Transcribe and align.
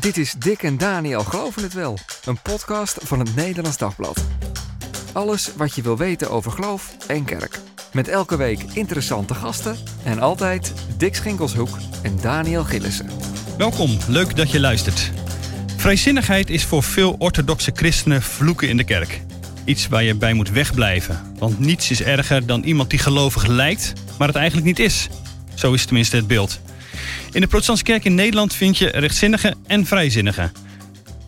Dit 0.00 0.16
is 0.16 0.32
Dick 0.38 0.62
en 0.62 0.78
Daniel 0.78 1.24
Geloven 1.24 1.62
het 1.62 1.72
Wel, 1.72 1.98
een 2.24 2.42
podcast 2.42 2.98
van 3.02 3.18
het 3.18 3.34
Nederlands 3.34 3.78
Dagblad. 3.78 4.24
Alles 5.12 5.50
wat 5.56 5.74
je 5.74 5.82
wil 5.82 5.96
weten 5.96 6.30
over 6.30 6.50
geloof 6.50 6.96
en 7.06 7.24
kerk. 7.24 7.58
Met 7.92 8.08
elke 8.08 8.36
week 8.36 8.62
interessante 8.72 9.34
gasten 9.34 9.76
en 10.04 10.18
altijd 10.20 10.72
Dick 10.96 11.14
Schinkelshoek 11.14 11.78
en 12.02 12.18
Daniel 12.20 12.64
Gillissen. 12.64 13.10
Welkom, 13.58 13.98
leuk 14.08 14.36
dat 14.36 14.50
je 14.50 14.60
luistert. 14.60 15.10
Vrijzinnigheid 15.76 16.50
is 16.50 16.64
voor 16.64 16.82
veel 16.82 17.16
orthodoxe 17.18 17.70
christenen 17.74 18.22
vloeken 18.22 18.68
in 18.68 18.76
de 18.76 18.84
kerk. 18.84 19.20
Iets 19.64 19.88
waar 19.88 20.02
je 20.02 20.14
bij 20.14 20.32
moet 20.32 20.50
wegblijven. 20.50 21.34
Want 21.38 21.58
niets 21.58 21.90
is 21.90 22.02
erger 22.02 22.46
dan 22.46 22.62
iemand 22.62 22.90
die 22.90 22.98
gelovig 22.98 23.46
lijkt, 23.46 23.92
maar 24.18 24.28
het 24.28 24.36
eigenlijk 24.36 24.66
niet 24.66 24.78
is. 24.78 25.08
Zo 25.54 25.72
is 25.72 25.84
tenminste 25.84 26.16
het 26.16 26.26
beeld. 26.26 26.60
In 27.32 27.40
de 27.40 27.46
protestantse 27.46 27.84
kerk 27.84 28.04
in 28.04 28.14
Nederland 28.14 28.54
vind 28.54 28.78
je 28.78 28.88
rechtzinnigen 28.88 29.56
en 29.66 29.86
vrijzinnigen. 29.86 30.52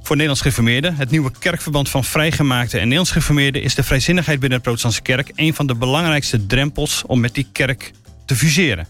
Voor 0.03 0.17
Nederlands 0.17 0.41
gereformeerden, 0.41 0.95
het 0.95 1.11
nieuwe 1.11 1.31
kerkverband 1.39 1.89
van 1.89 2.05
vrijgemaakte 2.05 2.75
en 2.75 2.83
Nederlands 2.83 3.11
gereformeerden, 3.11 3.63
is 3.63 3.75
de 3.75 3.83
vrijzinnigheid 3.83 4.41
binnen 4.41 4.59
de 4.59 4.65
protestantse 4.65 5.03
kerk 5.03 5.33
een 5.35 5.55
van 5.55 5.67
de 5.67 5.75
belangrijkste 5.75 6.47
drempels 6.47 7.03
om 7.07 7.21
met 7.21 7.35
die 7.35 7.47
kerk 7.53 7.93
te 8.27 8.37
fuseren. 8.37 8.87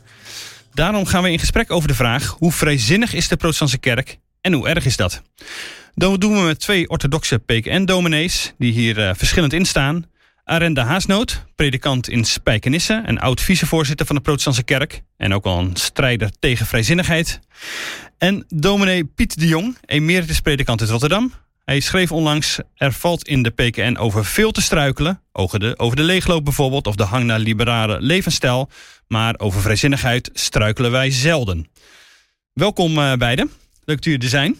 Daarom 0.74 1.06
gaan 1.06 1.22
we 1.22 1.30
in 1.30 1.38
gesprek 1.38 1.70
over 1.70 1.88
de 1.88 1.94
vraag 1.94 2.36
hoe 2.38 2.52
vrijzinnig 2.52 3.14
is 3.14 3.28
de 3.28 3.36
protestantse 3.36 3.78
kerk 3.78 4.18
en 4.40 4.52
hoe 4.52 4.68
erg 4.68 4.84
is 4.84 4.96
dat? 4.96 5.22
Dat 5.94 6.20
doen 6.20 6.34
we 6.34 6.40
met 6.40 6.60
twee 6.60 6.88
orthodoxe 6.88 7.38
PKN-dominees 7.38 8.52
die 8.58 8.72
hier 8.72 8.98
uh, 8.98 9.10
verschillend 9.14 9.52
in 9.52 9.64
staan. 9.64 10.06
Arenda 10.44 10.84
Haasnoot, 10.84 11.44
predikant 11.54 12.08
in 12.08 12.24
Spijkenisse 12.24 13.02
en 13.06 13.18
oud-vicevoorzitter 13.18 14.06
van 14.06 14.16
de 14.16 14.22
Protestantse 14.22 14.62
Kerk. 14.62 15.02
En 15.16 15.34
ook 15.34 15.44
al 15.44 15.58
een 15.58 15.76
strijder 15.76 16.30
tegen 16.38 16.66
vrijzinnigheid. 16.66 17.40
En 18.18 18.44
dominee 18.48 19.04
Piet 19.04 19.38
de 19.38 19.46
Jong, 19.46 19.76
emeritus 19.84 20.40
predikant 20.40 20.80
uit 20.80 20.90
Rotterdam. 20.90 21.32
Hij 21.64 21.80
schreef 21.80 22.12
onlangs, 22.12 22.58
er 22.74 22.92
valt 22.92 23.28
in 23.28 23.42
de 23.42 23.50
PKN 23.50 23.96
over 23.96 24.24
veel 24.24 24.52
te 24.52 24.62
struikelen. 24.62 25.20
Over 25.32 25.58
de, 25.58 25.78
over 25.78 25.96
de 25.96 26.02
leegloop 26.02 26.44
bijvoorbeeld, 26.44 26.86
of 26.86 26.94
de 26.94 27.04
hang 27.04 27.24
naar 27.24 27.38
liberale 27.38 28.00
levensstijl. 28.00 28.70
Maar 29.06 29.34
over 29.38 29.60
vrijzinnigheid 29.60 30.30
struikelen 30.32 30.90
wij 30.90 31.10
zelden. 31.10 31.68
Welkom 32.52 32.98
uh, 32.98 33.14
beiden. 33.14 33.50
Leuk 33.84 33.96
dat 33.96 34.04
jullie 34.04 34.20
er 34.20 34.28
zijn. 34.28 34.56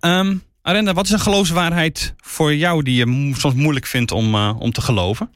Um, 0.00 0.42
Arenda, 0.62 0.92
wat 0.92 1.04
is 1.04 1.10
een 1.10 1.20
geloofswaarheid 1.20 2.14
voor 2.16 2.54
jou 2.54 2.82
die 2.82 2.94
je 2.94 3.34
soms 3.36 3.54
moeilijk 3.54 3.86
vindt 3.86 4.12
om, 4.12 4.34
uh, 4.34 4.56
om 4.58 4.72
te 4.72 4.80
geloven? 4.80 5.30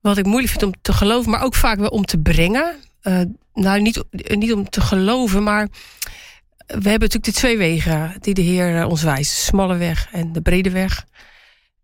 Wat 0.00 0.18
ik 0.18 0.26
moeilijk 0.26 0.52
vind 0.52 0.62
om 0.62 0.72
te 0.82 0.92
geloven, 0.92 1.30
maar 1.30 1.42
ook 1.42 1.54
vaak 1.54 1.78
wel 1.78 1.88
om 1.88 2.04
te 2.04 2.18
brengen. 2.18 2.76
Uh, 3.02 3.20
nou, 3.54 3.80
niet, 3.80 4.04
niet 4.10 4.52
om 4.52 4.70
te 4.70 4.80
geloven, 4.80 5.42
maar 5.42 5.68
we 6.66 6.88
hebben 6.88 7.08
natuurlijk 7.08 7.24
de 7.24 7.32
twee 7.32 7.58
wegen 7.58 8.14
die 8.20 8.34
de 8.34 8.42
Heer 8.42 8.86
ons 8.86 9.02
wijst: 9.02 9.30
de 9.30 9.42
smalle 9.42 9.76
weg 9.76 10.08
en 10.12 10.32
de 10.32 10.40
brede 10.40 10.70
weg. 10.70 11.04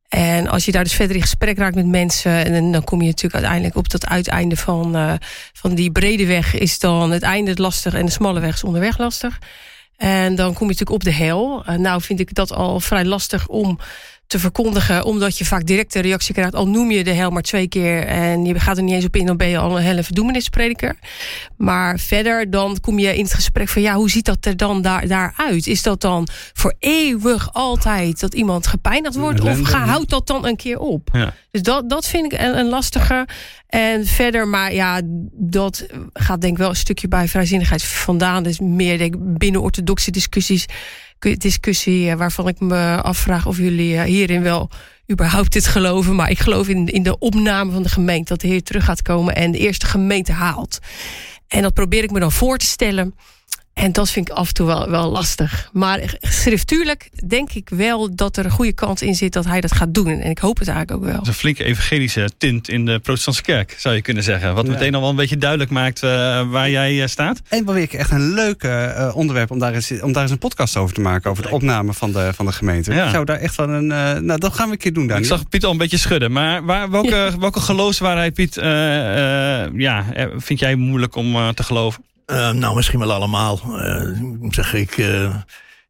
En 0.08 0.46
als 0.46 0.64
je 0.64 0.72
daar 0.72 0.84
dus 0.84 0.94
verder 0.94 1.16
in 1.16 1.22
gesprek 1.22 1.58
raakt 1.58 1.74
met 1.74 1.86
mensen, 1.86 2.44
en 2.44 2.72
dan 2.72 2.84
kom 2.84 3.00
je 3.00 3.06
natuurlijk 3.06 3.34
uiteindelijk 3.34 3.76
op 3.76 3.88
dat 3.88 4.06
uiteinde 4.06 4.56
van, 4.56 5.18
van 5.52 5.74
die 5.74 5.92
brede 5.92 6.26
weg, 6.26 6.54
is 6.54 6.78
dan 6.78 7.10
het 7.10 7.22
einde 7.22 7.54
lastig 7.54 7.94
en 7.94 8.06
de 8.06 8.12
smalle 8.12 8.40
weg 8.40 8.54
is 8.54 8.64
onderweg 8.64 8.98
lastig. 8.98 9.38
En 9.96 10.34
dan 10.34 10.54
kom 10.54 10.68
je 10.68 10.72
natuurlijk 10.72 10.90
op 10.90 11.04
de 11.04 11.12
hel. 11.12 11.62
Nou 11.76 12.02
vind 12.02 12.20
ik 12.20 12.34
dat 12.34 12.52
al 12.52 12.80
vrij 12.80 13.04
lastig 13.04 13.48
om 13.48 13.78
te 14.26 14.38
verkondigen, 14.38 15.04
omdat 15.04 15.38
je 15.38 15.44
vaak 15.44 15.66
direct 15.66 15.94
een 15.94 16.02
reactie 16.02 16.34
krijgt. 16.34 16.54
Al 16.54 16.68
noem 16.68 16.90
je 16.90 17.04
de 17.04 17.12
hel 17.12 17.30
maar 17.30 17.42
twee 17.42 17.68
keer 17.68 18.06
en 18.06 18.44
je 18.44 18.60
gaat 18.60 18.76
er 18.76 18.82
niet 18.82 18.94
eens 18.94 19.04
op 19.04 19.16
in, 19.16 19.26
dan 19.26 19.36
ben 19.36 19.48
je 19.48 19.58
al 19.58 19.76
een 19.76 19.82
hele 19.82 20.02
verdoemenisprediker. 20.02 20.96
Maar 21.56 21.98
verder, 21.98 22.50
dan 22.50 22.80
kom 22.80 22.98
je 22.98 23.16
in 23.16 23.24
het 23.24 23.34
gesprek 23.34 23.68
van 23.68 23.82
ja, 23.82 23.94
hoe 23.94 24.10
ziet 24.10 24.24
dat 24.24 24.46
er 24.46 24.56
dan 24.56 24.82
daar, 24.82 25.06
daaruit? 25.06 25.66
Is 25.66 25.82
dat 25.82 26.00
dan 26.00 26.28
voor 26.52 26.74
eeuwig 26.78 27.52
altijd 27.52 28.20
dat 28.20 28.34
iemand 28.34 28.66
gepijnigd 28.66 29.16
wordt? 29.16 29.40
Of 29.40 29.60
ga, 29.62 29.84
houdt 29.84 30.10
dat 30.10 30.26
dan 30.26 30.46
een 30.46 30.56
keer 30.56 30.78
op? 30.78 31.08
Ja. 31.12 31.34
Dus 31.50 31.62
dat, 31.62 31.90
dat 31.90 32.06
vind 32.06 32.32
ik 32.32 32.40
een, 32.40 32.58
een 32.58 32.68
lastige. 32.68 33.26
En 33.66 34.06
verder, 34.06 34.48
maar 34.48 34.74
ja, 34.74 35.00
dat 35.32 35.86
gaat 36.12 36.40
denk 36.40 36.52
ik 36.52 36.58
wel 36.58 36.68
een 36.68 36.76
stukje 36.76 37.08
bij 37.08 37.28
vrijzinnigheid 37.28 37.82
vandaan. 37.84 38.42
Dus 38.42 38.60
meer 38.60 38.98
denk 38.98 39.14
ik 39.14 39.38
binnen 39.38 39.62
orthodoxe 39.62 40.10
discussies 40.10 40.66
discussie 41.18 42.16
waarvan 42.16 42.48
ik 42.48 42.60
me 42.60 43.02
afvraag 43.02 43.46
of 43.46 43.56
jullie 43.56 44.00
hierin 44.00 44.42
wel 44.42 44.70
überhaupt 45.10 45.52
dit 45.52 45.66
geloven. 45.66 46.14
Maar 46.14 46.30
ik 46.30 46.38
geloof 46.38 46.68
in, 46.68 46.86
in 46.86 47.02
de 47.02 47.18
opname 47.18 47.72
van 47.72 47.82
de 47.82 47.88
gemeente 47.88 48.28
dat 48.28 48.40
de 48.40 48.46
Heer 48.46 48.62
terug 48.62 48.84
gaat 48.84 49.02
komen 49.02 49.34
en 49.34 49.50
de 49.50 49.58
eerste 49.58 49.86
gemeente 49.86 50.32
haalt. 50.32 50.78
En 51.48 51.62
dat 51.62 51.74
probeer 51.74 52.02
ik 52.02 52.10
me 52.10 52.20
dan 52.20 52.32
voor 52.32 52.58
te 52.58 52.66
stellen. 52.66 53.14
En 53.76 53.92
dat 53.92 54.10
vind 54.10 54.28
ik 54.28 54.34
af 54.34 54.48
en 54.48 54.54
toe 54.54 54.66
wel, 54.66 54.90
wel 54.90 55.10
lastig. 55.10 55.70
Maar 55.72 56.16
schriftuurlijk 56.20 57.10
denk 57.26 57.52
ik 57.52 57.68
wel 57.68 58.14
dat 58.14 58.36
er 58.36 58.44
een 58.44 58.50
goede 58.50 58.72
kans 58.72 59.02
in 59.02 59.14
zit 59.14 59.32
dat 59.32 59.44
hij 59.44 59.60
dat 59.60 59.72
gaat 59.72 59.94
doen. 59.94 60.20
En 60.20 60.30
ik 60.30 60.38
hoop 60.38 60.58
het 60.58 60.68
eigenlijk 60.68 60.98
ook 60.98 61.04
wel. 61.04 61.14
Dat 61.14 61.22
is 61.22 61.28
een 61.28 61.34
flinke 61.34 61.64
evangelische 61.64 62.30
tint 62.38 62.68
in 62.68 62.84
de 62.84 62.98
protestantse 62.98 63.42
kerk, 63.42 63.74
zou 63.78 63.94
je 63.94 64.02
kunnen 64.02 64.22
zeggen. 64.22 64.54
Wat 64.54 64.66
ja. 64.66 64.72
meteen 64.72 64.94
al 64.94 65.00
wel 65.00 65.10
een 65.10 65.16
beetje 65.16 65.36
duidelijk 65.36 65.70
maakt 65.70 66.02
uh, 66.02 66.10
waar 66.50 66.70
jij 66.70 66.94
uh, 66.94 67.06
staat. 67.06 67.42
En 67.48 67.64
wel 67.64 67.74
weer 67.74 67.94
echt 67.94 68.10
een 68.10 68.34
leuk 68.34 68.64
uh, 68.64 69.12
onderwerp 69.14 69.50
om 69.50 69.58
daar, 69.58 69.74
eens, 69.74 70.00
om 70.00 70.12
daar 70.12 70.22
eens 70.22 70.32
een 70.32 70.38
podcast 70.38 70.76
over 70.76 70.94
te 70.94 71.00
maken. 71.00 71.30
Over 71.30 71.42
de 71.42 71.50
opname 71.50 71.92
van 71.92 72.12
de, 72.12 72.30
van 72.34 72.46
de 72.46 72.52
gemeente. 72.52 72.94
Ja. 72.94 73.04
Ik 73.04 73.10
zou 73.10 73.24
daar 73.24 73.38
echt 73.38 73.54
van 73.54 73.70
een... 73.70 73.86
nou, 74.26 74.40
dat 74.40 74.54
gaan 74.54 74.66
we 74.66 74.72
een 74.72 74.78
keer 74.78 74.92
doen, 74.92 75.06
Daniel. 75.06 75.22
Ik 75.24 75.30
zag 75.30 75.48
Piet 75.48 75.64
al 75.64 75.70
een 75.70 75.78
beetje 75.78 75.98
schudden. 75.98 76.32
Maar 76.32 76.64
waar, 76.64 76.90
welke, 76.90 77.16
ja. 77.16 77.38
welke 77.46 77.60
geloofswaarheid, 77.60 78.34
Piet, 78.34 78.54
ja, 79.74 80.04
vind 80.36 80.58
jij 80.58 80.74
moeilijk 80.74 81.16
om 81.16 81.54
te 81.54 81.62
geloven? 81.62 82.04
Uh, 82.26 82.50
nou, 82.50 82.74
misschien 82.74 82.98
wel 82.98 83.12
allemaal. 83.12 83.60
Uh, 83.66 84.50
zeg 84.50 84.74
ik, 84.74 84.96
uh, 84.96 85.34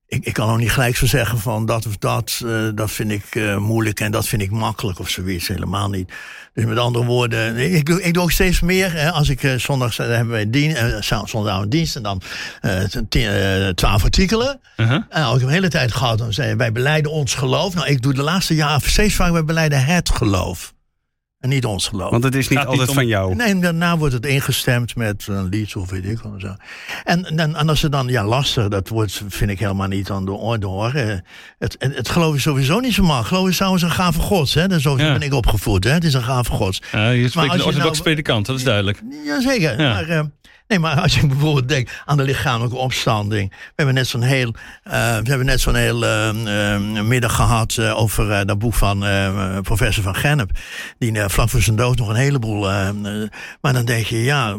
ik, 0.07 0.25
ik 0.25 0.33
kan 0.33 0.49
nog 0.49 0.59
niet 0.59 0.71
gelijk 0.71 0.97
zo 0.97 1.07
zeggen 1.07 1.39
van 1.39 1.67
dat 1.67 1.87
of 1.87 1.97
dat, 1.97 2.45
dat 2.75 2.91
vind 2.91 3.11
ik 3.11 3.59
moeilijk 3.59 4.01
en 4.01 4.13
dat 4.13 4.27
vind 4.27 4.43
ik 4.43 4.51
makkelijk 4.51 4.99
of 4.99 5.09
zoiets. 5.09 5.49
Helemaal 5.49 5.89
niet. 5.89 6.13
Dus 6.55 6.65
met 6.65 6.79
andere 6.79 7.05
woorden, 7.05 7.57
ik, 7.57 7.87
doe, 7.87 8.03
ik 8.03 8.15
doe 8.15 8.23
ook 8.23 8.31
steeds 8.31 8.61
meer. 8.61 8.93
Hè, 8.93 9.11
als 9.11 9.29
ik 9.29 9.55
zondags 9.57 9.97
hebben 9.97 10.29
wij 10.29 10.51
dienst, 10.51 11.05
zondagavond 11.25 11.71
dienst 11.71 11.97
en 11.97 12.03
dan 12.03 12.23
twaalf 13.75 14.05
artikelen. 14.05 14.61
-huh. 14.77 14.91
En 14.91 15.23
als 15.23 15.35
ik 15.35 15.41
hem 15.41 15.49
de 15.49 15.55
hele 15.55 15.69
tijd 15.69 15.93
gehad, 15.93 16.19
dan 16.19 16.33
zei 16.33 16.55
wij 16.55 16.73
beleiden 16.73 17.13
ons 17.13 17.35
geloof. 17.35 17.75
Nou, 17.75 17.87
ik 17.87 18.03
doe 18.03 18.15
de 18.15 18.23
laatste 18.23 18.55
jaren 18.55 18.91
steeds 18.91 19.15
vaak, 19.15 19.33
wij 19.33 19.45
beleiden 19.45 19.85
het 19.85 20.11
geloof. 20.11 20.75
En 21.41 21.49
niet 21.49 21.65
ons 21.65 21.89
geloof. 21.89 22.11
Want 22.11 22.25
het 22.25 22.35
is 22.35 22.49
niet 22.49 22.59
Gaat 22.59 22.67
altijd 22.67 22.81
niet 22.89 22.97
om- 22.97 23.03
van 23.03 23.07
jou. 23.07 23.35
Nee, 23.35 23.47
en 23.49 23.61
daarna 23.61 23.97
wordt 23.99 24.15
het 24.15 24.27
ingestemd 24.27 24.97
met 24.97 25.27
een 25.29 25.49
lied 25.49 25.77
of 25.77 25.91
weet 25.91 26.05
ik 26.05 26.19
wat. 26.19 26.41
Zo. 26.41 26.55
En, 27.05 27.25
en, 27.25 27.55
en 27.57 27.69
als 27.69 27.81
ze 27.81 27.89
dan, 27.89 28.09
ja, 28.09 28.25
lastig, 28.25 28.69
dat 28.69 28.89
wordt, 28.89 29.23
vind 29.29 29.51
ik 29.51 29.59
helemaal 29.59 29.87
niet 29.89 30.11
aan 30.11 30.25
de 30.25 30.33
orde 30.33 30.67
hoor. 30.67 30.93
Eh, 30.95 31.15
Het, 31.59 31.77
het, 31.79 31.97
het 31.97 32.09
geloof 32.09 32.35
is 32.35 32.43
sowieso 32.43 32.81
niet 32.81 32.95
zo 32.95 33.03
makkelijk. 33.03 33.29
Geloof 33.29 33.49
is 33.49 33.57
trouwens 33.57 33.83
een 33.83 33.91
gave 33.91 34.21
gods, 34.21 34.55
hè. 34.55 34.69
Dus 34.69 34.83
zo 34.83 34.97
Ja. 34.99 35.13
ben 35.13 35.23
ik 35.23 35.35
opgevoed, 35.35 35.85
hè. 35.85 35.91
Het 35.91 36.05
is 36.05 36.15
een 36.15 36.23
gave 36.23 36.51
gods. 36.51 36.83
Uh, 36.95 37.21
je 37.23 37.29
spreekt 37.29 37.51
als 37.51 37.61
een 37.61 37.67
orthodox 37.67 37.91
nou- 37.93 38.03
predikant, 38.03 38.47
dat 38.47 38.57
is 38.57 38.65
duidelijk. 38.65 39.03
Jazeker. 39.25 39.81
Ja. 39.81 39.93
Maar, 39.93 40.09
eh, 40.09 40.23
nee, 40.69 40.79
maar 40.79 41.01
als 41.01 41.15
je 41.15 41.27
bijvoorbeeld 41.27 41.69
denkt 41.69 41.93
aan 42.05 42.17
de 42.17 42.23
lichamelijke 42.23 42.77
opstanding. 42.77 43.51
We 43.51 43.57
hebben 43.75 43.95
net 43.95 44.07
zo'n 44.07 44.23
heel, 44.23 44.55
eh, 44.83 44.93
we 44.93 45.29
hebben 45.29 45.47
net 45.47 45.61
zo'n 45.61 45.75
heel 45.75 46.05
eh, 46.05 46.75
eh, 46.75 46.81
middag 47.05 47.35
gehad 47.35 47.77
eh, 47.77 47.99
over 47.99 48.31
eh, 48.31 48.45
dat 48.47 48.59
boek 48.59 48.75
van 48.75 49.05
professor 49.63 50.03
van 50.03 50.15
Gennep. 50.15 50.51
Die 50.99 51.13
vlak 51.27 51.49
voor 51.49 51.63
zijn 51.63 51.77
dood 51.77 51.99
nog 51.99 52.09
een 52.09 52.15
heleboel. 52.15 52.71
eh, 52.71 52.89
eh, 52.89 52.95
maar 53.61 53.73
dan 53.73 53.85
denk 53.85 54.07
je, 54.07 54.23
ja, 54.25 54.57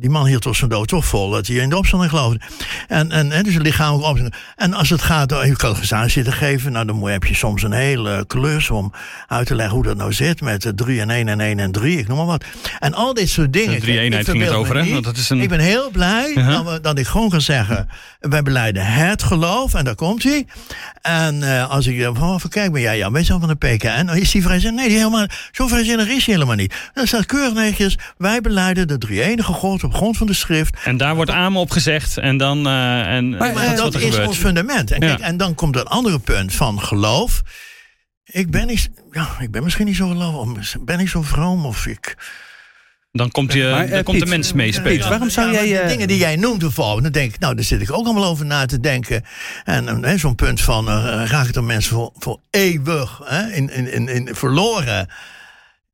die 0.00 0.10
man 0.10 0.26
hield 0.26 0.42
tot 0.42 0.56
zijn 0.56 0.70
dood 0.70 0.88
toch 0.88 1.04
vol 1.04 1.30
dat 1.30 1.46
hij 1.46 1.56
in 1.56 1.68
de 1.68 1.76
opstanding 1.76 2.10
geloofde. 2.12 2.40
En, 2.88 3.10
en, 3.12 3.32
en 3.32 3.42
dus 3.42 3.54
een 3.54 3.62
lichamelijke 3.62 4.06
opstanding. 4.08 4.42
En 4.56 4.74
als 4.74 4.90
het 4.90 5.02
gaat 5.02 5.32
om 5.32 5.44
je 5.44 5.56
catechisatie 5.56 6.10
zitten 6.10 6.32
geven, 6.32 6.72
nou 6.72 6.86
dan 6.86 7.08
heb 7.08 7.24
je 7.24 7.34
soms 7.34 7.62
een 7.62 7.72
hele 7.72 8.24
klus 8.26 8.70
om 8.70 8.92
uit 9.26 9.46
te 9.46 9.54
leggen 9.54 9.74
hoe 9.74 9.84
dat 9.84 9.96
nou 9.96 10.12
zit 10.12 10.40
met 10.40 10.72
3 10.74 11.00
en 11.00 11.10
1 11.10 11.28
en 11.28 11.40
1 11.40 11.58
en 11.58 11.72
3, 11.72 11.98
ik 11.98 12.08
noem 12.08 12.16
maar 12.16 12.26
wat. 12.26 12.44
En 12.78 12.94
al 12.94 13.14
dit 13.14 13.28
soort 13.28 13.52
dingen. 13.52 13.74
De 13.74 13.80
drie-eenheid 13.80 14.26
Ik 14.26 14.32
ging 14.32 14.44
het 14.44 14.52
over, 14.52 14.76
hè? 14.76 15.00
dat 15.00 15.16
is 15.16 15.30
een- 15.30 15.35
Ik 15.40 15.48
ben 15.48 15.60
heel 15.60 15.90
blij 15.90 16.30
Uh-huh. 16.36 16.52
dat, 16.64 16.72
we- 16.72 16.80
dat 16.80 16.98
ik 16.98 17.06
gewoon 17.06 17.28
kan 17.28 17.40
zeggen, 17.40 17.88
wij 18.20 18.42
beleiden 18.42 18.86
het 18.86 19.22
geloof 19.22 19.74
en 19.74 19.84
daar 19.84 19.94
komt 19.94 20.22
hij. 20.22 20.46
En 21.02 21.42
eh, 21.42 21.70
als 21.70 21.86
ik 21.86 22.08
voor 22.14 22.40
kijk 22.48 22.72
ben 22.72 22.80
jij, 22.80 22.96
ja, 22.96 23.10
weet 23.10 23.26
je 23.26 23.38
wel 23.38 23.48
van 23.48 23.56
de 23.58 23.66
PKN? 23.76 24.08
Is 24.08 24.30
die 24.30 24.42
vrijzinnig? 24.42 24.80
Nee, 24.80 24.88
die 24.88 24.98
helemaal, 24.98 25.26
zo 25.52 25.66
vrijzinnig 25.66 26.08
is 26.08 26.24
hij 26.26 26.34
helemaal 26.34 26.56
niet. 26.56 26.74
Dan 26.94 27.06
staat 27.06 27.26
keurig 27.26 27.52
netjes, 27.54 27.98
wij 28.18 28.40
beleiden 28.40 28.88
de 28.88 28.98
drie-enige 28.98 29.52
God 29.52 29.84
op 29.84 29.94
grond 29.94 30.16
van 30.16 30.26
de 30.26 30.34
schrift. 30.34 30.76
En 30.84 30.96
daar 30.96 31.14
wordt 31.14 31.30
amen 31.30 31.60
op 31.60 31.70
gezegd 31.70 32.16
en 32.16 32.36
dan... 32.36 32.66
eh, 32.66 33.14
en, 33.14 33.28
Maar 33.30 33.52
dat 33.54 33.62
is 33.62 33.68
wat 33.80 33.92
dat 33.92 33.94
is 34.02 34.08
gebeurt. 34.08 34.26
ons 34.28 34.38
fundament. 34.38 34.90
En, 34.90 35.00
Ja. 35.00 35.06
kijk, 35.06 35.20
en 35.20 35.36
dan 35.36 35.54
komt 35.54 35.76
een 35.76 35.86
andere 35.86 36.18
punt 36.18 36.54
van 36.54 36.80
geloof. 36.80 37.42
Ik 38.24 38.50
ben, 38.50 38.66
niet, 38.66 38.90
ja, 39.10 39.28
ik 39.38 39.50
ben 39.50 39.62
misschien 39.64 39.86
niet 39.86 39.96
zo 39.96 40.08
geloof, 40.08 40.34
of 40.34 40.76
ben 40.80 40.98
niet 40.98 41.08
zo 41.10 41.22
vroom, 41.22 41.64
of 41.66 41.86
ik... 41.86 42.16
Dan 43.16 43.30
komt, 43.30 43.52
je, 43.52 43.68
Maar, 43.70 43.84
eh, 43.84 43.90
dan 43.90 44.02
komt 44.02 44.18
de 44.18 44.24
Piet, 44.24 44.32
mens 44.32 44.52
meespelen. 44.52 44.92
Piet, 44.92 45.08
waarom 45.08 45.30
zou 45.30 45.52
jij, 45.52 45.68
de 45.68 45.78
eh, 45.78 45.88
dingen 45.88 46.08
die 46.08 46.18
jij 46.18 46.36
noemt 46.36 46.58
bijvoorbeeld, 46.58 47.02
dan 47.02 47.12
denk 47.12 47.34
ik, 47.34 47.40
nou, 47.40 47.54
daar 47.54 47.64
zit 47.64 47.80
ik 47.80 47.92
ook 47.92 48.04
allemaal 48.04 48.24
over 48.24 48.46
na 48.46 48.66
te 48.66 48.80
denken. 48.80 49.24
En 49.64 50.04
eh, 50.04 50.18
zo'n 50.18 50.34
punt 50.34 50.60
van, 50.60 50.88
eh 50.88 51.22
raak 51.26 51.46
ik 51.46 51.52
dan 51.52 51.66
mensen 51.66 51.94
voor, 51.94 52.12
voor 52.16 52.40
eeuwig 52.50 53.20
hè, 53.24 53.50
in, 53.50 53.70
in, 53.70 53.92
in, 53.92 54.08
in 54.08 54.34
verloren? 54.34 55.08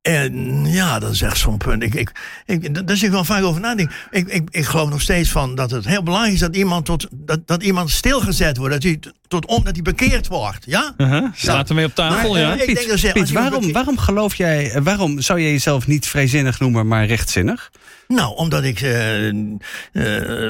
En 0.03 0.65
ja, 0.65 0.99
dat 0.99 1.11
is 1.11 1.21
echt 1.21 1.37
zo'n 1.37 1.57
punt. 1.57 1.83
Ik, 1.83 1.93
ik, 1.93 2.11
ik, 2.45 2.87
daar 2.87 2.97
zit 2.97 3.05
ik 3.05 3.11
wel 3.11 3.23
vaak 3.23 3.43
over 3.43 3.61
nadenken. 3.61 3.95
Ik, 4.11 4.27
ik, 4.27 4.47
ik 4.51 4.65
geloof 4.65 4.89
nog 4.89 5.01
steeds 5.01 5.29
van 5.29 5.55
dat 5.55 5.71
het 5.71 5.85
heel 5.85 6.03
belangrijk 6.03 6.33
is 6.33 6.39
dat 6.39 6.55
iemand, 6.55 6.85
tot, 6.85 7.07
dat, 7.11 7.47
dat 7.47 7.63
iemand 7.63 7.89
stilgezet 7.89 8.57
wordt. 8.57 8.73
Dat 8.73 8.83
hij, 8.83 8.99
tot 9.27 9.45
om, 9.45 9.63
dat 9.63 9.73
hij 9.73 9.81
bekeerd 9.81 10.27
wordt. 10.27 10.65
Ja? 10.65 10.93
Uh 10.97 11.09
-huh. 11.09 11.25
Staat 11.33 11.69
ermee 11.69 11.85
op 11.85 11.95
tafel, 11.95 12.37
ja. 12.37 12.53
Ik 12.53 12.75
denk 12.75 13.01
dat 13.01 13.13
Piet, 13.13 13.31
waarom, 13.31 13.71
waarom 13.71 13.97
geloof 13.97 14.35
jij, 14.35 14.81
waarom 14.81 15.21
zou 15.21 15.39
je 15.39 15.51
jezelf 15.51 15.87
niet 15.87 16.07
vrijzinnig 16.07 16.59
noemen, 16.59 16.87
maar 16.87 17.05
rechtzinnig? 17.05 17.71
Nou, 18.13 18.35
omdat 18.35 18.63
ik, 18.63 18.81
uh, 18.81 19.31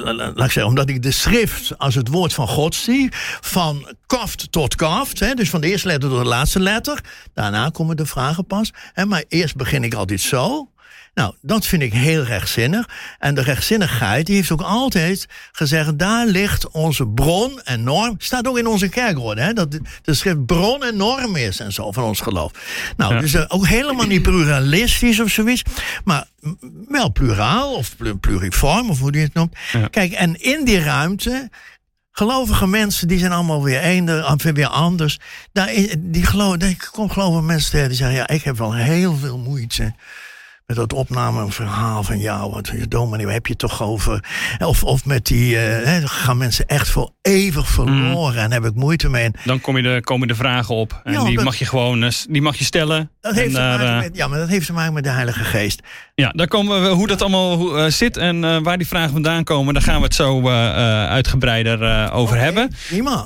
laat 0.03 0.37
ik 0.37 0.51
zeggen, 0.51 0.65
omdat 0.65 0.89
ik 0.89 1.01
de 1.01 1.11
schrift 1.11 1.77
als 1.77 1.95
het 1.95 2.07
woord 2.07 2.33
van 2.33 2.47
God 2.47 2.75
zie, 2.75 3.09
van 3.41 3.95
kaft 4.05 4.51
tot 4.51 4.75
kaft, 4.75 5.19
hè, 5.19 5.33
dus 5.33 5.49
van 5.49 5.61
de 5.61 5.67
eerste 5.67 5.87
letter 5.87 6.09
tot 6.09 6.19
de 6.19 6.25
laatste 6.25 6.59
letter. 6.59 6.99
Daarna 7.33 7.69
komen 7.69 7.97
de 7.97 8.05
vragen 8.05 8.45
pas. 8.45 8.71
Hè, 8.93 9.05
maar 9.05 9.23
eerst 9.27 9.55
begin 9.55 9.83
ik 9.83 9.93
altijd 9.93 10.21
zo. 10.21 10.72
Nou, 11.13 11.35
dat 11.41 11.65
vind 11.65 11.81
ik 11.81 11.93
heel 11.93 12.23
rechtzinnig. 12.23 12.89
En 13.19 13.35
de 13.35 13.41
rechtzinnigheid 13.41 14.25
die 14.25 14.35
heeft 14.35 14.51
ook 14.51 14.61
altijd 14.61 15.27
gezegd... 15.51 15.99
daar 15.99 16.25
ligt 16.25 16.69
onze 16.71 17.07
bron 17.07 17.61
en 17.61 17.83
norm. 17.83 18.15
Staat 18.17 18.47
ook 18.47 18.57
in 18.57 18.67
onze 18.67 18.89
kerkorde, 18.89 19.41
hè, 19.41 19.53
dat 19.53 19.79
de 20.01 20.13
schrift 20.13 20.45
bron 20.45 20.83
en 20.83 20.97
norm 20.97 21.35
is 21.35 21.59
en 21.59 21.73
zo 21.73 21.91
van 21.91 22.03
ons 22.03 22.21
geloof. 22.21 22.51
Nou, 22.97 23.19
dus 23.19 23.33
uh, 23.33 23.43
ook 23.47 23.67
helemaal 23.67 24.07
niet 24.07 24.21
pluralistisch 24.21 25.19
of 25.19 25.29
zoiets. 25.29 25.63
Maar 26.03 26.27
wel 26.87 27.11
pluraal 27.11 27.73
of 27.73 27.95
pluriform, 28.19 28.89
of 28.89 28.99
hoe 28.99 29.13
je 29.13 29.19
het 29.19 29.33
noemt. 29.33 29.55
Kijk, 29.89 30.11
en 30.11 30.41
in 30.41 30.65
die 30.65 30.79
ruimte 30.79 31.49
Gelovige 32.15 32.67
mensen, 32.67 33.07
die 33.07 33.19
zijn 33.19 33.31
allemaal 33.31 33.63
weer 33.63 33.79
eender, 33.79 34.35
weer 34.53 34.67
anders. 34.67 35.19
Daar, 35.51 35.67
die 35.99 36.27
ik 36.59 36.89
kom 36.91 37.09
geloven 37.09 37.45
mensen 37.45 37.71
tegen 37.71 37.87
die 37.87 37.97
zeggen... 37.97 38.15
ja, 38.15 38.27
ik 38.27 38.43
heb 38.43 38.57
wel 38.57 38.73
heel 38.73 39.15
veel 39.15 39.37
moeite 39.37 39.93
met 40.65 40.75
dat 40.75 40.93
opname 40.93 41.41
een 41.41 41.51
verhaal 41.51 42.03
van 42.03 42.19
jou, 42.19 42.51
wat 42.51 42.67
je 42.67 42.87
dominee, 42.87 43.27
heb 43.27 43.47
je 43.47 43.55
toch 43.55 43.83
over? 43.83 44.23
Of, 44.59 44.83
of 44.83 45.05
met 45.05 45.25
die, 45.25 45.55
uh, 45.55 46.01
gaan 46.05 46.37
mensen 46.37 46.65
echt 46.65 46.89
voor 46.89 47.11
eeuwig 47.21 47.67
verloren 47.67 48.33
mm. 48.33 48.39
en 48.39 48.51
heb 48.51 48.65
ik 48.65 48.75
moeite 48.75 49.09
mee. 49.09 49.31
Dan 49.43 49.61
kom 49.61 49.77
je 49.77 49.83
de, 49.83 50.01
komen 50.03 50.27
de 50.27 50.35
vragen 50.35 50.75
op 50.75 51.01
en 51.03 51.25
die 51.25 51.41
mag 51.41 51.55
je 51.55 51.65
gewoon, 51.65 52.03
eh, 52.03 52.09
die 52.29 52.41
mag 52.41 52.55
je 52.55 52.63
stellen. 52.63 53.11
Dat 53.21 53.35
heeft 53.35 53.53
daar, 53.53 53.77
te 53.77 53.83
maken 53.83 53.99
met, 53.99 54.15
ja, 54.15 54.27
maar 54.27 54.39
dat 54.39 54.47
heeft 54.47 54.65
te 54.65 54.73
maken 54.73 54.93
met 54.93 55.03
de 55.03 55.09
Heilige 55.09 55.43
Geest. 55.43 55.81
Ja, 56.15 56.29
daar 56.29 56.47
komen 56.47 56.81
we, 56.81 56.87
hoe 56.87 57.07
dat 57.07 57.21
allemaal 57.21 57.79
uh, 57.79 57.91
zit 57.91 58.17
en 58.17 58.43
uh, 58.43 58.57
waar 58.61 58.77
die 58.77 58.87
vragen 58.87 59.11
vandaan 59.11 59.43
komen, 59.43 59.73
daar 59.73 59.83
gaan 59.83 59.97
we 59.97 60.03
het 60.03 60.15
zo 60.15 60.49
uitgebreider 60.49 62.11
over 62.11 62.35
okay, 62.35 62.45
hebben. 62.45 62.71
Prima. 62.87 63.25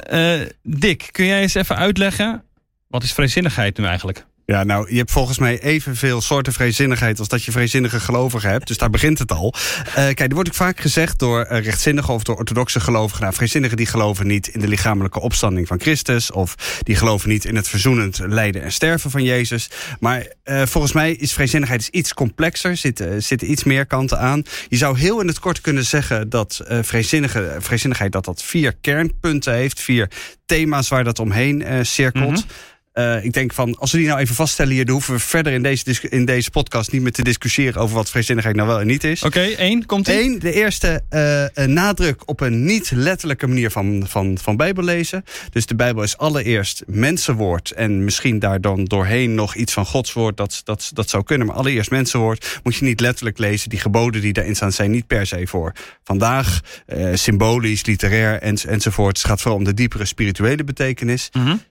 Dick, 0.63 1.09
kun 1.11 1.25
jij 1.25 1.41
eens 1.41 1.53
even 1.53 1.75
uitleggen, 1.75 2.43
wat 2.87 3.03
is 3.03 3.13
vrijzinnigheid 3.13 3.77
nu 3.77 3.85
eigenlijk? 3.85 4.25
Ja, 4.51 4.63
nou, 4.63 4.91
je 4.91 4.97
hebt 4.97 5.11
volgens 5.11 5.39
mij 5.39 5.59
evenveel 5.61 6.21
soorten 6.21 6.53
vrezinnigheid 6.53 7.19
als 7.19 7.27
dat 7.27 7.43
je 7.43 7.51
vrezinnige 7.51 7.99
gelovigen 7.99 8.49
hebt. 8.49 8.67
Dus 8.67 8.77
daar 8.77 8.89
begint 8.89 9.19
het 9.19 9.31
al. 9.31 9.53
Uh, 9.87 9.93
kijk, 9.93 10.19
er 10.19 10.33
wordt 10.33 10.49
ook 10.49 10.55
vaak 10.55 10.79
gezegd 10.79 11.19
door 11.19 11.47
uh, 11.51 11.59
rechtzinnigen 11.59 12.13
of 12.13 12.23
door 12.23 12.35
orthodoxe 12.35 12.79
gelovigen. 12.79 13.33
Nou, 13.49 13.75
die 13.75 13.85
geloven 13.85 14.27
niet 14.27 14.47
in 14.47 14.59
de 14.59 14.67
lichamelijke 14.67 15.19
opstanding 15.19 15.67
van 15.67 15.79
Christus. 15.79 16.31
Of 16.31 16.55
die 16.83 16.95
geloven 16.95 17.29
niet 17.29 17.45
in 17.45 17.55
het 17.55 17.67
verzoenend 17.67 18.19
lijden 18.25 18.61
en 18.61 18.71
sterven 18.71 19.11
van 19.11 19.23
Jezus. 19.23 19.69
Maar 19.99 20.33
uh, 20.45 20.61
volgens 20.65 20.93
mij 20.93 21.11
is 21.11 21.33
vrezinnigheid 21.33 21.87
iets 21.87 22.13
complexer. 22.13 22.77
Zitten 22.77 23.23
zitten 23.23 23.51
iets 23.51 23.63
meer 23.63 23.85
kanten 23.85 24.19
aan. 24.19 24.43
Je 24.67 24.77
zou 24.77 24.99
heel 24.99 25.21
in 25.21 25.27
het 25.27 25.39
kort 25.39 25.61
kunnen 25.61 25.85
zeggen 25.85 26.29
dat 26.29 26.61
vrezinnigheid 26.81 28.11
dat 28.11 28.25
dat 28.25 28.43
vier 28.43 28.73
kernpunten 28.81 29.53
heeft. 29.53 29.81
Vier 29.81 30.09
thema's 30.45 30.87
waar 30.87 31.03
dat 31.03 31.19
omheen 31.19 31.85
cirkelt. 31.85 32.45
Mm 32.45 32.75
uh, 32.97 33.23
ik 33.23 33.33
denk 33.33 33.53
van, 33.53 33.77
als 33.77 33.91
we 33.91 33.97
die 33.97 34.07
nou 34.07 34.19
even 34.19 34.35
vaststellen 34.35 34.73
hier... 34.73 34.85
dan 34.85 34.93
hoeven 34.93 35.13
we 35.13 35.19
verder 35.19 35.53
in 35.53 35.63
deze, 35.63 36.09
in 36.09 36.25
deze 36.25 36.49
podcast 36.49 36.91
niet 36.91 37.01
meer 37.01 37.11
te 37.11 37.23
discussiëren... 37.23 37.81
over 37.81 37.95
wat 37.95 38.09
vrezinnigheid 38.09 38.55
nou 38.55 38.67
wel 38.67 38.79
en 38.79 38.87
niet 38.87 39.03
is. 39.03 39.23
Oké, 39.23 39.37
okay, 39.37 39.53
één, 39.53 39.85
komt 39.85 40.07
ie. 40.07 40.21
Eén, 40.21 40.39
de 40.39 40.51
eerste 40.51 41.01
uh, 41.09 41.65
nadruk 41.65 42.21
op 42.25 42.41
een 42.41 42.65
niet 42.65 42.91
letterlijke 42.91 43.47
manier 43.47 43.71
van, 43.71 44.05
van, 44.07 44.37
van 44.41 44.57
Bijbel 44.57 44.83
lezen. 44.83 45.23
Dus 45.51 45.65
de 45.65 45.75
Bijbel 45.75 46.03
is 46.03 46.17
allereerst 46.17 46.83
mensenwoord... 46.87 47.71
en 47.71 48.03
misschien 48.03 48.39
daar 48.39 48.61
dan 48.61 48.83
doorheen 48.83 49.35
nog 49.35 49.55
iets 49.55 49.73
van 49.73 49.85
Gods 49.85 50.13
woord. 50.13 50.37
Dat, 50.37 50.61
dat, 50.63 50.91
dat 50.93 51.09
zou 51.09 51.23
kunnen, 51.23 51.47
maar 51.47 51.55
allereerst 51.55 51.91
mensenwoord... 51.91 52.59
moet 52.63 52.75
je 52.75 52.85
niet 52.85 52.99
letterlijk 52.99 53.37
lezen. 53.37 53.69
Die 53.69 53.79
geboden 53.79 54.21
die 54.21 54.33
daarin 54.33 54.55
staan 54.55 54.71
zijn 54.71 54.91
niet 54.91 55.07
per 55.07 55.25
se 55.27 55.47
voor 55.47 55.71
vandaag. 56.03 56.61
Uh, 56.87 57.09
symbolisch, 57.13 57.85
literair 57.85 58.41
en, 58.41 58.57
enzovoort. 58.67 59.17
Het 59.17 59.27
gaat 59.27 59.41
vooral 59.41 59.59
om 59.59 59.65
de 59.65 59.73
diepere 59.73 60.05
spirituele 60.05 60.63
betekenis. 60.63 61.29
Mm 61.33 61.45
-hmm. 61.45 61.61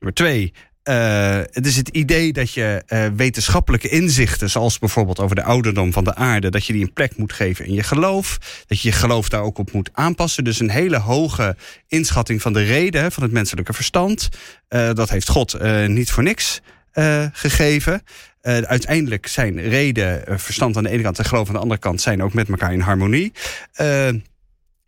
Nummer 0.00 0.14
twee, 0.14 0.52
uh, 0.90 1.36
het 1.50 1.66
is 1.66 1.76
het 1.76 1.88
idee 1.88 2.32
dat 2.32 2.52
je 2.52 2.82
uh, 2.88 3.06
wetenschappelijke 3.16 3.88
inzichten, 3.88 4.50
zoals 4.50 4.78
bijvoorbeeld 4.78 5.20
over 5.20 5.36
de 5.36 5.42
ouderdom 5.42 5.92
van 5.92 6.04
de 6.04 6.14
aarde, 6.14 6.50
dat 6.50 6.66
je 6.66 6.72
die 6.72 6.82
een 6.82 6.92
plek 6.92 7.16
moet 7.16 7.32
geven 7.32 7.66
in 7.66 7.74
je 7.74 7.82
geloof. 7.82 8.38
Dat 8.66 8.80
je 8.80 8.88
je 8.88 8.94
geloof 8.94 9.28
daar 9.28 9.42
ook 9.42 9.58
op 9.58 9.72
moet 9.72 9.90
aanpassen. 9.92 10.44
Dus 10.44 10.60
een 10.60 10.70
hele 10.70 10.98
hoge 10.98 11.56
inschatting 11.88 12.42
van 12.42 12.52
de 12.52 12.62
reden 12.62 13.12
van 13.12 13.22
het 13.22 13.32
menselijke 13.32 13.72
verstand. 13.72 14.28
Uh, 14.68 14.92
dat 14.92 15.10
heeft 15.10 15.28
God 15.28 15.58
niet 15.86 16.10
voor 16.10 16.22
niks 16.22 16.60
gegeven. 17.32 18.02
uiteindelijk 18.42 19.26
zijn 19.26 19.60
reden, 19.60 20.22
verstand 20.40 20.76
aan 20.76 20.82
de 20.82 20.90
ene 20.90 21.02
kant 21.02 21.18
en 21.18 21.24
geloof 21.24 21.48
aan 21.48 21.54
de 21.54 21.60
andere 21.60 21.80
kant 21.80 22.00
zijn 22.00 22.22
ook 22.22 22.34
met 22.34 22.48
elkaar 22.48 22.72
in 22.72 22.80
harmonie. 22.80 23.32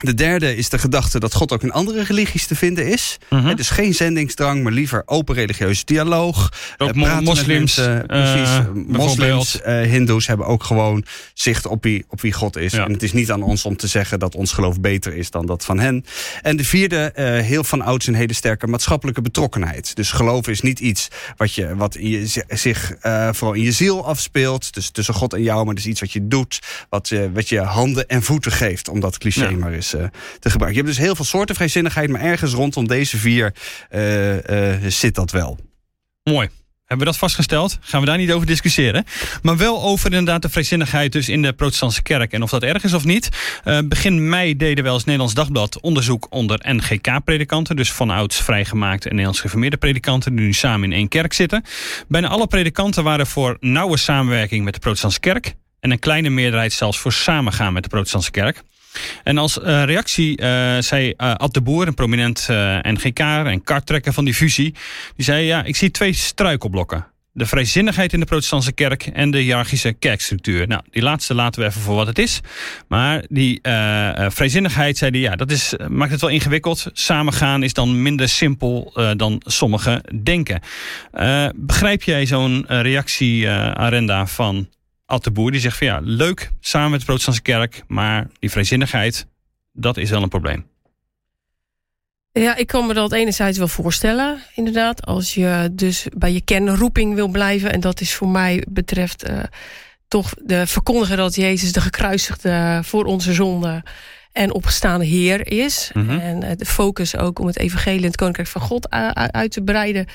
De 0.02 0.14
derde 0.14 0.56
is 0.56 0.68
de 0.68 0.78
gedachte 0.78 1.20
dat 1.20 1.34
God 1.34 1.52
ook 1.52 1.62
in 1.62 1.72
andere 1.72 2.02
religies 2.02 2.46
te 2.46 2.54
vinden 2.54 2.86
is. 2.86 3.18
Mm 3.28 3.50
dus 3.56 3.70
geen 3.70 3.94
zendingsdrang, 3.94 4.62
maar 4.62 4.72
liever 4.72 5.02
open 5.06 5.34
religieuze 5.34 5.84
dialoog. 5.84 6.52
Ook 6.78 6.94
uh, 6.94 7.18
moslims, 7.18 7.76
mensen, 7.76 7.94
uh, 7.94 8.06
precies, 8.06 8.48
moslims, 8.86 9.60
uh, 9.66 9.80
hindoes 9.80 10.26
hebben 10.26 10.46
ook 10.46 10.64
gewoon 10.64 11.04
zicht 11.34 11.66
op 11.66 11.82
wie, 11.82 12.04
op 12.08 12.20
wie 12.20 12.32
God 12.32 12.56
is. 12.56 12.72
Ja. 12.72 12.84
En 12.84 12.92
het 12.92 13.02
is 13.02 13.12
niet 13.12 13.30
aan 13.30 13.42
ons 13.42 13.64
om 13.64 13.76
te 13.76 13.86
zeggen 13.86 14.18
dat 14.18 14.34
ons 14.34 14.52
geloof 14.52 14.80
beter 14.80 15.14
is 15.14 15.30
dan 15.30 15.46
dat 15.46 15.64
van 15.64 15.78
hen. 15.78 16.04
En 16.42 16.56
de 16.56 16.64
vierde, 16.64 17.12
heel 17.44 17.64
van 17.64 17.82
ouds 17.82 18.06
een 18.06 18.14
hele 18.14 18.32
sterke 18.32 18.66
maatschappelijke 18.66 19.22
betrokkenheid. 19.22 19.96
Dus 19.96 20.10
geloof 20.10 20.48
is 20.48 20.60
niet 20.60 20.80
iets 20.80 21.08
wat, 21.36 21.54
je, 21.54 21.76
wat 21.76 21.96
je, 22.00 22.44
zich 22.48 22.92
vooral 23.32 23.52
in 23.52 23.62
je 23.62 23.72
ziel 23.72 24.06
afspeelt. 24.06 24.74
Dus 24.74 24.90
tussen 24.90 25.14
God 25.14 25.32
en 25.32 25.42
jou, 25.42 25.64
maar 25.64 25.74
het 25.74 25.84
is 25.84 25.90
iets 25.90 26.00
wat 26.00 26.12
je 26.12 26.28
doet. 26.28 26.58
Wat, 26.88 27.12
wat 27.32 27.48
je 27.48 27.60
handen 27.60 28.08
en 28.08 28.22
voeten 28.22 28.52
geeft, 28.52 28.88
om 28.88 29.00
dat 29.00 29.18
cliché 29.18 29.48
ja. 29.48 29.56
maar 29.56 29.72
is 29.72 29.91
uh, 29.94 30.04
te 30.38 30.50
gebruiken. 30.50 30.80
Je 30.80 30.86
hebt 30.86 30.96
dus 30.96 31.06
heel 31.06 31.14
veel 31.14 31.24
soorten 31.24 31.54
vrijzinnigheid, 31.54 32.10
maar 32.10 32.20
ergens 32.20 32.52
rondom 32.52 32.86
deze 32.86 33.16
vier 33.16 33.54
uh, 33.90 34.34
uh, 34.34 34.76
zit 34.88 35.14
dat 35.14 35.30
wel. 35.30 35.58
Mooi. 36.22 36.48
Hebben 36.92 37.06
we 37.06 37.12
dat 37.12 37.22
vastgesteld? 37.22 37.78
Gaan 37.80 38.00
we 38.00 38.06
daar 38.06 38.18
niet 38.18 38.32
over 38.32 38.46
discussiëren. 38.46 39.04
Maar 39.42 39.56
wel 39.56 39.82
over 39.82 40.10
inderdaad 40.10 40.42
de 40.42 40.48
vrijzinnigheid 40.48 41.12
dus 41.12 41.28
in 41.28 41.42
de 41.42 41.52
protestantse 41.52 42.02
kerk. 42.02 42.32
En 42.32 42.42
of 42.42 42.50
dat 42.50 42.62
erg 42.62 42.84
is 42.84 42.92
of 42.92 43.04
niet. 43.04 43.28
Begin 43.84 44.28
mei 44.28 44.56
deden 44.56 44.84
we 44.84 44.90
als 44.90 45.04
Nederlands 45.04 45.34
Dagblad 45.34 45.80
onderzoek 45.80 46.26
onder 46.30 46.60
NGK-predikanten. 46.62 47.76
Dus 47.76 47.92
vanouds 47.92 48.36
vrijgemaakte 48.36 49.04
en 49.04 49.10
Nederlands 49.10 49.40
geformeerde 49.40 49.76
predikanten. 49.76 50.36
Die 50.36 50.44
nu 50.44 50.52
samen 50.52 50.92
in 50.92 50.98
één 50.98 51.08
kerk 51.08 51.32
zitten. 51.32 51.64
Bijna 52.08 52.28
alle 52.28 52.46
predikanten 52.46 53.04
waren 53.04 53.26
voor 53.26 53.56
nauwe 53.60 53.96
samenwerking 53.96 54.64
met 54.64 54.74
de 54.74 54.80
protestantse 54.80 55.20
kerk. 55.20 55.54
En 55.80 55.90
een 55.90 55.98
kleine 55.98 56.30
meerderheid 56.30 56.72
zelfs 56.72 56.98
voor 56.98 57.12
samengaan 57.12 57.72
met 57.72 57.82
de 57.82 57.88
protestantse 57.88 58.30
kerk. 58.30 58.62
En 59.22 59.38
als 59.38 59.58
uh, 59.58 59.84
reactie 59.84 60.40
uh, 60.40 60.46
zei 60.78 61.14
uh, 61.16 61.34
Ad 61.34 61.54
de 61.54 61.60
Boer, 61.60 61.86
een 61.86 61.94
prominent 61.94 62.46
NGK 62.82 63.18
en 63.18 63.62
karttrekker 63.62 64.12
van 64.12 64.24
die 64.24 64.34
fusie, 64.34 64.74
die 65.16 65.24
zei: 65.24 65.44
Ja, 65.44 65.64
ik 65.64 65.76
zie 65.76 65.90
twee 65.90 66.12
struikelblokken. 66.12 67.06
De 67.34 67.46
vrijzinnigheid 67.46 68.12
in 68.12 68.20
de 68.20 68.26
protestantse 68.26 68.72
kerk 68.72 69.06
en 69.06 69.30
de 69.30 69.38
hiërarchische 69.38 69.92
kerkstructuur. 69.92 70.66
Nou, 70.66 70.82
die 70.90 71.02
laatste 71.02 71.34
laten 71.34 71.60
we 71.60 71.66
even 71.66 71.80
voor 71.80 71.94
wat 71.94 72.06
het 72.06 72.18
is. 72.18 72.40
Maar 72.88 73.24
die 73.28 73.58
vrijzinnigheid, 74.28 74.98
zei 74.98 75.10
hij, 75.10 75.20
ja, 75.20 75.36
dat 75.36 75.50
is, 75.50 75.74
maakt 75.88 76.10
het 76.10 76.20
wel 76.20 76.30
ingewikkeld. 76.30 76.86
Samengaan 76.92 77.62
is 77.62 77.72
dan 77.72 78.02
minder 78.02 78.28
simpel 78.28 78.92
dan 79.16 79.42
sommigen 79.44 80.02
denken. 80.22 80.60
begrijp 81.54 82.02
jij 82.02 82.26
zo'n 82.26 82.64
reactie, 82.66 83.50
Arenda, 83.50 84.26
van 84.26 84.68
Ad 85.06 85.24
de 85.24 85.30
Boer, 85.30 85.50
die 85.50 85.60
zegt 85.60 85.78
van 85.78 85.86
ja, 85.86 86.00
leuk 86.02 86.50
samen 86.60 86.90
met 86.90 87.00
de 87.00 87.06
protestantse 87.06 87.42
kerk, 87.42 87.82
maar 87.86 88.28
die 88.38 88.50
vrijzinnigheid, 88.50 89.26
dat 89.72 89.96
is 89.96 90.10
wel 90.10 90.22
een 90.22 90.28
probleem. 90.28 90.70
Ja, 92.32 92.56
ik 92.56 92.66
kan 92.66 92.86
me 92.86 92.94
dat 92.94 93.12
enerzijds 93.12 93.58
wel 93.58 93.68
voorstellen, 93.68 94.38
inderdaad. 94.54 95.06
Als 95.06 95.34
je 95.34 95.68
dus 95.72 96.06
bij 96.16 96.32
je 96.32 96.40
kernroeping 96.40 97.14
wil 97.14 97.28
blijven. 97.28 97.72
En 97.72 97.80
dat 97.80 98.00
is 98.00 98.14
voor 98.14 98.28
mij 98.28 98.64
betreft 98.68 99.30
uh, 99.30 99.42
toch 100.08 100.34
de 100.44 100.66
verkondigen 100.66 101.16
dat 101.16 101.34
Jezus 101.34 101.72
de 101.72 101.80
gekruisigde 101.80 102.80
voor 102.82 103.04
onze 103.04 103.32
zonde 103.32 103.82
en 104.32 104.52
opgestaande 104.52 105.04
Heer 105.04 105.52
is. 105.52 105.90
Mm 105.94 106.08
-hmm. 106.08 106.18
En 106.18 106.56
de 106.56 106.66
focus 106.66 107.16
ook 107.16 107.38
om 107.38 107.46
het 107.46 107.58
evangelie 107.58 108.00
en 108.00 108.06
het 108.06 108.16
koninkrijk 108.16 108.48
van 108.48 108.60
God 108.60 108.90
uit 109.14 109.52
te 109.52 109.62
breiden. 109.62 110.06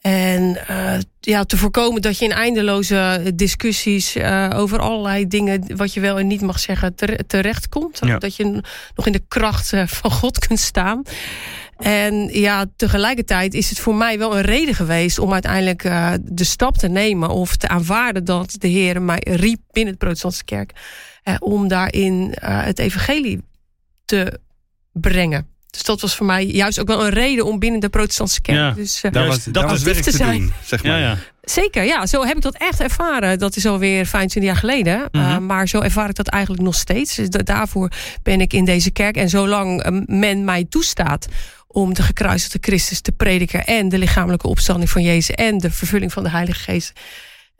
En 0.00 0.58
uh, 0.70 0.98
ja, 1.20 1.44
te 1.44 1.56
voorkomen 1.56 2.02
dat 2.02 2.18
je 2.18 2.24
in 2.24 2.32
eindeloze 2.32 3.32
discussies 3.34 4.16
uh, 4.16 4.50
over 4.54 4.78
allerlei 4.78 5.26
dingen... 5.26 5.76
wat 5.76 5.94
je 5.94 6.00
wel 6.00 6.18
en 6.18 6.26
niet 6.26 6.40
mag 6.40 6.58
zeggen, 6.58 6.94
terecht 7.26 7.68
komt. 7.68 7.98
Ja. 8.04 8.18
Dat 8.18 8.36
je 8.36 8.62
nog 8.94 9.06
in 9.06 9.12
de 9.12 9.22
kracht 9.28 9.72
uh, 9.72 9.86
van 9.86 10.10
God 10.10 10.46
kunt 10.46 10.60
staan. 10.60 11.02
En 11.76 12.28
ja, 12.28 12.66
tegelijkertijd 12.76 13.54
is 13.54 13.68
het 13.68 13.78
voor 13.78 13.94
mij 13.94 14.18
wel 14.18 14.36
een 14.36 14.42
reden 14.42 14.74
geweest 14.74 15.18
om 15.18 15.32
uiteindelijk 15.32 15.84
uh, 15.84 16.12
de 16.22 16.44
stap 16.44 16.76
te 16.76 16.88
nemen 16.88 17.28
of 17.28 17.56
te 17.56 17.68
aanvaarden 17.68 18.24
dat 18.24 18.54
de 18.58 18.68
Heer 18.68 19.02
mij 19.02 19.22
riep 19.30 19.60
binnen 19.72 19.92
de 19.92 19.98
protestantse 19.98 20.44
kerk 20.44 20.72
om 21.38 21.68
daarin 21.68 22.34
het 22.40 22.78
evangelie 22.78 23.42
te 24.04 24.40
brengen. 24.92 25.46
Dus 25.70 25.82
dat 25.82 26.00
was 26.00 26.14
voor 26.14 26.26
mij 26.26 26.46
juist 26.46 26.80
ook 26.80 26.86
wel 26.86 27.04
een 27.04 27.10
reden 27.10 27.44
om 27.44 27.58
binnen 27.58 27.80
de 27.80 27.88
protestantse 27.88 28.40
kerk. 28.40 28.58
Ja, 28.58 28.70
dus, 28.70 29.00
Daar 29.10 29.26
was, 29.26 29.44
daar 29.44 29.68
was 29.68 29.82
werk 29.82 30.02
te, 30.02 30.10
zijn. 30.10 30.40
doen, 30.40 30.52
zeg 30.64 30.82
maar. 30.82 30.98
Ja, 30.98 31.06
ja. 31.08 31.18
Zeker, 31.42 31.84
ja. 31.84 32.06
Zo 32.06 32.24
heb 32.24 32.36
ik 32.36 32.42
dat 32.42 32.56
echt 32.56 32.80
ervaren. 32.80 33.38
Dat 33.38 33.56
is 33.56 33.66
alweer 33.66 34.06
25 34.06 34.52
jaar 34.52 34.60
geleden. 34.60 35.08
Mm 35.12 35.20
-hmm. 35.20 35.30
uh, 35.30 35.38
maar 35.38 35.68
zo 35.68 35.80
ervaar 35.80 36.08
ik 36.08 36.14
dat 36.14 36.28
eigenlijk 36.28 36.62
nog 36.62 36.74
steeds. 36.74 37.14
Dus 37.14 37.28
daarvoor 37.28 37.90
ben 38.22 38.40
ik 38.40 38.52
in 38.52 38.64
deze 38.64 38.90
kerk. 38.90 39.16
En 39.16 39.28
zolang 39.28 40.02
men 40.06 40.44
mij 40.44 40.66
toestaat 40.68 41.28
om 41.66 41.94
de 41.94 42.02
gekruisigde 42.02 42.58
Christus 42.60 43.00
te 43.00 43.12
prediken... 43.12 43.66
en 43.66 43.88
de 43.88 43.98
lichamelijke 43.98 44.48
opstanding 44.48 44.90
van 44.90 45.02
Jezus... 45.02 45.34
en 45.34 45.58
de 45.58 45.70
vervulling 45.70 46.12
van 46.12 46.22
de 46.22 46.30
Heilige 46.30 46.60
Geest... 46.60 46.92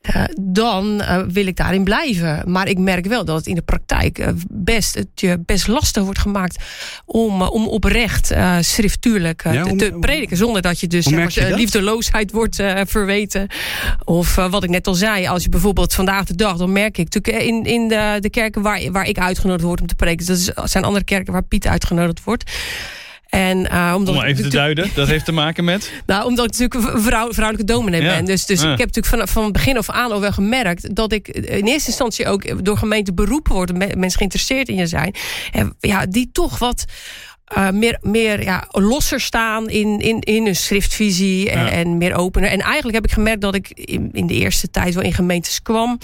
Uh, 0.03 0.25
dan 0.41 1.01
uh, 1.01 1.19
wil 1.29 1.47
ik 1.47 1.57
daarin 1.57 1.85
blijven. 1.85 2.43
Maar 2.47 2.69
ik 2.69 2.79
merk 2.79 3.07
wel 3.07 3.25
dat 3.25 3.37
het 3.37 3.47
in 3.47 3.55
de 3.55 3.63
praktijk 3.63 4.19
uh, 4.19 4.29
best, 4.49 4.95
het 4.95 5.09
je 5.15 5.43
best 5.47 5.67
lastig 5.67 6.03
wordt 6.03 6.19
gemaakt 6.19 6.65
om, 7.05 7.43
om 7.43 7.69
oprecht 7.69 8.35
schriftuurlijk 8.61 9.45
ja, 9.45 9.63
te, 9.65 9.77
te, 9.77 9.97
prediken. 10.01 10.37
Zonder 10.37 10.63
dat 10.63 10.81
je 10.81 10.87
dus 10.87 11.05
zeg, 11.05 11.35
je 11.35 11.55
liefdeloosheid 11.55 12.33
wordt 12.33 12.57
verweten. 12.85 13.47
Of 14.05 14.35
wat 14.35 14.65
ik 14.65 14.71
net 14.71 14.87
al 14.87 14.95
zei, 14.95 15.27
als 15.27 15.43
je 15.43 15.49
bijvoorbeeld 15.49 15.95
vandaag 15.95 16.25
de 16.25 16.35
dag, 16.35 16.57
dan 16.57 16.73
merk 16.73 16.99
ik 16.99 17.15
natuurlijk 17.15 17.45
in, 17.45 17.65
in 17.65 17.89
de, 17.89 18.17
de 18.21 18.31
kerken 18.31 18.63
waar, 18.63 18.91
waar 18.93 19.09
ik 19.09 19.19
uitgenodigd 19.19 19.65
word 19.65 19.81
om 19.81 19.87
te 19.87 19.95
prediken. 19.95 20.27
Dat 20.27 20.71
zijn 20.71 20.85
andere 20.85 21.05
kerken 21.05 21.33
waar 21.33 21.43
Piet 21.43 21.67
uitgenodigd 21.67 22.25
wordt. 22.25 22.51
En, 23.31 23.59
uh, 23.73 23.93
omdat 23.97 24.15
Om 24.15 24.21
maar 24.21 24.27
even 24.27 24.43
te 24.43 24.49
duiden, 24.49 24.91
dat 24.95 25.09
heeft 25.09 25.25
te 25.25 25.33
maken 25.33 25.65
met? 25.65 25.93
Nou, 26.07 26.27
omdat 26.27 26.45
ik 26.45 26.59
natuurlijk 26.59 26.95
een 26.95 27.03
vrouw, 27.03 27.33
vrouwelijke 27.33 27.73
dominee 27.73 28.03
ja. 28.03 28.15
ben. 28.15 28.25
Dus, 28.25 28.47
dus 28.47 28.63
ja. 28.63 28.73
ik 28.73 28.79
heb 28.79 28.95
natuurlijk 28.95 29.29
van, 29.29 29.29
van 29.43 29.53
begin 29.53 29.77
af 29.77 29.91
aan 29.91 30.13
al 30.13 30.21
wel 30.21 30.33
gemerkt... 30.33 30.95
dat 30.95 31.13
ik 31.13 31.29
in 31.29 31.67
eerste 31.67 31.89
instantie 31.89 32.27
ook 32.27 32.65
door 32.65 32.77
gemeente 32.77 33.13
beroepen 33.13 33.53
word... 33.53 33.97
mensen 33.97 34.19
geïnteresseerd 34.19 34.69
in 34.69 34.77
je 34.77 34.87
zijn. 34.87 35.15
En 35.53 35.77
ja, 35.81 36.07
die 36.07 36.31
toch 36.33 36.59
wat... 36.59 36.85
Uh, 37.57 37.71
meer, 37.71 37.99
meer 38.01 38.43
ja, 38.43 38.65
losser 38.71 39.21
staan 39.21 39.69
in, 39.69 39.99
in, 39.99 40.21
in 40.21 40.45
hun 40.45 40.57
schriftvisie 40.57 41.51
en, 41.51 41.59
ja. 41.59 41.71
en 41.71 41.99
meer 41.99 42.15
opener. 42.15 42.51
En 42.51 42.61
eigenlijk 42.61 42.95
heb 42.95 43.05
ik 43.05 43.13
gemerkt 43.13 43.41
dat 43.41 43.55
ik 43.55 43.71
in, 43.71 44.09
in 44.13 44.27
de 44.27 44.35
eerste 44.35 44.71
tijd 44.71 44.95
wel 44.95 45.03
in 45.03 45.13
gemeentes 45.13 45.63
kwam 45.63 45.99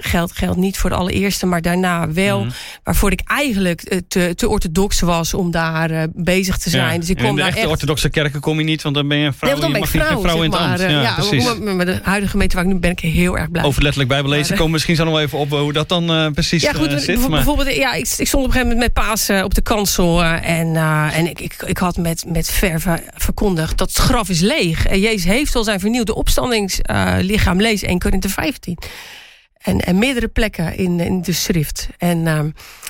geldt 0.00 0.36
geldt 0.36 0.58
niet 0.58 0.78
voor 0.78 0.90
de 0.90 0.96
allereerste, 0.96 1.46
maar 1.46 1.62
daarna 1.62 2.12
wel. 2.12 2.38
Mm 2.38 2.44
-hmm. 2.44 2.54
Waarvoor 2.82 3.12
ik 3.12 3.20
eigenlijk 3.24 4.00
te, 4.08 4.32
te 4.34 4.48
orthodox 4.48 5.00
was 5.00 5.34
om 5.34 5.50
daar 5.50 5.90
uh, 5.90 6.02
bezig 6.12 6.56
te 6.58 6.70
zijn. 6.70 6.92
Ja. 6.92 6.98
Dus 6.98 7.08
ik 7.08 7.16
kom 7.16 7.26
in 7.26 7.34
de 7.34 7.40
daar 7.40 7.56
echt... 7.56 7.66
orthodoxe 7.66 8.08
kerken 8.08 8.40
kom 8.40 8.58
je 8.58 8.64
niet, 8.64 8.82
want 8.82 8.94
dan 8.94 9.08
ben 9.08 9.18
je 9.18 9.26
een 9.26 9.34
vrouw. 9.34 9.50
Nee, 9.50 9.60
dan 9.60 9.72
ben 9.72 9.80
ik 9.80 9.88
vrouw, 9.88 10.42
in 10.42 10.42
het 10.42 10.50
maar, 10.50 10.68
ambt. 10.68 10.80
uh, 10.80 10.90
Ja, 10.90 11.00
ja, 11.00 11.14
precies. 11.14 11.58
met 11.58 11.86
de 11.86 12.00
huidige 12.02 12.30
gemeente 12.30 12.56
waar 12.56 12.64
ik 12.64 12.70
nu 12.70 12.78
ben, 12.78 12.90
ik 12.90 13.00
heel 13.00 13.38
erg 13.38 13.50
blij. 13.50 13.64
Over 13.64 13.82
letterlijk 13.82 14.12
bijbellezen 14.12 14.48
Maar, 14.48 14.56
komen 14.56 14.72
misschien 14.72 14.96
zo 14.96 15.04
nog 15.04 15.18
even 15.18 15.38
op 15.38 15.50
hoe 15.50 15.72
dat 15.72 15.88
dan 15.88 16.10
uh, 16.10 16.30
precies 16.30 16.62
Ja, 16.62 16.72
goed, 16.72 16.92
uh, 16.92 16.98
zit. 16.98 17.18
Maar... 17.18 17.28
bijvoorbeeld, 17.28 17.74
ja, 17.74 17.92
ik, 17.92 18.08
ik, 18.16 18.26
stond 18.26 18.44
op 18.44 18.48
een 18.48 18.54
gegeven 18.54 18.76
moment 18.76 18.78
met 18.78 18.92
Paas 18.92 19.30
uh, 19.30 19.44
op 19.44 19.54
de 19.54 19.62
kansel. 19.62 20.22
En 20.24 20.76
en 21.12 21.26
ik, 21.26 21.40
ik, 21.40 21.54
ik 21.66 21.78
had 21.78 21.96
met, 21.96 22.24
met 22.26 22.50
verve 22.50 23.02
verkondigd 23.16 23.78
dat 23.78 23.88
het 23.88 23.98
graf 23.98 24.28
is 24.28 24.40
leeg. 24.40 24.86
En 24.86 25.00
Jezus 25.00 25.24
heeft 25.24 25.56
al 25.56 25.64
zijn 25.64 25.80
vernieuwde 25.80 26.14
opstandingslichaam. 26.14 27.60
Lees 27.60 27.82
1 27.82 27.98
Korinthe 27.98 28.28
15. 28.28 28.78
En, 29.64 29.80
en 29.80 29.98
meerdere 29.98 30.28
plekken 30.28 30.76
in, 30.76 31.00
in 31.00 31.22
de 31.22 31.32
schrift. 31.32 31.88
En 31.98 32.18
uh, 32.18 32.40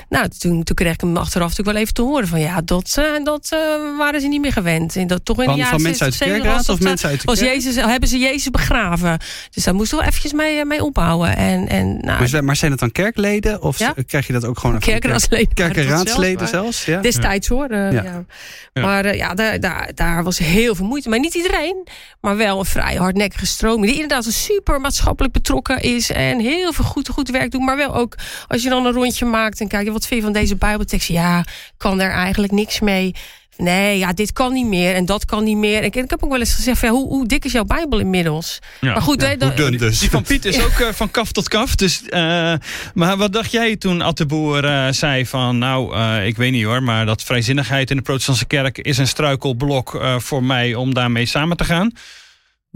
nou, 0.09 0.29
toen, 0.39 0.63
toen 0.63 0.77
kreeg 0.77 0.93
ik 0.93 1.01
hem 1.01 1.17
achteraf 1.17 1.49
natuurlijk 1.49 1.77
wel 1.77 1.83
even 1.83 1.95
te 1.95 2.03
horen 2.03 2.29
van 2.29 2.41
ja, 2.41 2.61
dat, 2.61 2.97
uh, 2.99 3.25
dat 3.25 3.51
uh, 3.53 3.59
waren 3.99 4.21
ze 4.21 4.27
niet 4.27 4.41
meer 4.41 4.53
gewend. 4.53 4.97
En 4.97 5.07
dat 5.07 5.25
toch 5.25 5.39
in 5.39 5.45
van, 5.45 5.55
de 5.55 5.59
jaren 5.59 5.75
van 5.75 5.83
mensen 5.83 6.05
uit 6.05 6.19
de 6.19 6.25
kerkraad 6.25 6.69
of 6.69 6.81
mensen 6.81 7.09
uit 7.09 7.21
de 7.21 7.27
was 7.27 7.39
Jezus, 7.39 7.77
hebben 7.77 8.09
ze 8.09 8.19
Jezus 8.19 8.51
begraven. 8.51 9.19
Dus 9.51 9.65
daar 9.65 9.75
moesten 9.75 9.99
we 9.99 10.05
eventjes 10.05 10.33
mee, 10.33 10.65
mee 10.65 10.85
ophouden. 10.85 11.37
En, 11.37 11.69
en, 11.69 11.99
nou, 12.01 12.19
dus, 12.19 12.41
maar 12.41 12.57
zijn 12.57 12.71
het 12.71 12.81
dan 12.81 12.93
kerkleden? 12.93 13.63
Of 13.63 13.79
ja? 13.79 13.95
krijg 14.07 14.27
je 14.27 14.33
dat 14.33 14.45
ook 14.45 14.59
gewoon? 14.59 14.79
Kerkenraadsleden. 14.79 15.55
Kerkenraadsleden 15.55 16.49
zelfs? 16.49 16.85
Ja. 16.85 17.01
Destijds 17.01 17.49
hoor. 17.49 17.75
Ja. 17.75 17.91
Ja. 17.91 18.25
Maar 18.73 19.17
ja, 19.17 19.35
daar, 19.35 19.61
daar, 19.61 19.91
daar 19.95 20.25
was 20.25 20.39
heel 20.39 20.75
veel 20.75 20.87
moeite. 20.87 21.09
Maar 21.09 21.19
niet 21.19 21.35
iedereen. 21.35 21.87
Maar 22.21 22.37
wel 22.37 22.59
een 22.59 22.65
vrij 22.65 22.95
hardnekkige 22.95 23.47
stroming. 23.47 23.85
Die 23.87 24.03
inderdaad 24.03 24.25
super 24.25 24.81
maatschappelijk 24.81 25.33
betrokken 25.33 25.83
is. 25.83 26.11
En 26.11 26.41
heel 26.41 26.64
heel 26.65 26.73
veel 26.73 26.85
goed, 26.85 27.09
goed 27.09 27.31
werk 27.31 27.51
doen. 27.51 27.65
Maar 27.65 27.77
wel 27.77 27.95
ook 27.95 28.17
als 28.49 28.63
je 28.63 28.69
dan 28.69 28.87
een 28.87 28.93
rondje 28.93 29.25
maakt 29.25 29.61
en 29.61 29.69
kijkt... 29.69 29.91
wat 29.91 30.07
vind 30.07 30.21
je 30.21 30.27
van 30.27 30.41
deze 30.41 30.57
bijbeltekst? 30.57 31.09
Ja, 31.09 31.45
kan 31.77 32.01
er 32.01 32.11
eigenlijk 32.11 32.53
niks 32.53 32.81
mee. 32.81 33.15
Nee, 33.57 33.99
ja, 33.99 34.13
dit 34.13 34.33
kan 34.33 34.53
niet 34.53 34.67
meer 34.67 34.95
en 34.95 35.07
dat 35.07 35.25
kan 35.25 35.45
niet 35.45 35.57
meer. 35.57 35.83
Ik, 35.83 35.97
ik 35.97 36.11
heb 36.11 36.25
ook 36.25 36.31
wel 36.31 36.39
eens 36.39 36.55
gezegd, 36.55 36.81
ja, 36.81 36.89
hoe, 36.89 37.09
hoe 37.09 37.27
dik 37.27 37.45
is 37.45 37.53
jouw 37.53 37.65
bijbel 37.65 37.99
inmiddels? 37.99 38.59
Ja. 38.81 38.93
Maar 38.93 39.03
goed, 39.03 39.21
ja, 39.21 39.29
hè, 39.29 39.47
hoe 39.47 39.55
dun 39.55 39.77
dus. 39.77 39.99
Die 39.99 40.11
van 40.11 40.23
Piet 40.23 40.45
is 40.45 40.63
ook 40.65 40.79
uh, 40.79 40.89
van 40.93 41.11
kaf 41.11 41.33
tot 41.33 41.49
kaf. 41.49 41.75
Dus, 41.75 42.03
uh, 42.09 42.55
maar 42.95 43.17
wat 43.17 43.33
dacht 43.33 43.51
jij 43.51 43.77
toen 43.77 44.01
Atteboer 44.01 44.65
uh, 44.65 44.87
zei 44.91 45.27
van... 45.27 45.59
nou, 45.59 45.99
ik 46.23 46.37
weet 46.37 46.53
niet 46.53 46.65
hoor, 46.65 46.83
maar 46.83 47.07
dat 47.07 47.23
vrijzinnigheid 47.23 47.91
in 47.91 47.97
de 47.97 48.03
protestantse 48.03 48.47
kerk... 48.47 48.79
is 48.79 48.99
een 48.99 49.09
struikelblok 49.09 50.03
voor 50.19 50.45
mij 50.45 50.75
om 50.75 50.95
daarmee 50.95 51.27
samen 51.27 51.57
te 51.57 51.65
gaan... 51.65 51.93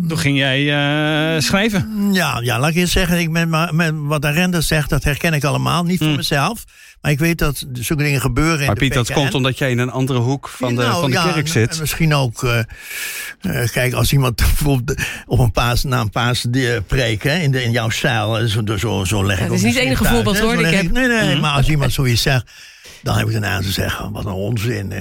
Toen 0.08 0.18
ging 0.18 0.38
jij 0.38 0.60
uh, 0.62 1.40
schrijven. 1.40 2.08
Ja, 2.12 2.40
ja, 2.42 2.58
laat 2.58 2.70
ik 2.70 2.76
eens 2.76 2.92
zeggen, 2.92 3.18
ik 3.18 3.30
met, 3.30 3.72
met 3.72 3.92
wat 3.94 4.24
Arenda 4.24 4.60
zegt, 4.60 4.90
dat 4.90 5.04
herken 5.04 5.32
ik 5.32 5.44
allemaal. 5.44 5.84
Niet 5.84 5.96
voor 5.96 6.06
Hmm. 6.06 6.10
mm. 6.10 6.16
mezelf, 6.16 6.64
maar 7.00 7.10
ik 7.10 7.18
weet 7.18 7.38
dat 7.38 7.66
zulke 7.72 8.02
dingen 8.02 8.20
gebeuren. 8.20 8.58
Maar 8.58 8.68
in 8.68 8.74
Piet, 8.74 8.88
de 8.92 8.94
dat 8.98 9.12
komt 9.12 9.34
omdat 9.34 9.58
jij 9.58 9.70
in 9.70 9.78
een 9.78 9.90
andere 9.90 10.18
hoek 10.18 10.48
van 10.48 10.74
de, 10.74 10.82
nou, 10.82 11.00
van 11.00 11.10
de 11.10 11.16
ja, 11.16 11.32
kerk 11.32 11.48
zit. 11.48 11.72
En 11.74 11.80
misschien 11.80 12.14
ook, 12.14 12.42
uh, 12.42 12.58
uh, 13.42 13.68
kijk, 13.68 13.92
als 13.92 14.12
iemand 14.12 14.36
bijvoorbeeld 14.46 15.00
op 15.26 15.38
een 15.38 15.52
paas, 15.52 15.84
na 15.84 16.00
een 16.00 16.10
paas 16.10 16.46
preek, 16.86 17.22
hè, 17.22 17.38
in, 17.38 17.50
de, 17.50 17.62
in 17.62 17.70
jouw 17.70 17.88
stijl, 17.88 18.48
zo, 18.48 18.62
zo, 18.76 19.04
zo 19.04 19.26
leg 19.26 19.36
ik 19.36 19.42
ja, 19.42 19.48
Dat 19.48 19.56
is 19.56 19.62
niet 19.62 19.74
het 19.74 19.84
enige 19.84 20.04
uit, 20.04 20.14
voorbeeld 20.14 20.38
hoor. 20.38 20.54
Ik 20.54 20.74
heb... 20.74 20.90
nee, 20.90 21.06
nee, 21.06 21.24
Mhm. 21.24 21.34
mm. 21.34 21.40
maar 21.40 21.52
als 21.52 21.68
iemand 21.68 21.92
zoiets 21.92 22.22
zegt, 22.22 22.50
dan 23.02 23.16
heb 23.16 23.26
ik 23.26 23.32
daarna 23.32 23.60
te 23.60 23.70
zeggen, 23.70 24.12
wat 24.12 24.24
een 24.24 24.32
onzin. 24.32 24.92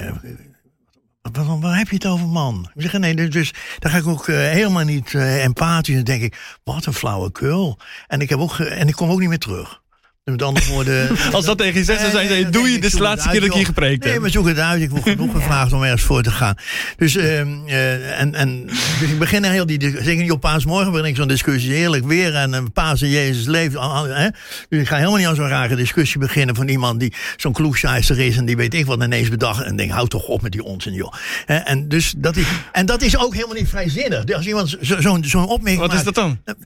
Waar, 1.32 1.78
heb 1.78 1.88
je 1.88 1.94
het 1.94 2.06
over, 2.06 2.26
man? 2.26 2.70
Ik 2.74 2.82
zeg, 2.82 2.92
nee, 2.92 3.28
dus 3.28 3.54
daar 3.78 3.92
ga 3.92 3.98
ik 3.98 4.06
ook 4.06 4.26
uh, 4.26 4.36
helemaal 4.36 4.84
niet 4.84 5.12
uh, 5.12 5.44
empathisch. 5.44 5.94
Dan 5.94 6.04
denk 6.04 6.22
ik, 6.22 6.58
wat 6.64 6.86
een 6.86 6.92
flauwekul. 6.92 7.78
En 8.06 8.20
ik, 8.20 8.28
heb 8.28 8.38
ook, 8.38 8.58
en 8.58 8.88
ik 8.88 8.94
kom 8.94 9.10
ook 9.10 9.20
niet 9.20 9.28
meer 9.28 9.38
terug. 9.38 9.82
Met 10.30 10.42
andere 10.42 10.66
woorden. 10.66 11.08
Als 11.32 11.44
dat 11.44 11.58
tegen 11.58 11.78
je 11.78 11.84
zegt, 11.84 12.02
dan 12.02 12.10
zei 12.10 12.34
je: 12.34 12.48
Doe 12.48 12.68
je, 12.68 12.74
dit 12.74 12.84
is 12.84 12.92
de 12.92 13.02
laatste 13.02 13.28
keer 13.28 13.40
dat 13.40 13.48
ik 13.48 13.54
hier 13.54 13.64
gepreekt 13.64 14.04
Nee, 14.04 14.20
maar 14.20 14.30
zoek 14.30 14.46
het 14.46 14.58
uit. 14.58 14.82
Ik 14.82 14.90
word 14.90 15.02
genoeg 15.02 15.32
gevraagd 15.38 15.72
om 15.72 15.82
ergens 15.82 16.02
voor 16.02 16.22
te 16.22 16.30
gaan. 16.30 16.54
Dus, 16.96 17.16
uh, 17.16 17.24
uh, 17.24 18.20
en, 18.20 18.34
en, 18.34 18.66
dus 19.00 19.10
ik 19.10 19.18
begin 19.18 19.44
heel 19.44 19.66
die. 19.66 19.80
Zeker 19.80 20.22
niet 20.22 20.30
op 20.30 20.40
paasmorgen 20.40 20.92
begin 20.92 21.06
ik 21.06 21.16
zo'n 21.16 21.28
discussie. 21.28 21.72
Heerlijk 21.72 22.06
weer. 22.06 22.34
En 22.34 22.52
uh, 22.52 22.60
paas 22.72 23.02
en 23.02 23.08
Jezus 23.08 23.46
leeft. 23.46 23.74
Hè? 23.74 24.28
Dus 24.68 24.80
ik 24.80 24.88
ga 24.88 24.96
helemaal 24.96 25.16
niet 25.16 25.26
aan 25.26 25.34
zo'n 25.34 25.48
rare 25.48 25.76
discussie 25.76 26.20
beginnen. 26.20 26.54
van 26.54 26.68
iemand 26.68 27.00
die 27.00 27.12
zo'n 27.36 27.52
kloekscheister 27.52 28.20
is. 28.20 28.36
en 28.36 28.44
die 28.44 28.56
weet 28.56 28.74
ik 28.74 28.86
wat 28.86 29.02
ineens 29.02 29.28
bedacht. 29.28 29.62
en 29.62 29.76
denk, 29.76 29.90
houd 29.90 30.10
toch 30.10 30.26
op 30.26 30.42
met 30.42 30.52
die 30.52 30.64
onzin, 30.64 30.92
joh. 30.92 31.12
En, 31.46 31.88
dus 31.88 32.14
dat 32.16 32.36
is, 32.36 32.46
en 32.72 32.86
dat 32.86 33.02
is 33.02 33.18
ook 33.18 33.34
helemaal 33.34 33.56
niet 33.56 33.68
vrijzinnig. 33.68 34.24
Dus 34.24 34.36
als 34.36 34.46
iemand 34.46 34.76
zo'n 34.80 35.02
zo, 35.02 35.18
zo 35.22 35.42
opmerking. 35.42 35.78
Wat 35.78 35.88
maakt, 35.88 35.98
is 35.98 36.04
dat 36.04 36.14
dan? 36.14 36.56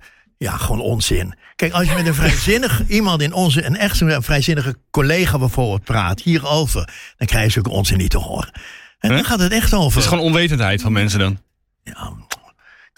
Ja, 0.42 0.56
gewoon 0.56 0.80
onzin. 0.80 1.34
Kijk, 1.56 1.72
als 1.72 1.88
je 1.88 1.94
met 1.94 2.06
een 2.06 2.14
vrijzinnig 2.14 2.82
iemand 2.98 3.22
in 3.22 3.32
onze, 3.32 3.64
een 3.64 3.76
echt 3.76 4.00
een 4.00 4.22
vrijzinnige 4.22 4.76
collega 4.90 5.38
bijvoorbeeld 5.38 5.84
praat 5.84 6.20
hierover, 6.20 6.88
dan 7.16 7.26
krijg 7.26 7.44
je 7.44 7.50
zulke 7.50 7.70
onzin 7.70 7.96
niet 7.96 8.10
te 8.10 8.18
horen. 8.18 8.50
En 8.98 9.10
dan 9.10 9.24
gaat 9.24 9.38
het 9.38 9.52
echt 9.52 9.74
over. 9.74 9.92
Het 9.92 10.02
is 10.02 10.06
gewoon 10.06 10.24
onwetendheid 10.24 10.82
van 10.82 10.92
mensen 10.92 11.18
dan. 11.18 11.38
Ja, 11.82 12.12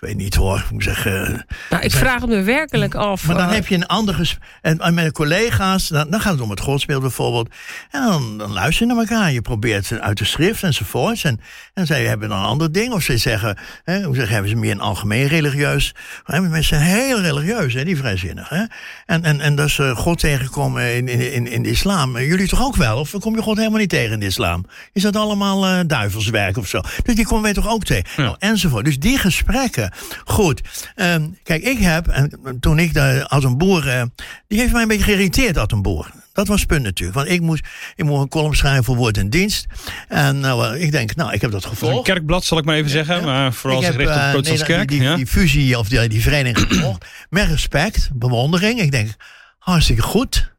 weet 0.04 0.16
niet 0.16 0.34
hoor. 0.34 0.58
Ik 0.58 0.70
moet 0.70 0.82
zeggen. 0.82 1.46
Nou, 1.70 1.82
ik 1.82 1.90
vraag 1.90 2.20
het 2.20 2.30
me 2.30 2.42
werkelijk 2.42 2.94
af. 2.94 3.26
Maar 3.26 3.36
dan 3.36 3.48
heb 3.48 3.66
je 3.66 3.74
een 3.74 3.86
ander 3.86 4.14
gesprek. 4.14 4.42
En 4.60 4.94
met 4.94 5.12
collega's, 5.12 5.88
dan, 5.88 6.10
dan 6.10 6.20
gaat 6.20 6.32
het 6.32 6.40
om 6.40 6.50
het 6.50 6.60
godsbeeld 6.60 7.00
bijvoorbeeld. 7.00 7.48
En 7.90 8.02
dan, 8.02 8.38
dan 8.38 8.52
luister 8.52 8.86
je 8.86 8.92
naar 8.92 9.02
elkaar. 9.02 9.32
Je 9.32 9.40
probeert 9.40 9.86
ze 9.86 10.00
uit 10.00 10.18
de 10.18 10.24
schrift 10.24 10.62
enzovoorts. 10.62 11.24
En, 11.24 11.40
en 11.74 11.86
zij 11.86 12.04
hebben 12.04 12.28
dan 12.28 12.38
een 12.38 12.44
ander 12.44 12.72
ding. 12.72 12.92
Of 12.92 13.02
ze 13.02 13.18
zeggen, 13.18 13.58
hè, 13.84 14.02
hoe 14.02 14.14
zeggen, 14.14 14.32
hebben 14.32 14.50
ze 14.50 14.56
meer 14.56 14.70
een 14.70 14.80
algemeen 14.80 15.26
religieus. 15.26 15.94
Hè, 16.24 16.40
mensen 16.40 16.78
zijn 16.78 16.90
heel 16.90 17.20
religieus, 17.20 17.74
hè, 17.74 17.84
die 17.84 17.96
vrijzinnig. 17.96 18.48
Hè? 18.48 18.64
En, 19.06 19.24
en, 19.24 19.40
en 19.40 19.54
dat 19.54 19.66
is 19.66 19.78
uh, 19.78 19.96
God 19.96 20.18
tegengekomen 20.18 20.94
in, 20.94 21.08
in, 21.08 21.46
in 21.46 21.62
de 21.62 21.70
islam. 21.70 22.18
Jullie 22.18 22.48
toch 22.48 22.62
ook 22.62 22.76
wel? 22.76 22.98
Of 22.98 23.14
kom 23.20 23.34
je 23.34 23.42
God 23.42 23.56
helemaal 23.56 23.78
niet 23.78 23.88
tegen 23.88 24.12
in 24.12 24.20
de 24.20 24.26
islam? 24.26 24.64
Is 24.92 25.02
dat 25.02 25.16
allemaal 25.16 25.66
uh, 25.66 25.80
duivelswerk 25.86 26.56
of 26.56 26.68
zo? 26.68 26.80
Dus 27.02 27.14
die 27.14 27.26
komen 27.26 27.42
wij 27.42 27.52
toch 27.52 27.68
ook 27.68 27.84
tegen? 27.84 28.10
Ja. 28.16 28.22
Nou, 28.22 28.36
enzovoort. 28.38 28.84
Dus 28.84 28.98
die 28.98 29.18
gesprekken. 29.18 29.92
Goed. 30.24 30.60
Um, 30.96 31.38
kijk, 31.42 31.62
ik 31.62 31.78
heb, 31.78 32.08
en 32.08 32.58
toen 32.60 32.78
ik 32.78 32.94
daar 32.94 33.26
als 33.26 33.44
een 33.44 33.58
boer. 33.58 33.86
Uh, 33.86 34.02
die 34.46 34.58
heeft 34.58 34.72
mij 34.72 34.82
een 34.82 34.88
beetje 34.88 35.04
geïrriteerd 35.04 35.58
als 35.58 35.72
een 35.72 35.82
boer. 35.82 36.10
Dat 36.32 36.46
was 36.46 36.60
het 36.60 36.68
punt 36.68 36.82
natuurlijk. 36.82 37.18
Want 37.18 37.30
ik 37.30 37.40
moest, 37.40 37.66
ik 37.94 38.04
moest 38.04 38.22
een 38.22 38.28
column 38.28 38.54
schrijven 38.54 38.84
voor 38.84 38.96
Woord 38.96 39.16
en 39.16 39.30
Dienst. 39.30 39.66
En 40.08 40.40
nou, 40.40 40.78
ik 40.78 40.90
denk, 40.92 41.14
nou, 41.14 41.32
ik 41.32 41.40
heb 41.40 41.50
dat 41.50 41.64
gevolgd. 41.64 41.96
Een 41.96 42.02
kerkblad, 42.02 42.44
zal 42.44 42.58
ik 42.58 42.64
maar 42.64 42.76
even 42.76 42.90
zeggen. 42.90 43.16
Ja. 43.16 43.22
Maar 43.22 43.52
vooral 43.52 43.82
zich 43.82 43.96
richt 43.96 44.08
op 44.08 44.14
de 44.14 44.28
protestantse 44.30 44.66
nee, 44.66 44.76
kerk. 44.76 44.88
Die, 44.88 45.02
ja? 45.02 45.16
die, 45.16 45.26
fusie 45.26 45.78
of 45.78 45.88
die, 45.88 46.08
die 46.08 46.22
vereniging 46.22 46.68
gevolgd. 46.72 47.04
Met 47.30 47.48
respect, 47.48 48.10
bewondering. 48.14 48.80
Ik 48.80 48.90
denk, 48.90 49.10
hartstikke 49.58 50.02
goed. 50.02 50.52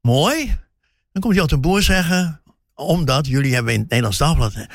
Mooi. 0.00 0.46
Dan 1.12 1.22
komt 1.22 1.34
hij 1.34 1.42
als 1.42 1.52
een 1.52 1.60
boer 1.60 1.82
zeggen. 1.82 2.40
Omdat 2.74 3.26
jullie 3.26 3.54
hebben 3.54 3.72
in 3.72 3.80
het 3.80 3.88
Nederlands 3.88 4.18
Dagblad 4.18 4.66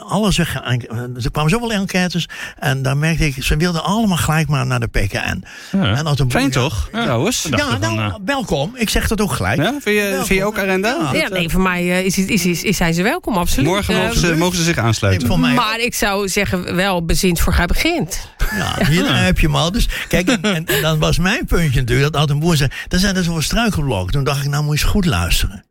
alles 0.00 0.36
weg. 0.36 0.54
Er 0.54 1.30
kwamen 1.30 1.50
zoveel 1.50 1.72
enquêtes. 1.72 2.28
En 2.58 2.82
daar 2.82 2.96
merkte 2.96 3.26
ik, 3.26 3.42
ze 3.42 3.56
wilden 3.56 3.84
allemaal 3.84 4.16
gelijk 4.16 4.48
maar 4.48 4.66
naar 4.66 4.80
de 4.80 4.86
PKN. 4.86 5.44
Ja. 5.72 5.94
En 5.96 6.06
als 6.06 6.18
een 6.18 6.30
Fijn 6.30 6.44
ja, 6.44 6.50
toch, 6.50 6.88
trouwens? 6.92 7.46
Ja, 7.50 7.76
nou, 7.78 7.98
eh, 7.98 8.14
welkom. 8.24 8.72
Ik 8.74 8.90
zeg 8.90 9.08
dat 9.08 9.20
ook 9.20 9.32
gelijk. 9.32 9.56
Ja? 9.56 9.70
Vind, 9.70 9.96
je, 9.96 10.14
vind 10.24 10.38
je 10.38 10.44
ook 10.44 10.58
Arenda? 10.58 11.10
Ja. 11.12 11.18
Ja, 11.20 11.28
nee, 11.28 11.48
voor 11.48 11.60
mij 11.60 11.90
eh, 11.90 12.04
is, 12.04 12.18
is, 12.18 12.46
is, 12.46 12.62
is, 12.62 12.76
zijn 12.76 12.94
ze 12.94 13.02
welkom, 13.02 13.36
absoluut. 13.36 13.68
Morgen 13.68 13.94
Eh, 13.94 14.02
mogen 14.02 14.18
ze, 14.20 14.36
mogen 14.36 14.56
ze 14.56 14.62
zich 14.62 14.78
aansluiten. 14.78 15.40
mij, 15.40 15.54
Maar 15.54 15.80
ik 15.80 15.94
zou 15.94 16.28
zeggen, 16.28 16.74
wel 16.74 17.04
bezint 17.04 17.40
voor 17.40 17.54
gij 17.54 17.66
begint. 17.66 18.28
ja, 18.50 18.86
hier 18.86 19.02
daar 19.02 19.24
heb 19.24 19.38
je 19.38 19.46
hem 19.46 19.56
al. 19.56 19.72
Dus 19.72 19.88
kijk, 20.08 20.28
en, 20.28 20.42
en, 20.42 20.66
en 20.66 20.82
dan 20.82 20.98
was 20.98 21.18
mijn 21.18 21.44
puntje 21.44 21.80
natuurlijk, 21.80 22.12
dat 22.12 22.28
Oud 22.28 22.40
Boer 22.40 22.56
zei, 22.56 22.70
dan 22.88 23.00
zijn 23.00 23.16
er 23.16 23.24
zoveel 23.24 23.42
struikelblokken. 23.42 24.12
Toen 24.12 24.24
dacht 24.24 24.44
ik, 24.44 24.50
nou 24.50 24.64
moet 24.64 24.78
je 24.78 24.84
eens 24.84 24.92
goed 24.92 25.04
luisteren. 25.04 25.64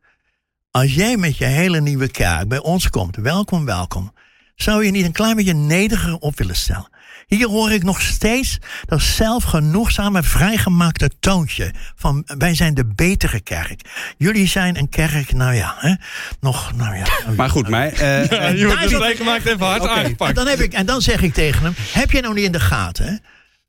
Als 0.71 0.93
jij 0.93 1.17
met 1.17 1.37
je 1.37 1.45
hele 1.45 1.81
nieuwe 1.81 2.07
kerk 2.07 2.47
bij 2.47 2.59
ons 2.59 2.89
komt, 2.89 3.15
welkom, 3.15 3.65
welkom. 3.65 4.13
Zou 4.61 4.85
je 4.85 4.91
niet 4.91 5.05
een 5.05 5.11
klein 5.11 5.35
beetje 5.35 5.53
nederiger 5.53 6.15
op 6.17 6.37
willen 6.37 6.55
stellen? 6.55 6.89
Hier 7.27 7.47
hoor 7.47 7.71
ik 7.71 7.83
nog 7.83 8.01
steeds 8.01 8.57
dat 8.85 9.01
zelfgenoegzame, 9.01 10.23
vrijgemaakte 10.23 11.09
toontje. 11.19 11.71
Van 11.95 12.23
wij 12.37 12.55
zijn 12.55 12.73
de 12.73 12.85
betere 12.95 13.39
kerk. 13.39 13.81
Jullie 14.17 14.47
zijn 14.47 14.77
een 14.77 14.89
kerk, 14.89 15.31
nou 15.33 15.53
ja, 15.53 15.75
hè, 15.79 15.93
nog, 16.39 16.71
nou 16.75 16.95
ja. 16.95 17.05
Maar 17.35 17.49
goed, 17.49 17.69
maar, 17.69 17.87
eh, 17.87 17.99
Ja, 17.99 18.29
eh, 18.29 18.57
je 18.57 18.63
wordt 18.65 18.75
daar 18.75 18.85
is 18.85 18.91
dus 18.91 18.99
dat- 18.99 19.15
gemaakt 19.17 19.45
even 19.45 19.65
hard 19.65 19.81
Oké. 19.81 19.91
En 19.91 19.97
aangepakt. 20.03 20.35
dan, 20.35 20.47
heb 20.47 20.59
ik, 20.59 20.73
en 20.73 20.85
dan 20.85 21.01
zeg 21.01 21.21
ik 21.21 21.33
tegen 21.33 21.63
hem: 21.63 21.73
Heb 21.91 22.11
je 22.11 22.21
nou 22.21 22.33
niet 22.33 22.45
in 22.45 22.51
de 22.51 22.59
gaten? 22.59 23.05
Hè? 23.05 23.15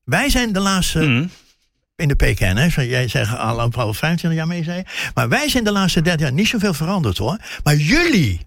Wij 0.04 0.28
zijn 0.30 0.52
de 0.52 0.60
laatste. 0.60 0.98
Mhm. 0.98 1.26
In 1.96 2.08
de 2.08 2.14
PKN, 2.14 2.56
hè? 2.56 2.82
Jij 2.82 3.08
zegt 3.08 3.36
al 3.38 3.60
al 3.60 3.94
25 3.94 4.32
jaar 4.38 4.46
mee, 4.46 4.64
zei 4.64 4.76
je. 4.76 5.10
Maar 5.14 5.28
wij 5.28 5.48
zijn 5.48 5.64
de 5.64 5.72
laatste 5.72 6.02
30 6.02 6.20
jaar 6.26 6.32
niet 6.32 6.48
zoveel 6.48 6.74
veranderd 6.74 7.18
hoor. 7.18 7.38
Maar 7.62 7.74
jullie 7.76 8.40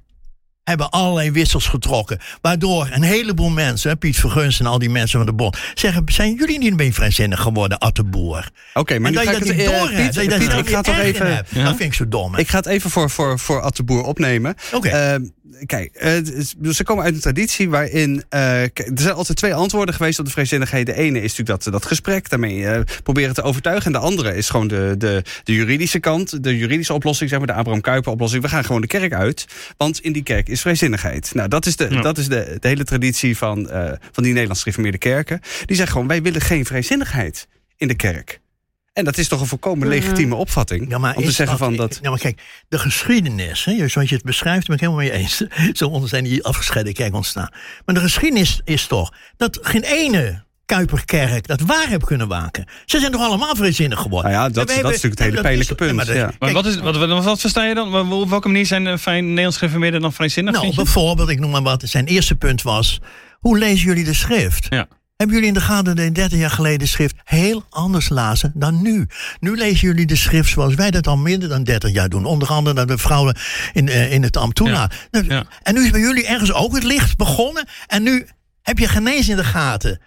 hebben 0.63 0.89
allerlei 0.89 1.32
wissels 1.32 1.67
getrokken. 1.67 2.20
Waardoor 2.41 2.88
een 2.91 3.03
heleboel 3.03 3.50
mensen, 3.50 3.98
Piet 3.98 4.17
Vergunst 4.17 4.60
en 4.60 4.65
al 4.65 4.79
die 4.79 4.89
mensen 4.89 5.17
van 5.17 5.27
de 5.27 5.34
Bond, 5.34 5.58
zeggen: 5.74 6.03
Zijn 6.05 6.36
jullie 6.36 6.58
niet 6.60 6.75
meer 6.75 6.93
vrijzinnig 6.93 7.41
geworden, 7.41 7.77
Atteboer? 7.77 8.50
Oké, 8.74 9.00
maar 9.00 9.12
dat 9.12 9.24
ga 9.24 9.32
je 9.32 9.38
ik 9.38 9.39
dat 9.46 9.48
het... 9.48 9.58
niet 9.58 9.67
door 9.67 9.89
hebt. 9.89 10.15
Dat 10.15 10.24
je 10.24 10.58
ik 10.58 10.70
ga 10.70 10.82
toch 10.82 10.98
even... 10.98 11.46
Ja. 11.50 11.63
Dat 11.63 11.75
vind 11.75 11.79
ik 11.79 11.93
zo 11.93 12.08
dom. 12.08 12.34
hè. 12.34 12.39
Ik 12.39 12.48
ga 12.48 12.58
het 12.58 12.65
even 12.65 12.89
voor, 12.89 13.10
voor, 13.10 13.39
voor 13.39 13.62
Ad 13.62 13.75
de 13.75 13.84
Boer 13.84 14.03
opnemen. 14.03 14.55
Oké. 14.74 14.89
Eh, 14.89 15.15
kijk, 15.65 16.00
dus 16.57 16.77
ze 16.77 16.83
komen 16.83 17.03
uit 17.03 17.13
een 17.13 17.19
traditie 17.19 17.69
waarin... 17.69 18.24
eh, 18.29 18.39
kijk, 18.39 18.77
er 18.79 18.91
zijn 19.01 19.13
altijd 19.13 19.38
twee 19.38 19.53
antwoorden 19.53 19.95
geweest 19.95 20.19
op 20.19 20.25
de 20.25 20.31
vrijzinnigheid. 20.31 20.86
De 20.86 20.93
ene 20.95 21.22
is 21.22 21.36
natuurlijk 21.36 21.63
dat, 21.63 21.74
dat 21.74 21.86
gesprek, 21.86 22.29
daarmee 22.29 22.67
eh, 22.67 22.81
proberen 23.03 23.33
te 23.33 23.41
overtuigen. 23.41 23.86
En 23.86 23.91
de 24.00 24.05
andere 24.05 24.36
is 24.36 24.50
gewoon 24.50 24.67
de, 24.67 24.95
de, 24.98 25.24
de 25.43 25.53
juridische 25.53 26.00
kant, 26.00 26.43
de 26.43 26.57
juridische 26.57 26.93
oplossing, 26.93 27.29
zeg 27.29 27.39
maar, 27.39 27.48
de 27.48 27.53
Abraham 27.53 27.81
Kuyper 27.81 28.12
oplossing. 28.12 28.43
We 28.43 28.50
gaan 28.50 28.63
gewoon 28.65 28.81
de 28.81 28.88
kerk 28.88 29.13
uit, 29.13 29.45
want 29.77 30.00
in 30.00 30.12
die 30.13 30.24
kerk 30.24 30.48
is 30.50 30.62
vrijzinnigheid. 30.62 31.33
Nou, 31.33 31.50
dat 31.50 31.65
is 31.65 31.75
de, 31.75 31.88
Ja. 31.89 32.01
dat 32.01 32.17
is 32.17 32.27
de, 32.27 32.57
de 32.60 32.67
hele 32.67 32.83
traditie 32.83 33.38
van, 33.38 33.69
eh, 33.69 33.91
van 34.12 34.24
die 34.24 34.31
Nederlandse 34.31 34.62
gereformeerde 34.63 34.98
kerken. 34.98 35.39
Die 35.65 35.75
zeggen 35.75 35.91
gewoon, 35.93 36.07
wij 36.07 36.22
willen 36.22 36.41
geen 36.41 36.65
vrijzinnigheid 36.65 37.48
in 37.77 37.88
de 37.88 37.95
kerk. 37.95 38.41
En 38.94 39.04
dat 39.06 39.18
is 39.18 39.28
toch 39.28 39.42
een 39.42 39.48
volkomen 39.48 39.88
legitieme 39.88 40.36
opvatting. 40.36 40.90
Ja, 40.90 40.98
maar 40.98 41.16
om 41.16 41.24
te 41.24 41.32
zeggen 41.32 41.58
van 41.58 41.76
dat... 41.76 42.00
Ja, 42.02 42.10
maar 42.10 42.20
kijk, 42.20 42.42
de 42.70 42.80
geschiedenis, 42.80 43.66
hè, 43.66 43.88
zoals 43.88 44.10
je 44.10 44.16
het 44.16 44.24
beschrijft, 44.24 44.66
ben 44.68 44.76
ik 44.76 44.82
helemaal 44.82 45.02
mee 45.04 45.12
eens. 45.12 45.44
Zo 45.80 45.88
onder 45.88 46.10
zijn 46.10 46.24
die 46.24 46.44
afgescheiden 46.44 46.94
kerk 46.94 47.14
ontstaan. 47.14 47.50
Maar 47.86 47.96
de 47.96 48.02
geschiedenis 48.02 48.62
is 48.64 48.88
toch 48.88 49.14
dat 49.38 49.60
geen 49.62 49.84
ene 49.84 50.44
Kuiperkerk 50.66 51.48
dat 51.48 51.62
waar 51.62 51.88
heeft 51.88 52.06
kunnen 52.06 52.28
waken. 52.28 52.66
Ze 52.86 53.00
zijn 53.00 53.12
toch 53.12 53.22
allemaal 53.22 53.56
vrijzinnig 53.56 54.00
geworden. 54.00 54.32
Nou 54.32 54.44
ja, 54.44 54.50
dat- 54.50 54.68
dat 54.68 54.70
is 54.78 54.82
natuurlijk 54.84 55.04
het 55.04 55.20
hele 55.20 55.32
dat 55.34 55.42
pijnlijke 55.44 55.76
punt, 55.76 55.94
maar 55.96 56.06
dat- 56.06 56.16
ja. 56.16 56.32
Maar 56.40 56.52
wat, 56.52 56.66
is, 56.66 56.76
wat, 56.78 56.98
wat, 56.98 57.24
wat 57.24 57.40
versta 57.40 57.64
je 57.66 57.74
dan? 57.76 58.12
Op 58.12 58.30
welke 58.30 58.48
manier 58.48 58.66
zijn 58.66 58.88
eh, 58.88 58.98
fijn 58.98 59.28
Nederlands 59.28 59.58
gereformeerden 59.58 60.02
dan 60.02 60.14
vrijzinnig? 60.14 60.54
Nou, 60.54 60.76
bijvoorbeeld, 60.76 61.30
ik 61.30 61.40
noem 61.40 61.52
maar 61.52 61.62
wat. 61.62 61.84
Zijn 61.86 62.06
eerste 62.06 62.36
punt 62.36 62.62
was: 62.62 63.00
hoe 63.40 63.58
lezen 63.58 63.86
jullie 63.88 64.04
de 64.04 64.14
schrift? 64.14 64.66
Ja. 64.70 64.88
Hebben 65.15 65.36
jullie 65.36 65.51
in 65.51 65.60
de 65.60 65.65
gaten 65.65 65.96
dat 65.96 66.15
30 66.15 66.39
jaar 66.39 66.50
geleden 66.50 66.79
de 66.79 66.86
schrift 66.86 67.15
heel 67.24 67.65
anders 67.70 68.10
lazen 68.10 68.51
dan 68.55 68.82
nu? 68.82 69.08
Nu 69.39 69.55
lezen 69.58 69.88
jullie 69.88 70.05
de 70.05 70.15
schrift 70.15 70.50
zoals 70.50 70.75
wij 70.75 70.91
dat 70.91 71.08
al 71.08 71.17
minder 71.17 71.50
dan 71.50 71.63
30 71.63 71.91
jaar 71.91 72.10
doen. 72.10 72.25
Onder 72.25 72.48
andere 72.48 72.75
dat 72.75 72.88
de 72.88 72.98
vrouwen 72.98 73.38
in, 73.74 73.89
eh, 73.89 74.12
in 74.12 74.24
het 74.24 74.38
ambt 74.38 74.55
toelaten. 74.55 74.98
Nou, 75.12 75.25
Ja. 75.27 75.43
En 75.63 75.74
nu 75.74 75.84
is 75.84 75.91
bij 75.91 76.00
jullie 76.00 76.27
ergens 76.27 76.53
ook 76.53 76.74
het 76.75 76.84
licht 76.84 77.17
begonnen. 77.17 77.65
En 77.88 78.03
nu 78.03 78.27
heb 78.62 78.79
je 78.79 78.88
genezen 78.88 79.32
in 79.32 79.38
de 79.38 79.43
gaten. 79.43 80.00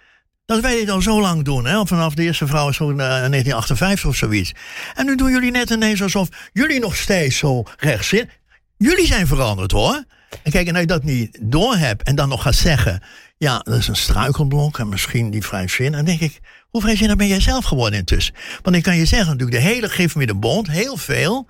Dat 0.45 0.61
wij 0.61 0.75
dit 0.75 0.89
al 0.89 1.01
zo 1.01 1.21
lang 1.21 1.43
doen. 1.43 1.65
Hè? 1.65 1.87
Vanaf 1.87 2.13
de 2.13 2.23
eerste 2.23 2.47
vrouw 2.47 2.69
is 2.69 2.79
in 2.79 2.89
eh, 2.89 2.95
1958 2.97 4.09
of 4.09 4.15
zoiets. 4.15 4.51
En 4.95 5.05
nu 5.05 5.15
doen 5.15 5.31
jullie 5.31 5.51
net 5.51 5.69
ineens 5.69 6.01
alsof 6.01 6.27
jullie 6.53 6.79
nog 6.79 6.95
steeds 6.95 7.37
zo 7.37 7.63
rechts 7.77 8.07
zitten. 8.07 8.29
Jullie 8.77 9.07
zijn 9.07 9.27
veranderd 9.27 9.71
hoor. 9.71 10.03
En 10.43 10.51
kijk, 10.51 10.67
en 10.67 10.71
als 10.71 10.81
je 10.81 10.87
dat 10.87 11.03
niet 11.03 11.37
doorhebt 11.41 12.03
en 12.03 12.15
dan 12.15 12.29
nog 12.29 12.41
gaat 12.41 12.55
zeggen... 12.55 13.03
ja, 13.37 13.59
dat 13.59 13.77
is 13.77 13.87
een 13.87 13.95
struikelblok 13.95 14.79
en 14.79 14.89
misschien 14.89 15.29
die 15.29 15.45
vrijzinnig... 15.45 15.95
dan 15.95 16.05
denk 16.05 16.19
ik, 16.19 16.39
hoe 16.69 16.81
vrijzinnig 16.81 17.15
ben 17.15 17.27
jij 17.27 17.39
zelf 17.39 17.65
geworden 17.65 17.99
intussen? 17.99 18.33
Want 18.61 18.75
ik 18.75 18.83
kan 18.83 18.97
je 18.97 19.05
zeggen, 19.05 19.27
natuurlijk, 19.37 19.57
de 19.57 19.69
hele 19.69 20.09
met 20.15 20.27
de 20.27 20.35
Bond, 20.35 20.67
heel 20.67 20.97
veel... 20.97 21.47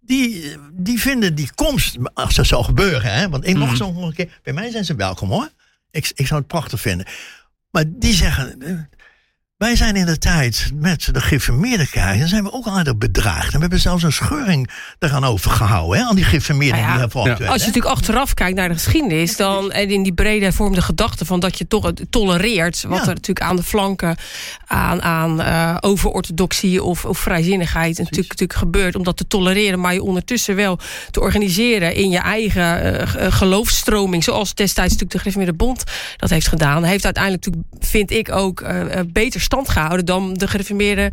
Die, 0.00 0.56
die 0.72 1.00
vinden 1.00 1.34
die 1.34 1.54
komst, 1.54 1.96
als 2.14 2.34
dat 2.34 2.46
zou 2.46 2.64
gebeuren... 2.64 3.14
Hè, 3.14 3.28
want 3.28 3.46
ik 3.46 3.56
nog 3.56 3.76
zo 3.76 3.92
nog 3.92 4.06
een 4.06 4.14
keer... 4.14 4.40
bij 4.42 4.52
mij 4.52 4.70
zijn 4.70 4.84
ze 4.84 4.94
welkom 4.94 5.30
hoor. 5.30 5.48
Ik, 5.90 6.12
ik 6.14 6.26
zou 6.26 6.40
het 6.40 6.48
prachtig 6.48 6.80
vinden. 6.80 7.06
Maar 7.70 7.84
die 7.86 8.14
zeggen... 8.14 8.88
eh, 9.60 9.66
wij 9.66 9.76
zijn 9.76 9.96
in 9.96 10.06
de 10.06 10.18
tijd 10.18 10.70
met 10.74 11.08
de 11.12 11.20
geïnformeerde 11.20 11.88
kerk, 11.88 12.18
dan 12.18 12.28
zijn 12.28 12.42
we 12.44 12.52
ook 12.52 12.66
al 12.66 12.72
aardig 12.72 12.96
bedraagd. 12.98 13.46
En 13.46 13.52
we 13.54 13.58
hebben 13.60 13.80
zelfs 13.80 14.02
een 14.02 14.12
scheuring 14.12 14.70
eraan 14.98 15.24
overgehouden, 15.24 15.98
hè, 15.98 16.04
aan 16.04 16.14
die 16.14 16.24
geïnformeerde 16.24 16.76
Nou 17.26 17.44
ja, 17.44 17.50
Als 17.52 17.60
je 17.60 17.66
natuurlijk 17.66 17.94
achteraf 17.94 18.34
kijkt 18.34 18.56
naar 18.56 18.68
de 18.68 18.74
geschiedenis, 18.74 19.36
dan 19.36 19.72
en 19.72 19.90
in 19.90 20.02
die 20.02 20.12
brede 20.12 20.44
hervormde 20.44 20.82
gedachte 20.82 21.24
van 21.24 21.40
dat 21.40 21.58
je 21.58 21.66
toch 21.68 21.84
het 21.84 22.06
tolereert, 22.10 22.84
wat 22.88 23.00
er 23.00 23.14
natuurlijk 23.14 23.46
aan 23.46 23.56
de 23.56 23.62
flanken 23.62 24.16
aan, 24.66 25.02
aan 25.02 25.40
eh, 25.40 25.76
overorthodoxie 25.80 26.82
of, 26.82 27.04
of 27.04 27.18
vrijzinnigheid 27.18 27.98
natuurlijk, 27.98 28.28
natuurlijk 28.28 28.58
gebeurt, 28.58 28.94
om 28.96 29.02
dat 29.04 29.16
te 29.16 29.26
tolereren, 29.26 29.80
maar 29.80 29.92
je 29.94 30.02
ondertussen 30.02 30.56
wel 30.56 30.78
te 31.10 31.20
organiseren 31.20 31.94
in 31.94 32.10
je 32.10 32.18
eigen 32.18 32.98
eh, 33.00 33.06
g- 33.06 33.16
eh, 33.16 33.32
geloofsstroming, 33.32 34.24
zoals 34.24 34.54
destijds 34.54 34.92
natuurlijk 34.92 35.10
de 35.12 35.18
Gereformeerde 35.18 35.56
Bond 35.56 35.84
dat 36.16 36.30
heeft 36.30 36.48
gedaan, 36.48 36.82
heeft 36.84 37.04
uiteindelijk 37.04 37.44
natuurlijk, 37.44 37.74
vind 37.84 38.10
ik 38.10 38.32
ook, 38.32 38.60
eh, 38.60 38.98
eh, 38.98 39.06
beter 39.12 39.40
stand 39.50 39.68
gehouden 39.68 40.06
dan 40.06 40.34
de 40.34 40.48
gereformeerden 40.48 41.12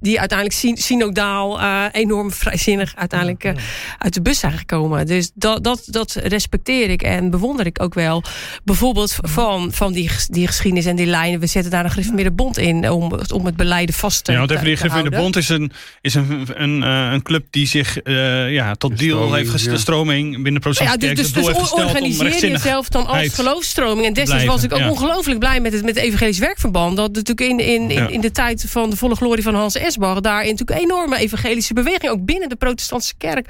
die 0.00 0.18
uiteindelijk 0.18 0.58
syn- 0.58 0.76
synodaal 0.76 1.60
eh, 1.60 1.84
enorm 1.92 2.32
vrijzinnig 2.32 2.96
uiteindelijk 2.96 3.44
eh, 3.44 3.52
uit 3.98 4.14
de 4.14 4.22
bus 4.22 4.38
zijn 4.38 4.52
gekomen. 4.52 5.06
Dus 5.06 5.30
dat, 5.34 5.64
dat, 5.64 5.82
dat 5.86 6.12
respecteer 6.12 6.90
ik 6.90 7.02
en 7.02 7.30
bewonder 7.30 7.66
ik 7.66 7.82
ook 7.82 7.94
wel. 7.94 8.22
Bijvoorbeeld 8.64 9.16
van, 9.22 9.72
van 9.72 9.92
die, 9.92 10.10
die 10.28 10.46
geschiedenis 10.46 10.86
en 10.86 10.96
die 10.96 11.06
lijnen. 11.06 11.40
We 11.40 11.46
zetten 11.46 11.70
daar 11.70 11.84
een 11.84 11.90
gereformeerde 11.90 12.30
bond 12.30 12.58
in 12.58 12.90
om, 12.90 13.20
om 13.34 13.46
het 13.46 13.56
beleiden 13.56 13.94
vast 13.94 14.24
te 14.24 14.32
Ja, 14.32 14.38
want 14.38 14.50
even 14.50 14.64
die 14.64 14.76
gereformeerde 14.76 15.16
bond 15.16 15.36
is 15.36 15.48
een, 15.48 15.72
is 16.00 16.14
een, 16.14 16.46
een, 16.54 16.82
eh, 16.82 17.12
een 17.12 17.22
club 17.22 17.46
die 17.50 17.66
zich 17.66 17.98
eh, 17.98 18.52
ja, 18.52 18.74
tot 18.74 18.98
deal 18.98 19.16
stroming, 19.16 19.36
heeft 19.36 19.50
gesteld. 19.50 19.76
ja. 19.76 19.82
stroming 19.82 20.42
binnen 20.42 20.62
de 20.62 20.84
Ja, 20.84 20.96
dus, 20.96 21.14
dus, 21.14 21.32
dus 21.32 21.72
organiseer 21.72 22.50
jezelf 22.50 22.88
dan 22.88 23.06
als 23.06 23.34
geloofstroming. 23.34 24.06
En 24.06 24.12
destijds 24.12 24.44
was 24.44 24.62
ik 24.62 24.72
ook 24.72 24.78
ja. 24.78 24.90
ongelooflijk 24.90 25.38
blij 25.38 25.60
met 25.60 25.72
het, 25.72 25.84
met 25.84 25.94
het 25.94 26.04
Evangelisch 26.04 26.38
Werkverband. 26.38 26.96
Dat 26.96 27.12
natuurlijk 27.12 27.50
in, 27.50 27.58
in, 27.60 27.75
in, 27.82 28.10
in 28.10 28.20
de 28.20 28.30
tijd 28.30 28.64
van 28.68 28.90
de 28.90 28.96
volle 28.96 29.14
glorie 29.14 29.42
van 29.42 29.54
Hans 29.54 29.74
Esbach... 29.74 30.20
daarin 30.20 30.50
natuurlijk 30.50 30.78
een 30.78 30.90
enorme 30.90 31.16
evangelische 31.16 31.74
beweging... 31.74 32.12
ook 32.12 32.24
binnen 32.24 32.48
de 32.48 32.56
protestantse 32.56 33.14
kerk 33.18 33.48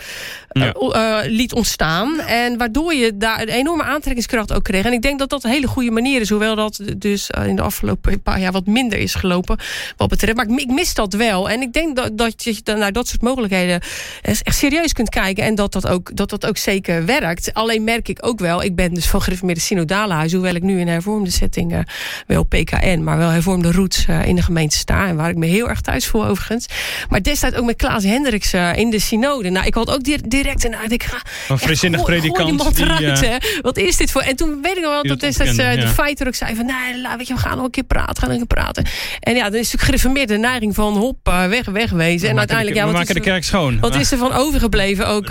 eh, 0.49 0.69
eh, 0.69 1.31
liet 1.31 1.53
ontstaan. 1.53 2.21
En 2.21 2.59
waardoor 2.59 2.95
je 2.95 3.17
daar 3.17 3.41
een 3.41 3.49
enorme 3.49 3.83
aantrekkingskracht 3.83 4.53
ook 4.53 4.65
kreeg. 4.65 4.85
En 4.85 4.93
ik 4.93 5.03
denk 5.03 5.19
dat 5.19 5.31
dat 5.31 5.45
een 5.45 5.51
hele 5.51 5.67
goede 5.67 5.91
manier 5.91 6.21
is. 6.21 6.29
Hoewel 6.29 6.57
dat 6.57 6.81
dus 6.97 7.31
eh, 7.31 7.47
in 7.47 7.57
de 7.57 7.63
afgelopen 7.63 8.23
paar 8.23 8.41
jaar 8.41 8.53
wat 8.53 8.67
minder 8.67 8.99
is 8.99 9.15
gelopen. 9.15 9.59
Wat 9.97 10.09
betreft. 10.09 10.37
Maar 10.37 10.49
ik, 10.49 10.61
ik 10.61 10.71
mis 10.71 10.95
dat 10.95 11.13
wel. 11.13 11.51
En 11.51 11.61
ik 11.61 11.73
denk 11.73 11.97
dat, 11.97 12.19
dat 12.19 12.45
je 12.45 12.61
dan 12.63 12.79
naar 12.79 12.93
dat 12.93 13.09
soort 13.09 13.23
mogelijkheden 13.23 13.81
echt 14.23 14.57
serieus 14.57 14.93
kunt 14.93 15.09
kijken. 15.09 15.45
En 15.45 15.55
dat 15.55 15.73
dat, 15.73 15.87
ook, 15.87 16.17
dat 16.17 16.31
dat 16.31 16.47
ook 16.47 16.57
zeker 16.57 17.05
werkt. 17.05 17.55
Alleen 17.55 17.85
merk 17.85 18.09
ik 18.09 18.19
ook 18.21 18.39
wel. 18.39 18.63
Ik 18.63 18.75
ben 18.75 18.95
dus 18.95 19.07
van 19.07 19.23
gereformeerde 19.23 19.61
synodale 19.61 20.13
huis. 20.13 20.33
Hoewel 20.33 20.55
ik 20.55 20.63
nu 20.63 20.81
in 20.81 20.89
hervormde 20.89 21.31
setting 21.31 21.85
wel 22.27 22.45
PKN. 22.45 23.03
Maar 23.03 23.19
wel 23.19 23.31
hervormde 23.31 23.73
roots 23.73 24.07
eh, 24.21 24.29
in 24.29 24.37
de 24.37 24.43
gemeente 24.43 24.77
sta. 24.77 25.07
En 25.07 25.17
waar 25.17 25.31
ik 25.31 25.37
me 25.37 25.47
heel 25.47 25.69
erg 25.69 25.81
thuis 25.81 26.07
voel 26.07 26.27
overigens. 26.27 26.67
Maar 27.09 27.23
destijds 27.23 27.57
ook 27.57 27.65
met 27.65 27.77
Klaas 27.77 28.05
Hendricks 28.05 28.53
eh, 28.53 28.77
in 28.77 28.91
de 28.91 28.99
synode. 29.01 29.51
Nou, 29.51 29.67
ik 29.67 29.75
had 29.75 29.91
ook 29.91 30.05
di- 30.05 30.21
direct 30.29 30.65
een 30.65 30.77
uit. 30.77 30.93
Ik 30.93 31.03
ga 31.03 31.17
Een 31.49 31.59
vrijzinnig 31.59 32.01
Echt, 32.01 32.09
gooi- 32.09 32.21
gooi 32.21 32.33
predikant. 32.57 33.21
die 33.21 33.29
eh. 33.29 33.61
Wat 33.63 33.77
is 33.77 33.97
dit 33.97 34.11
voor... 34.11 34.21
En 34.23 34.37
toen 34.37 34.59
weet 34.63 34.77
ik 34.77 34.83
nog 34.83 34.91
wel 34.93 35.03
dat 35.03 35.09
dat 35.09 35.21
destijds 35.21 35.57
de 35.57 35.89
fighter 35.89 36.27
ook 36.27 36.35
zei 36.35 36.55
van... 36.57 36.67
Nou, 36.67 37.01
la- 37.01 37.17
weet 37.17 37.27
je, 37.27 37.35
we 37.35 37.41
gaan 37.41 37.57
nog 37.57 37.65
een 37.65 37.71
keer 37.71 37.85
praten, 37.85 38.17
gaan 38.17 38.31
nog 38.31 38.41
een 38.41 38.47
keer 38.47 38.57
praten. 38.63 38.85
En 39.21 39.35
ja, 39.35 39.43
dan 39.43 39.53
is 39.61 39.71
natuurlijk 39.73 39.83
gereformeerd 39.83 40.29
de 40.29 40.37
neiging 40.39 40.75
van 40.75 40.97
hop, 40.97 41.19
weg, 41.49 41.65
wegwezen. 41.67 42.21
we 42.21 42.29
En 42.29 42.39
uiteindelijk, 42.39 42.77
de, 42.77 42.83
ja, 42.83 42.87
we 42.87 42.93
wat 42.93 43.01
maken 43.01 43.17
is 43.17 43.23
de 43.23 43.29
er- 43.29 43.35
kerk 43.35 43.45
schoon. 43.45 43.81
wat 43.81 43.95
is 43.95 44.13
er 44.13 44.19
van 44.19 44.33
overgebleven? 44.33 45.07
Ook 45.07 45.27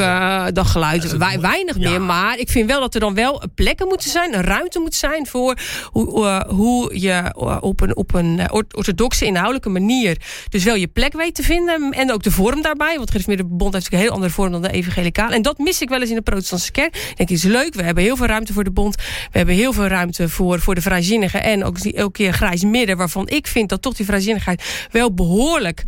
dat 0.56 0.68
geluid. 0.68 1.18
Wij, 1.18 1.40
weinig 1.40 1.78
meer. 1.78 2.02
Maar 2.02 2.38
ik 2.38 2.50
vind 2.50 2.70
wel 2.70 2.80
dat 2.80 2.94
er 2.94 3.00
dan 3.00 3.14
wel 3.14 3.42
plekken 3.56 3.88
moeten 3.88 4.10
zijn. 4.10 4.34
Een 4.34 4.44
ruimte 4.44 4.80
moet 4.80 4.96
zijn 4.96 5.28
voor 5.28 5.58
hoe, 5.92 6.46
hoe 6.48 7.00
je 7.02 7.34
op 7.62 7.82
een, 7.82 7.96
op 7.96 8.14
een 8.14 8.42
orthodoxe 8.76 9.26
inhoudelijke 9.26 9.70
manier 9.70 10.18
dus 10.50 10.64
wel 10.64 10.76
je 10.76 10.88
plek 10.88 11.14
weet 11.14 11.36
te 11.36 11.44
vinden. 11.44 11.92
En 11.92 12.12
ook 12.12 12.24
de 12.24 12.32
vorm 12.32 12.62
daarbij. 12.62 12.96
Want 12.98 13.26
de 13.26 13.44
Bond 13.44 13.74
heeft 13.74 13.94
een 13.94 14.00
heel 14.00 14.12
andere 14.12 14.32
vorm 14.32 14.52
dan 14.52 14.62
de 14.62 14.72
evangelicaal. 14.72 15.32
En 15.32 15.42
dat 15.42 15.58
mis 15.58 15.82
ik 15.82 15.90
wel 15.90 16.02
eens 16.02 16.10
in 16.10 16.16
de 16.16 16.22
protestantse 16.22 16.72
kerk. 16.72 16.96
Ik 16.96 17.18
denk, 17.18 17.30
is 17.30 17.44
leuk. 17.44 17.74
We 17.74 17.84
hebben 17.84 18.04
heel 18.04 18.16
veel 18.16 18.26
ruimte 18.26 18.54
voor 18.54 18.64
de 18.64 18.72
bond. 18.72 18.96
We 19.32 19.38
hebben 19.38 19.56
heel 19.56 19.74
veel 19.74 19.88
ruimte 19.88 20.30
voor, 20.30 20.60
voor 20.60 20.76
de 20.76 20.82
vrijzinnigen. 20.82 21.44
En 21.44 21.64
ook 21.64 21.78
elke 21.78 22.12
keer 22.12 22.34
grijs 22.34 22.64
midden. 22.64 22.98
Waarvan 22.98 23.28
ik 23.28 23.48
vind 23.48 23.70
dat 23.70 23.82
toch 23.82 23.94
die 23.94 24.06
vrijzinnigheid 24.06 24.88
wel 24.92 25.14
behoorlijk 25.14 25.84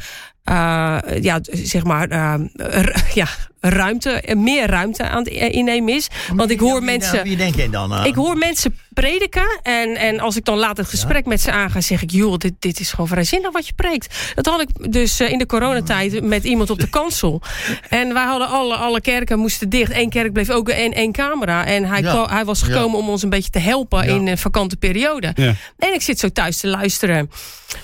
uh, 0.50 0.98
ja, 1.22 1.40
zeg 1.42 1.84
maar, 1.84 2.12
uh, 2.12 2.34
ja, 3.14 3.28
ruimte, 3.60 4.24
meer 4.38 4.68
ruimte 4.68 5.04
aan 5.04 5.24
het 5.24 5.28
innemen 5.28 5.94
is. 5.94 6.08
Want 6.34 6.52
ik 6.52 6.60
hoor 6.60 6.84
mensen. 6.84 7.24
Wie 7.24 7.38
denk 7.38 7.56
je 7.56 7.70
dan? 7.70 8.06
Ik 8.06 8.16
hoor 8.16 8.38
mensen 8.38 8.78
prediken. 9.02 9.60
En, 9.64 9.96
en 9.96 10.20
als 10.20 10.36
ik 10.36 10.46
dan 10.46 10.58
later 10.58 10.78
het 10.78 10.90
gesprek 10.90 11.26
met 11.26 11.42
ze 11.42 11.52
aanga, 11.52 11.82
zeg 11.82 12.02
ik: 12.02 12.12
joh, 12.12 12.38
dit, 12.38 12.54
dit 12.60 12.80
is 12.80 12.90
gewoon 12.90 13.08
vrijzinnig 13.08 13.52
wat 13.52 13.68
je 13.68 13.74
preekt. 13.74 14.34
Dat 14.36 14.46
had 14.46 14.62
ik 14.62 14.92
dus 14.92 15.20
in 15.20 15.38
de 15.38 15.46
coronatijd 15.46 16.24
met 16.24 16.44
iemand 16.44 16.70
op 16.70 16.80
de 16.80 16.90
kansel. 16.90 17.42
En 17.90 18.14
wij 18.14 18.26
hadden 18.26 18.48
alle, 18.48 18.76
alle 18.76 19.02
kerken 19.02 19.40
moesten 19.40 19.70
dicht. 19.70 19.96
Eén 19.96 20.10
kerk 20.10 20.34
bleef 20.34 20.50
ook 20.50 20.70
in 20.70 20.94
één 20.94 21.12
camera. 21.12 21.66
En 21.66 21.86
hij, 21.86 22.02
hij 22.30 22.46
was 22.46 22.62
gekomen 22.62 23.00
om 23.00 23.10
ons 23.10 23.24
een 23.24 23.30
beetje 23.30 23.50
te 23.50 23.60
helpen 23.60 24.08
in 24.08 24.28
een 24.28 24.38
vakante 24.38 24.78
periode. 24.78 25.34
En 25.78 25.94
ik 25.94 26.02
zit 26.02 26.20
zo 26.20 26.30
thuis 26.30 26.58
te 26.58 26.68
luisteren 26.68 27.30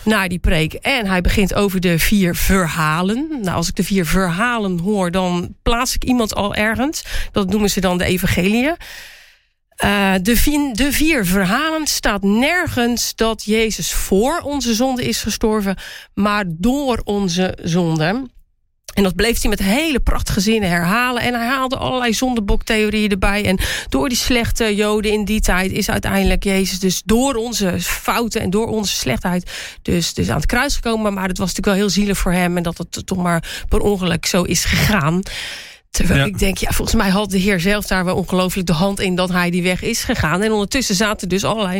naar 0.04 0.30
die 0.30 0.39
preek. 0.39 0.73
En 0.73 1.08
hij 1.08 1.21
begint 1.21 1.54
over 1.54 1.80
de 1.80 1.99
vier 1.99 2.36
verhalen. 2.36 3.28
Nou, 3.41 3.56
als 3.56 3.67
ik 3.67 3.76
de 3.76 3.84
vier 3.84 4.06
verhalen 4.06 4.80
hoor, 4.80 5.12
dan 5.12 5.56
plaats 5.63 5.95
ik 5.95 6.04
iemand 6.04 6.36
al 6.36 6.56
ergens. 6.56 7.04
Dat 7.32 7.49
noemen 7.49 7.69
ze 7.69 7.82
dan 7.82 7.97
de 7.97 8.06
evangeliën. 8.06 8.76
Uh, 9.84 10.13
de, 10.22 10.69
de 10.74 10.91
vier 10.91 11.26
verhalen 11.26 11.88
staat 11.88 12.22
nergens 12.22 13.15
dat 13.15 13.43
Jezus 13.43 13.93
voor 13.93 14.39
onze 14.39 14.74
zonde 14.74 15.08
is 15.08 15.22
gestorven, 15.22 15.78
maar 16.13 16.43
door 16.48 17.02
onze 17.04 17.58
zonde. 17.63 18.32
En 18.93 19.04
dat 19.04 19.15
bleef 19.15 19.41
hij 19.41 19.50
met 19.50 19.60
hele 19.60 20.00
prachtige 20.00 20.39
zinnen 20.39 20.69
herhalen. 20.69 21.22
En 21.22 21.34
hij 21.34 21.46
haalde 21.46 21.78
allerlei 21.78 22.13
zondeboktheorieën 22.13 23.10
erbij. 23.10 23.46
En 23.46 23.60
door 23.89 24.10
die 24.10 24.17
slechte 24.17 24.76
joden 24.76 25.12
in 25.12 25.26
die 25.26 25.41
tijd 25.41 25.72
is 25.72 25.89
uiteindelijk 25.89 26.43
Jezus 26.43 26.80
dus 26.80 27.02
door 27.06 27.36
onze 27.36 27.76
fouten 27.80 28.41
en 28.41 28.50
door 28.50 28.67
onze 28.67 28.96
slechtheid 28.96 29.52
dus, 29.82 30.13
dus 30.13 30.30
aan 30.30 30.36
het 30.36 30.46
kruis 30.46 30.76
gekomen. 30.76 31.13
Maar 31.13 31.28
het 31.28 31.38
was 31.38 31.48
natuurlijk 31.48 31.78
wel 31.78 31.86
heel 31.86 31.96
zielig 31.96 32.17
voor 32.17 32.32
hem 32.32 32.58
en 32.58 32.63
dat 32.63 32.78
het 32.78 33.06
toch 33.06 33.17
maar 33.17 33.65
per 33.69 33.80
ongeluk 33.80 34.26
zo 34.26 34.43
is 34.43 34.65
gegaan. 34.65 35.22
Terwijl 35.94 36.26
ik 36.26 36.40
denk, 36.40 36.58
ja, 36.58 36.72
volgens 36.72 36.98
mij 36.98 37.10
had 37.10 37.30
de 37.30 37.38
heer 37.38 37.60
zelf 37.60 37.86
daar 37.86 38.06
wel 38.06 38.16
ongelooflijk 38.16 38.68
de 38.68 38.74
hand 38.74 39.00
in 39.00 39.16
dat 39.16 39.30
hij 39.30 39.50
die 39.50 39.64
weg 39.64 39.82
is 39.82 40.04
gegaan. 40.04 40.42
En 40.42 40.52
ondertussen 40.52 40.96
zaten 40.96 41.30
dus 41.30 41.44
allerlei 41.44 41.80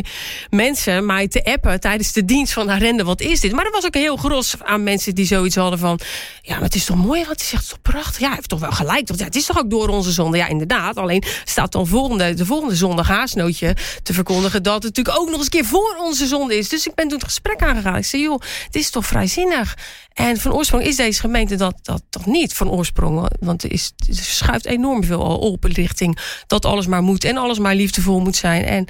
mensen 0.50 1.06
mij 1.06 1.28
te 1.28 1.44
appen 1.44 1.80
tijdens 1.80 2.12
de 2.12 2.24
dienst 2.24 2.52
van 2.52 2.70
Arende. 2.70 3.04
Wat 3.04 3.20
is 3.20 3.40
dit? 3.40 3.52
Maar 3.52 3.64
er 3.64 3.70
was 3.70 3.84
ook 3.84 3.94
een 3.94 4.00
heel 4.00 4.16
gros 4.16 4.54
aan 4.62 4.82
mensen 4.82 5.14
die 5.14 5.26
zoiets 5.26 5.56
hadden 5.56 5.78
van, 5.78 6.00
ja, 6.42 6.54
maar 6.54 6.62
het 6.62 6.74
is 6.74 6.84
toch 6.84 6.96
mooi 6.96 7.24
wat 7.24 7.40
hij 7.40 7.46
zegt, 7.46 7.52
het 7.52 7.62
is 7.62 7.68
toch 7.68 7.82
prachtig. 7.82 8.20
Ja, 8.20 8.26
hij 8.26 8.34
heeft 8.34 8.48
toch 8.48 8.60
wel 8.60 8.72
gelijk. 8.72 9.08
Want 9.08 9.20
ja, 9.20 9.26
het 9.26 9.36
is 9.36 9.46
toch 9.46 9.58
ook 9.58 9.70
door 9.70 9.88
onze 9.88 10.12
zonde. 10.12 10.36
Ja, 10.36 10.48
inderdaad. 10.48 10.96
Alleen 10.96 11.24
staat 11.44 11.72
dan 11.72 11.86
volgende, 11.86 12.34
de 12.34 12.46
volgende 12.46 12.74
zondag 12.74 13.08
haasnootje 13.08 13.76
te 14.02 14.12
verkondigen 14.12 14.62
dat 14.62 14.74
het 14.74 14.82
natuurlijk 14.82 15.18
ook 15.18 15.26
nog 15.26 15.36
eens 15.36 15.44
een 15.44 15.50
keer 15.50 15.64
voor 15.64 15.96
onze 16.00 16.26
zonde 16.26 16.56
is. 16.56 16.68
Dus 16.68 16.86
ik 16.86 16.94
ben 16.94 17.08
toen 17.08 17.18
het 17.18 17.26
gesprek 17.26 17.62
aangegaan. 17.62 17.96
Ik 17.96 18.04
zei, 18.04 18.22
joh, 18.22 18.40
het 18.64 18.74
is 18.74 18.90
toch 18.90 19.06
vrijzinnig. 19.06 19.76
En 20.14 20.36
van 20.36 20.52
oorsprong 20.52 20.84
is 20.84 20.96
deze 20.96 21.20
gemeente 21.20 21.56
dat, 21.56 21.74
dat, 21.82 22.02
dat 22.10 22.26
niet 22.26 22.52
van 22.52 22.70
oorsprong. 22.70 23.28
Want 23.40 23.62
er, 23.62 23.72
is, 23.72 23.92
schuift 24.10 24.66
enorm 24.66 25.04
veel 25.04 25.24
al 25.24 25.38
op 25.38 25.64
richting 25.64 26.18
dat 26.46 26.64
alles 26.64 26.86
maar 26.86 27.02
moet 27.02 27.24
en 27.24 27.36
alles 27.36 27.58
maar 27.58 27.74
liefdevol 27.74 28.20
moet 28.20 28.36
zijn. 28.36 28.64
En 28.64 28.86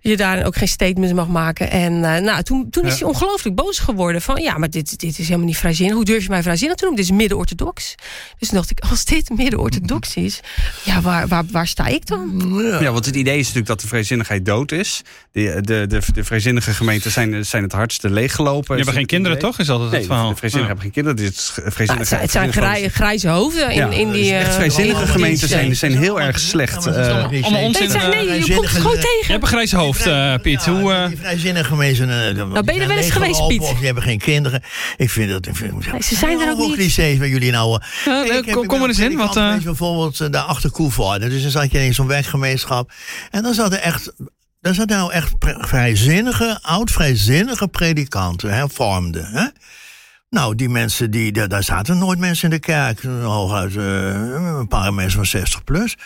je 0.00 0.16
daar 0.16 0.46
ook 0.46 0.56
geen 0.56 0.68
statements 0.68 1.12
mag 1.12 1.28
maken. 1.28 1.70
En 1.70 1.92
uh, 1.92 2.16
nou, 2.16 2.42
toen, 2.42 2.70
toen 2.70 2.86
is 2.86 2.98
hij 2.98 3.08
ongelooflijk 3.08 3.56
boos 3.56 3.78
geworden. 3.78 4.22
Van 4.22 4.42
ja, 4.42 4.58
maar 4.58 4.70
dit, 4.70 4.98
dit 4.98 5.18
is 5.18 5.26
helemaal 5.26 5.46
niet 5.46 5.56
vrijzinnig. 5.56 5.94
Hoe 5.94 6.04
durf 6.04 6.22
je 6.22 6.28
mij 6.28 6.42
vrijzinnig 6.42 6.76
te 6.76 6.84
noemen? 6.84 7.02
Dit 7.02 7.10
is 7.10 7.18
midden-orthodox. 7.18 7.94
Dus 8.38 8.48
toen 8.48 8.56
dacht 8.56 8.70
ik, 8.70 8.80
als 8.90 9.04
dit 9.04 9.30
midden-orthodox 9.36 10.14
is... 10.14 10.40
ja, 10.84 11.00
waar, 11.00 11.28
waar, 11.28 11.44
waar 11.50 11.66
sta 11.66 11.86
ik 11.86 12.06
dan? 12.06 12.52
Ja. 12.80 12.92
want 12.92 13.06
het 13.06 13.16
idee 13.16 13.38
is 13.38 13.40
natuurlijk 13.40 13.66
dat 13.66 13.80
de 13.80 13.86
vrijzinnigheid 13.86 14.44
dood 14.44 14.72
is. 14.72 15.02
De, 15.32 15.58
de, 15.60 15.86
de, 15.88 16.00
de 16.12 16.24
vrijzinnige 16.24 16.70
gemeenten 16.70 17.10
zijn, 17.10 17.46
zijn 17.46 17.62
het 17.62 17.72
hardste 17.72 18.10
leeggelopen. 18.10 18.76
Je 18.76 18.82
hebt 18.82 18.96
geen 18.96 19.06
kinderen, 19.06 19.38
toch? 19.38 19.58
Is 19.58 19.70
altijd 19.70 19.92
het 19.92 20.06
verhaal. 20.06 20.28
de 20.28 20.36
vrijzinnigen 20.36 20.76
hebben 20.76 20.92
geen 20.94 21.04
kinderen. 21.04 21.16
Dus 21.16 21.52
het, 21.54 21.98
het, 21.98 22.20
het 22.20 22.30
zijn 22.30 22.52
grij, 22.52 22.88
grijze 22.88 23.28
hoofden 23.28 23.70
in, 23.70 23.92
in 23.92 24.10
die... 24.12 24.32
echt 24.32 24.54
vrijzinnige 24.54 25.06
gemeenten 25.06 25.48
zijn, 25.48 25.76
zijn 25.76 25.96
heel 25.96 26.20
erg 26.20 26.38
slecht. 26.38 26.86
Allemaal 26.86 27.62
onzin. 27.62 27.88
Nee, 28.10 28.44
je 28.44 28.54
komt 28.54 28.68
gewoon 28.68 28.94
tegen. 28.94 29.08
Je 29.20 29.32
hebt 29.32 29.42
een 29.42 29.48
grijze 29.48 29.76
hoofd, 29.76 29.87
uh, 29.96 30.34
Piet. 30.42 30.64
Ja, 30.64 30.72
Hoe, 30.72 30.92
uh... 30.92 31.06
Die 31.06 31.16
vrijzinnige 31.16 31.76
mensen... 31.76 32.06
nou, 32.06 32.62
ben 32.64 32.74
je 32.74 32.80
er 32.80 32.88
wel 32.88 32.96
eens 32.96 33.10
geweest, 33.10 33.46
Piet? 33.46 33.60
Of 33.60 33.74
die 33.76 33.84
hebben 33.84 34.02
geen 34.02 34.18
kinderen. 34.18 34.62
Ik 34.96 35.10
vind 35.10 35.30
dat... 35.30 35.46
Ik 35.46 35.56
vind, 35.56 35.92
nee, 35.92 36.02
ze 36.02 36.14
zijn 36.14 36.40
er 36.40 36.50
ook 36.50 36.58
niet. 36.58 36.74
clichés 36.74 37.18
bij 37.18 37.28
jullie 37.28 37.50
nou... 37.50 37.80
Uh, 38.08 38.52
kom, 38.52 38.66
kom 38.66 38.82
er 38.82 38.88
eens 38.88 38.98
in. 38.98 39.16
Wat, 39.16 39.36
uh... 39.36 39.56
bijvoorbeeld 39.56 40.32
de 40.32 40.40
Achterkoevoorde. 40.40 41.28
Dus 41.28 41.42
dan 41.42 41.50
zat 41.50 41.70
je 41.70 41.84
in 41.84 41.94
zo'n 41.94 42.06
werkgemeenschap. 42.06 42.92
En 43.30 43.42
dan 43.42 43.54
zat 43.54 43.72
er 43.72 43.78
echt... 43.78 44.12
Daar 44.60 44.74
zaten 44.74 44.96
nou 44.96 45.12
echt 45.12 45.32
vrijzinnige, 45.40 46.58
oud-vrijzinnige 46.62 47.68
predikanten, 47.68 48.54
hervormden. 48.54 49.26
Hè? 49.32 49.46
Nou, 50.30 50.54
die 50.54 50.68
mensen, 50.68 51.10
die, 51.10 51.32
daar 51.48 51.62
zaten 51.62 51.98
nooit 51.98 52.18
mensen 52.18 52.44
in 52.44 52.54
de 52.54 52.60
kerk. 52.60 53.02
Hooguit 53.02 53.74
uh, 53.74 54.56
een 54.58 54.68
paar 54.68 54.94
mensen 54.94 55.16
van 55.16 55.26
60 55.26 55.64
plus. 55.64 55.96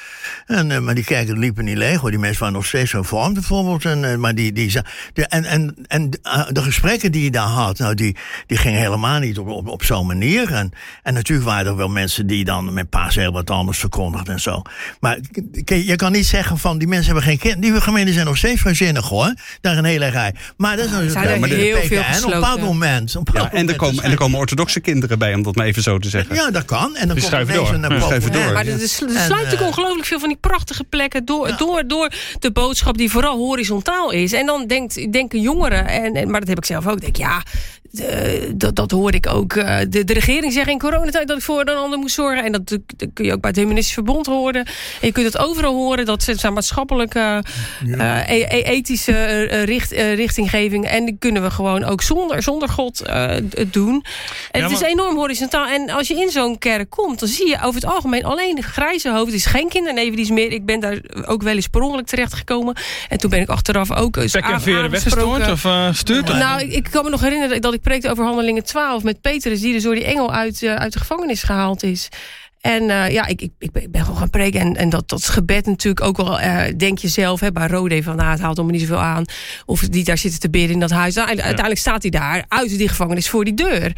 En, 0.46 0.70
uh, 0.70 0.78
maar 0.78 0.94
die 0.94 1.04
kerken 1.04 1.38
liepen 1.38 1.64
niet 1.64 1.76
leeg 1.76 2.00
hoor. 2.00 2.10
Die 2.10 2.18
mensen 2.18 2.40
waren 2.40 2.54
nog 2.54 2.66
steeds 2.66 2.90
gevormd 2.90 3.34
bijvoorbeeld. 3.34 3.84
En, 3.84 4.02
uh, 4.02 4.16
maar 4.16 4.34
die, 4.34 4.52
die, 4.52 4.72
de, 5.12 5.26
en, 5.26 5.44
en, 5.44 5.74
en 5.86 6.10
de 6.48 6.62
gesprekken 6.62 7.12
die 7.12 7.24
je 7.24 7.30
daar 7.30 7.46
had, 7.46 7.78
nou, 7.78 7.94
die, 7.94 8.16
die 8.46 8.58
gingen 8.58 8.80
helemaal 8.80 9.18
niet 9.18 9.38
op, 9.38 9.48
op, 9.48 9.68
op 9.68 9.84
zo'n 9.84 10.06
manier. 10.06 10.52
En, 10.52 10.72
en 11.02 11.14
natuurlijk 11.14 11.48
waren 11.48 11.66
er 11.66 11.76
wel 11.76 11.88
mensen 11.88 12.26
die 12.26 12.44
dan 12.44 12.72
met 12.72 12.90
paas 12.90 13.14
heel 13.14 13.32
wat 13.32 13.50
anders 13.50 13.78
verkondigden 13.78 14.34
en 14.34 14.40
zo. 14.40 14.62
Maar 15.00 15.18
je 15.64 15.96
kan 15.96 16.12
niet 16.12 16.26
zeggen 16.26 16.58
van 16.58 16.78
die 16.78 16.88
mensen 16.88 17.06
hebben 17.06 17.24
geen 17.24 17.38
kind. 17.38 17.62
Die 17.62 17.80
gemeenten 17.80 18.14
zijn 18.14 18.26
nog 18.26 18.36
steeds 18.36 18.60
vrijzinnig 18.60 19.08
hoor. 19.08 19.34
Daar 19.60 19.76
een 19.76 19.84
hele 19.84 20.06
rij. 20.06 20.34
Maar 20.56 20.76
dat 20.76 20.84
is 20.84 20.90
natuurlijk 20.90 21.46
ja, 21.46 21.56
heel 21.56 21.76
veel 21.76 22.02
En 22.02 22.24
op 22.24 22.32
een 22.32 22.40
bepaald 22.40 22.60
moment. 22.60 23.16
Op 23.16 23.30
ja, 23.32 23.52
en 23.52 23.68
er 23.68 23.76
komen 23.76 24.11
er 24.12 24.18
komen 24.18 24.38
orthodoxe 24.38 24.80
kinderen 24.80 25.18
bij, 25.18 25.34
om 25.34 25.42
dat 25.42 25.54
maar 25.54 25.66
even 25.66 25.82
zo 25.82 25.98
te 25.98 26.08
zeggen. 26.08 26.34
Ja, 26.34 26.50
dat 26.50 26.64
kan. 26.64 26.96
En 26.96 27.08
dan 27.08 27.16
ja. 27.16 27.48
door. 27.50 27.72
Ja, 28.32 28.52
maar 28.52 28.66
er, 28.66 28.82
er 28.82 28.88
sluit 28.88 29.28
natuurlijk 29.28 29.60
uh, 29.60 29.66
ongelooflijk 29.66 30.06
veel 30.06 30.18
van 30.18 30.28
die 30.28 30.38
prachtige 30.40 30.84
plekken 30.84 31.24
door, 31.24 31.48
ja. 31.48 31.56
door, 31.56 31.86
door 31.86 32.12
de 32.38 32.52
boodschap 32.52 32.98
die 32.98 33.10
vooral 33.10 33.36
horizontaal 33.36 34.10
is. 34.10 34.32
En 34.32 34.46
dan 34.46 34.66
denkt, 34.66 35.12
denken 35.12 35.40
jongeren, 35.40 35.86
en, 35.86 36.14
en, 36.14 36.30
maar 36.30 36.40
dat 36.40 36.48
heb 36.48 36.58
ik 36.58 36.64
zelf 36.64 36.86
ook, 36.86 37.00
denk 37.00 37.16
ja, 37.16 37.42
dat, 38.54 38.76
dat 38.76 38.90
hoor 38.90 39.14
ik 39.14 39.26
ook. 39.26 39.54
Uh, 39.54 39.78
de, 39.88 40.04
de 40.04 40.12
regering 40.12 40.52
zegt 40.52 40.68
in 40.68 40.78
coronatijd 40.78 41.28
dat 41.28 41.36
ik 41.36 41.42
voor 41.42 41.60
een 41.60 41.76
ander 41.76 41.98
moet 41.98 42.10
zorgen. 42.10 42.44
En 42.44 42.52
dat, 42.52 42.68
dat 42.68 42.80
kun 43.14 43.24
je 43.24 43.32
ook 43.32 43.40
bij 43.40 43.50
het 43.50 43.58
Humanistisch 43.58 43.94
Verbond 43.94 44.26
horen. 44.26 44.64
En 45.00 45.06
je 45.06 45.12
kunt 45.12 45.26
het 45.26 45.38
overal 45.38 45.74
horen. 45.74 46.06
Dat 46.06 46.22
zijn 46.22 46.52
maatschappelijke, 46.52 47.42
uh, 47.86 48.30
e 48.30 48.62
ethische 48.62 49.42
richt, 49.64 49.90
richtinggeving. 49.92 50.86
En 50.86 51.04
die 51.04 51.16
kunnen 51.18 51.42
we 51.42 51.50
gewoon 51.50 51.84
ook 51.84 52.02
zonder, 52.02 52.42
zonder 52.42 52.68
God 52.68 53.02
doen. 53.70 54.04
En 54.50 54.60
ja, 54.60 54.68
het 54.68 54.80
is 54.80 54.86
enorm 54.86 55.16
horizontaal. 55.16 55.66
En 55.66 55.90
als 55.90 56.08
je 56.08 56.14
in 56.14 56.30
zo'n 56.30 56.58
kerk 56.58 56.90
komt, 56.90 57.18
dan 57.18 57.28
zie 57.28 57.48
je 57.48 57.56
over 57.62 57.80
het 57.80 57.90
algemeen 57.90 58.24
alleen 58.24 58.54
de 58.54 58.62
grijze 58.62 59.10
hoofd. 59.10 59.26
Het 59.26 59.34
is 59.34 59.46
geen 59.46 59.68
kindernevendienst 59.68 60.32
meer. 60.32 60.52
Ik 60.52 60.66
ben 60.66 60.80
daar 60.80 61.00
ook 61.26 61.42
wel 61.42 61.54
eens 61.54 61.68
per 61.68 61.80
ongeluk 61.80 62.06
terechtgekomen. 62.06 62.76
En 63.08 63.18
toen 63.18 63.30
ben 63.30 63.40
ik 63.40 63.48
achteraf 63.48 63.92
ook 63.92 64.10
Pek 64.12 64.44
en 64.44 64.60
veren 64.60 64.90
weggestoord 64.90 65.50
of 65.50 65.66
stuurt? 65.92 66.28
Nou, 66.28 66.60
ik, 66.60 66.72
ik, 66.72 66.88
kan 66.90 67.04
me 67.04 67.10
nog 67.10 67.20
herinneren 67.20 67.60
dat 67.60 67.74
ik 67.74 67.81
preekte 67.82 68.10
over 68.10 68.24
handelingen 68.24 68.64
12 68.64 69.02
met 69.02 69.20
Petrus... 69.20 69.60
die 69.60 69.72
dus 69.72 69.82
door 69.82 69.94
die 69.94 70.04
engel 70.04 70.32
uit, 70.32 70.62
uh, 70.62 70.74
uit 70.74 70.92
de 70.92 70.98
gevangenis 70.98 71.42
gehaald 71.42 71.82
is. 71.82 72.08
En 72.62 72.82
uh, 72.82 73.10
ja, 73.10 73.26
ik, 73.26 73.40
ik, 73.42 73.52
ik 73.58 73.90
ben 73.90 74.04
gewoon 74.04 74.16
gaan 74.16 74.30
preken. 74.30 74.60
En, 74.60 74.76
en 74.76 74.88
dat, 74.88 75.08
dat 75.08 75.24
gebed 75.24 75.66
natuurlijk 75.66 76.06
ook 76.06 76.16
wel, 76.16 76.40
uh, 76.40 76.62
denk 76.76 76.98
je 76.98 77.08
zelf, 77.08 77.40
hè, 77.40 77.52
bij 77.52 77.66
Rode 77.66 78.02
van, 78.02 78.16
nou, 78.16 78.30
het 78.30 78.40
haalt 78.40 78.56
allemaal 78.56 78.76
niet 78.76 78.88
zoveel 78.88 79.02
aan. 79.02 79.24
Of 79.66 79.80
die 79.80 80.04
daar 80.04 80.18
zitten 80.18 80.40
te 80.40 80.50
bidden 80.50 80.70
in 80.70 80.80
dat 80.80 80.90
huis. 80.90 81.14
Nou, 81.14 81.28
uiteindelijk 81.28 81.78
staat 81.78 82.02
hij 82.02 82.10
daar, 82.10 82.44
uit 82.48 82.78
die 82.78 82.88
gevangenis, 82.88 83.28
voor 83.28 83.44
die 83.44 83.54
deur. 83.54 83.96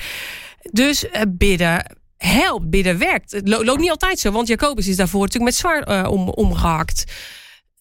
Dus 0.70 1.05
uh, 1.05 1.11
bidden 1.29 1.97
helpt, 2.16 2.70
bidden 2.70 2.99
werkt. 2.99 3.33
Het 3.33 3.49
loopt 3.49 3.81
niet 3.81 3.90
altijd 3.90 4.18
zo, 4.18 4.31
want 4.31 4.49
Jacobus 4.49 4.88
is 4.88 4.97
daarvoor 4.97 5.20
natuurlijk 5.20 5.51
met 5.51 5.61
zwaar 5.61 6.09
om, 6.09 6.29
omgehakt. 6.29 7.05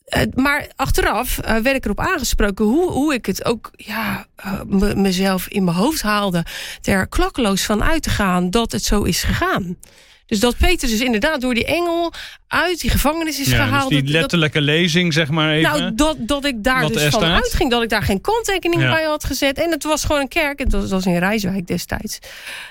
Uh, 0.07 0.21
maar 0.33 0.67
achteraf 0.75 1.37
uh, 1.37 1.57
werd 1.57 1.75
ik 1.75 1.85
erop 1.85 1.99
aangesproken 1.99 2.65
hoe, 2.65 2.91
hoe 2.91 3.13
ik 3.13 3.25
het 3.25 3.45
ook 3.45 3.71
ja, 3.75 4.25
uh, 4.45 4.93
mezelf 4.93 5.47
in 5.47 5.63
mijn 5.63 5.77
hoofd 5.77 6.01
haalde. 6.01 6.45
Er 6.81 7.07
klakkeloos 7.07 7.63
van 7.63 7.83
uit 7.83 8.03
te 8.03 8.09
gaan 8.09 8.49
dat 8.49 8.71
het 8.71 8.83
zo 8.83 9.03
is 9.03 9.23
gegaan. 9.23 9.77
Dus 10.25 10.39
dat 10.39 10.57
Peter 10.57 10.87
dus 10.87 11.01
inderdaad 11.01 11.41
door 11.41 11.53
die 11.53 11.65
engel 11.65 12.13
uit 12.47 12.81
die 12.81 12.89
gevangenis 12.89 13.39
is 13.39 13.49
ja, 13.49 13.65
gehaald. 13.65 13.89
Dus 13.89 14.01
die 14.01 14.11
letterlijke 14.11 14.57
dat, 14.57 14.67
lezing, 14.67 15.13
zeg 15.13 15.29
maar 15.29 15.51
even. 15.51 15.71
Nou, 15.71 15.95
dat, 15.95 16.17
dat 16.19 16.45
ik 16.45 16.63
daar 16.63 16.87
dus 16.87 17.03
van 17.03 17.23
uitging. 17.23 17.71
Dat 17.71 17.83
ik 17.83 17.89
daar 17.89 18.03
geen 18.03 18.21
kanttekening 18.21 18.81
ja. 18.81 18.93
bij 18.93 19.03
had 19.03 19.23
gezet. 19.23 19.57
En 19.57 19.71
het 19.71 19.83
was 19.83 20.03
gewoon 20.05 20.21
een 20.21 20.27
kerk. 20.27 20.59
Het 20.59 20.71
was, 20.71 20.81
het 20.81 20.91
was 20.91 21.05
in 21.05 21.17
Rijswijk 21.17 21.67
destijds. 21.67 22.19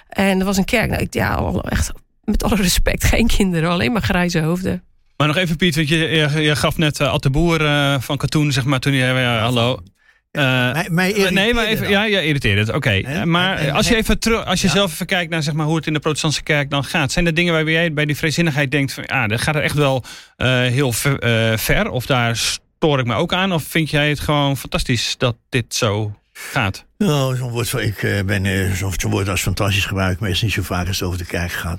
En 0.08 0.38
er 0.38 0.44
was 0.44 0.56
een 0.56 0.64
kerk. 0.64 0.90
Nou, 0.90 1.02
ik, 1.02 1.14
ja, 1.14 1.52
echt 1.68 1.92
met 2.24 2.42
alle 2.42 2.56
respect. 2.56 3.04
Geen 3.04 3.26
kinderen, 3.26 3.70
alleen 3.70 3.92
maar 3.92 4.02
grijze 4.02 4.40
hoofden. 4.40 4.82
Maar 5.22 5.30
nog 5.34 5.40
even 5.40 5.56
Piet, 5.56 5.76
want 5.76 5.88
je, 5.88 5.96
je, 5.96 6.40
je 6.40 6.56
gaf 6.56 6.76
net 6.78 7.00
uh, 7.00 7.12
Ad 7.12 7.22
de 7.22 7.30
Boer 7.30 7.60
uh, 7.60 8.00
van 8.00 8.16
Katoen, 8.16 8.52
zeg 8.52 8.64
maar, 8.64 8.80
toen 8.80 8.92
hij, 8.92 9.24
hallo. 9.38 9.82
Eh, 10.30 10.42
mij, 10.42 10.86
mij 10.90 11.08
irriteerde 11.08 11.34
nee, 11.34 11.54
maar 11.54 11.64
even, 11.66 11.88
ja, 11.88 12.04
ja, 12.04 12.20
irriteert 12.20 12.58
het. 12.58 12.76
Oké, 12.76 13.24
maar 13.24 13.56
En- 13.58 13.66
en- 13.68 13.74
als 13.74 13.88
je 13.88 13.96
even 13.96 14.18
terug, 14.18 14.44
als 14.44 14.60
je 14.60 14.66
Ja. 14.66 14.72
zelf 14.72 14.92
even 14.92 15.06
kijkt 15.06 15.30
naar 15.30 15.42
zeg 15.42 15.54
maar, 15.54 15.66
hoe 15.66 15.76
het 15.76 15.86
in 15.86 15.92
de 15.92 15.98
protestantse 15.98 16.42
kerk 16.42 16.70
dan 16.70 16.84
gaat, 16.84 17.12
zijn 17.12 17.26
er 17.26 17.34
dingen 17.34 17.52
waarbij 17.52 17.72
jij 17.72 17.92
bij 17.92 18.04
die 18.04 18.16
vrijzinnigheid 18.16 18.70
denkt 18.70 18.92
van, 18.92 19.04
ja, 19.06 19.26
dat 19.26 19.40
gaat 19.40 19.54
er 19.54 19.62
echt 19.62 19.74
wel 19.76 20.04
eh, 20.36 20.48
heel 20.60 20.92
ver, 20.92 21.18
eh, 21.18 21.58
ver, 21.58 21.90
of 21.90 22.06
daar 22.06 22.36
stoor 22.36 22.98
ik 22.98 23.06
me 23.06 23.14
ook 23.14 23.32
aan, 23.32 23.52
of 23.52 23.62
vind 23.62 23.90
jij 23.90 24.08
het 24.08 24.20
gewoon 24.20 24.56
fantastisch 24.56 25.14
dat 25.18 25.36
dit 25.48 25.74
zo 25.74 26.14
gaat? 26.32 26.86
Nou, 27.06 27.36
zo'n 27.36 27.50
woord, 27.50 27.72
ik 27.72 28.02
eh, 28.02 28.24
ben 28.24 28.46
eh, 28.46 28.72
zo'n 28.72 29.10
woord 29.10 29.28
als 29.28 29.40
fantastisch 29.42 29.84
gebruik, 29.84 30.20
meestal 30.20 30.46
niet 30.46 30.56
zo 30.56 30.62
vaak 30.62 30.86
als 30.86 30.98
het 30.98 31.06
over 31.08 31.18
de 31.18 31.24
kerk 31.26 31.52
gaat. 31.52 31.78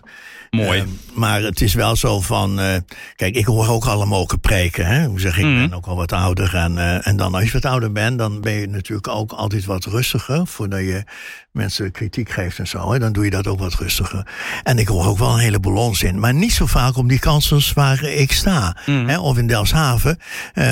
Mooi. 0.51 0.79
Eh, 0.79 0.85
maar 1.13 1.41
het 1.41 1.61
is 1.61 1.73
wel 1.73 1.95
zo 1.95 2.21
van. 2.21 2.59
eh, 2.59 2.75
kijk, 3.15 3.35
ik 3.35 3.45
hoor 3.45 3.67
ook 3.67 3.85
alle 3.85 4.05
mogen 4.05 4.39
preken. 4.39 4.85
Hè? 4.85 5.05
Hoe 5.05 5.19
zeg 5.19 5.37
ik, 5.37 5.45
Mhm. 5.45 5.55
ben 5.55 5.73
ook 5.73 5.85
al 5.85 5.95
wat 5.95 6.11
ouder. 6.11 6.55
En, 6.55 7.03
en 7.03 7.15
dan 7.17 7.35
als 7.35 7.43
je 7.43 7.51
wat 7.51 7.65
ouder 7.65 7.91
bent, 7.91 8.17
dan 8.17 8.41
ben 8.41 8.53
je 8.53 8.67
natuurlijk 8.67 9.07
ook 9.07 9.31
altijd 9.31 9.65
wat 9.65 9.85
rustiger. 9.85 10.47
Voordat 10.47 10.79
je 10.79 11.03
mensen 11.51 11.91
kritiek 11.91 12.29
geeft 12.29 12.59
en 12.59 12.67
zo. 12.67 12.91
Hè? 12.91 12.99
Dan 12.99 13.11
doe 13.13 13.23
je 13.23 13.29
dat 13.29 13.47
ook 13.47 13.59
wat 13.59 13.73
rustiger. 13.73 14.27
En 14.63 14.77
ik 14.77 14.87
hoor 14.87 15.05
ook 15.05 15.17
wel 15.17 15.33
een 15.33 15.39
heleboel 15.39 15.75
onzin. 15.77 16.19
Maar 16.19 16.33
niet 16.33 16.53
zo 16.53 16.65
vaak 16.65 16.97
op 16.97 17.09
die 17.09 17.19
kansels 17.19 17.73
waar 17.73 18.03
ik 18.03 18.31
sta. 18.31 18.77
Mhm. 18.85 19.07
Hè? 19.07 19.19
Of 19.19 19.37
in 19.37 19.47
Delfshaven. 19.47 20.17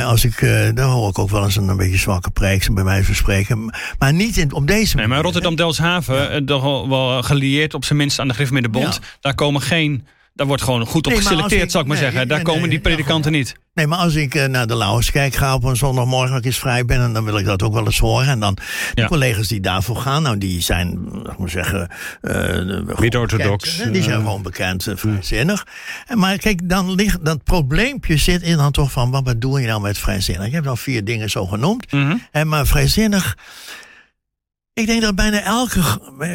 Als 0.05 0.25
ik, 0.25 0.39
daar 0.73 0.85
hoor 0.85 1.09
ik 1.09 1.19
ook 1.19 1.29
wel 1.29 1.43
eens 1.43 1.55
een, 1.55 1.67
een 1.67 1.77
beetje 1.77 1.97
zwakke 1.97 2.31
preek, 2.31 2.73
bij 2.73 2.83
mij 2.83 3.03
van 3.03 3.15
spreken. 3.15 3.73
Maar 3.99 4.13
niet 4.13 4.37
in, 4.41 4.53
op 4.53 4.67
deze 4.67 4.95
Nee, 4.95 5.07
maar 5.07 5.07
manier, 5.07 5.23
Rotterdam-Delfshaven, 5.23 6.31
eh, 6.31 6.37
toch 6.41 6.61
wel, 6.63 6.89
wel 6.89 7.23
gelieerd 7.23 7.73
op 7.73 7.85
zijn 7.85 7.97
minst 7.97 8.19
aan 8.19 8.27
de 8.27 8.33
Griffemiddenbond, 8.33 8.93
Ja. 9.01 9.07
daar 9.19 9.35
komen 9.35 9.61
geen, 9.61 10.05
daar 10.33 10.47
wordt 10.47 10.61
gewoon 10.63 10.85
goed 10.85 11.05
op 11.05 11.11
Nee, 11.11 11.21
geselecteerd, 11.21 11.63
ik- 11.63 11.71
zou 11.71 11.83
ik 11.83 11.89
maar 11.89 11.99
nee, 11.99 12.09
zeggen. 12.09 12.27
Daar 12.27 12.37
nee, 12.43 12.45
komen 12.53 12.69
die 12.69 12.77
ja, 12.77 12.83
predikanten 12.83 13.31
niet. 13.31 13.55
Nee, 13.73 13.87
maar 13.87 13.97
als 13.99 14.15
ik 14.15 14.35
eh, 14.35 14.45
naar 14.45 14.67
de 14.67 14.75
Lauwerskerk 14.75 15.35
ga 15.35 15.53
op 15.53 15.63
een 15.63 15.75
zondagmorgen, 15.75 16.29
als 16.29 16.39
ik 16.39 16.45
eens 16.45 16.57
vrij 16.59 16.85
ben, 16.85 17.01
en 17.01 17.13
dan 17.13 17.23
wil 17.23 17.37
ik 17.37 17.45
dat 17.45 17.63
ook 17.63 17.73
wel 17.73 17.85
eens 17.85 17.99
horen. 17.99 18.27
En 18.27 18.39
dan 18.39 18.53
de 18.93 19.01
Ja. 19.01 19.07
collega's 19.07 19.47
die 19.47 19.59
daarvoor 19.59 19.95
gaan, 19.95 20.23
nou, 20.23 20.37
die 20.37 20.61
zijn, 20.61 20.99
laat 21.11 21.31
ik 21.33 21.37
maar 21.37 21.49
zeggen, 21.49 21.87
eh, 22.21 22.31
bekend, 22.85 23.31
hè, 23.77 23.91
Die 23.91 24.03
zijn 24.03 24.15
eh. 24.15 24.23
gewoon 24.25 24.41
bekend, 24.41 24.87
eh, 24.87 24.95
vrijzinnig. 24.95 25.65
En 26.07 26.17
maar 26.17 26.37
kijk, 26.37 26.69
dan 26.69 26.91
ligt 26.95 27.25
dat 27.25 27.43
probleempje 27.43 28.17
zit 28.17 28.41
in 28.41 28.57
dan 28.57 28.71
toch 28.71 28.91
van, 28.91 29.11
wat 29.11 29.23
bedoel 29.23 29.57
je 29.57 29.67
nou 29.67 29.81
met 29.81 29.97
vrijzinnig? 29.97 30.47
Je 30.47 30.53
hebt 30.55 30.67
al 30.67 30.75
vier 30.75 31.03
dingen 31.03 31.29
zo 31.29 31.45
genoemd. 31.45 31.91
Mhm. 31.91 32.15
En 32.31 32.47
maar 32.47 32.67
vrijzinnig. 32.67 33.37
Ik 34.73 34.85
denk 34.85 35.01
dat 35.01 35.15
bijna 35.15 35.41
elke, 35.41 35.81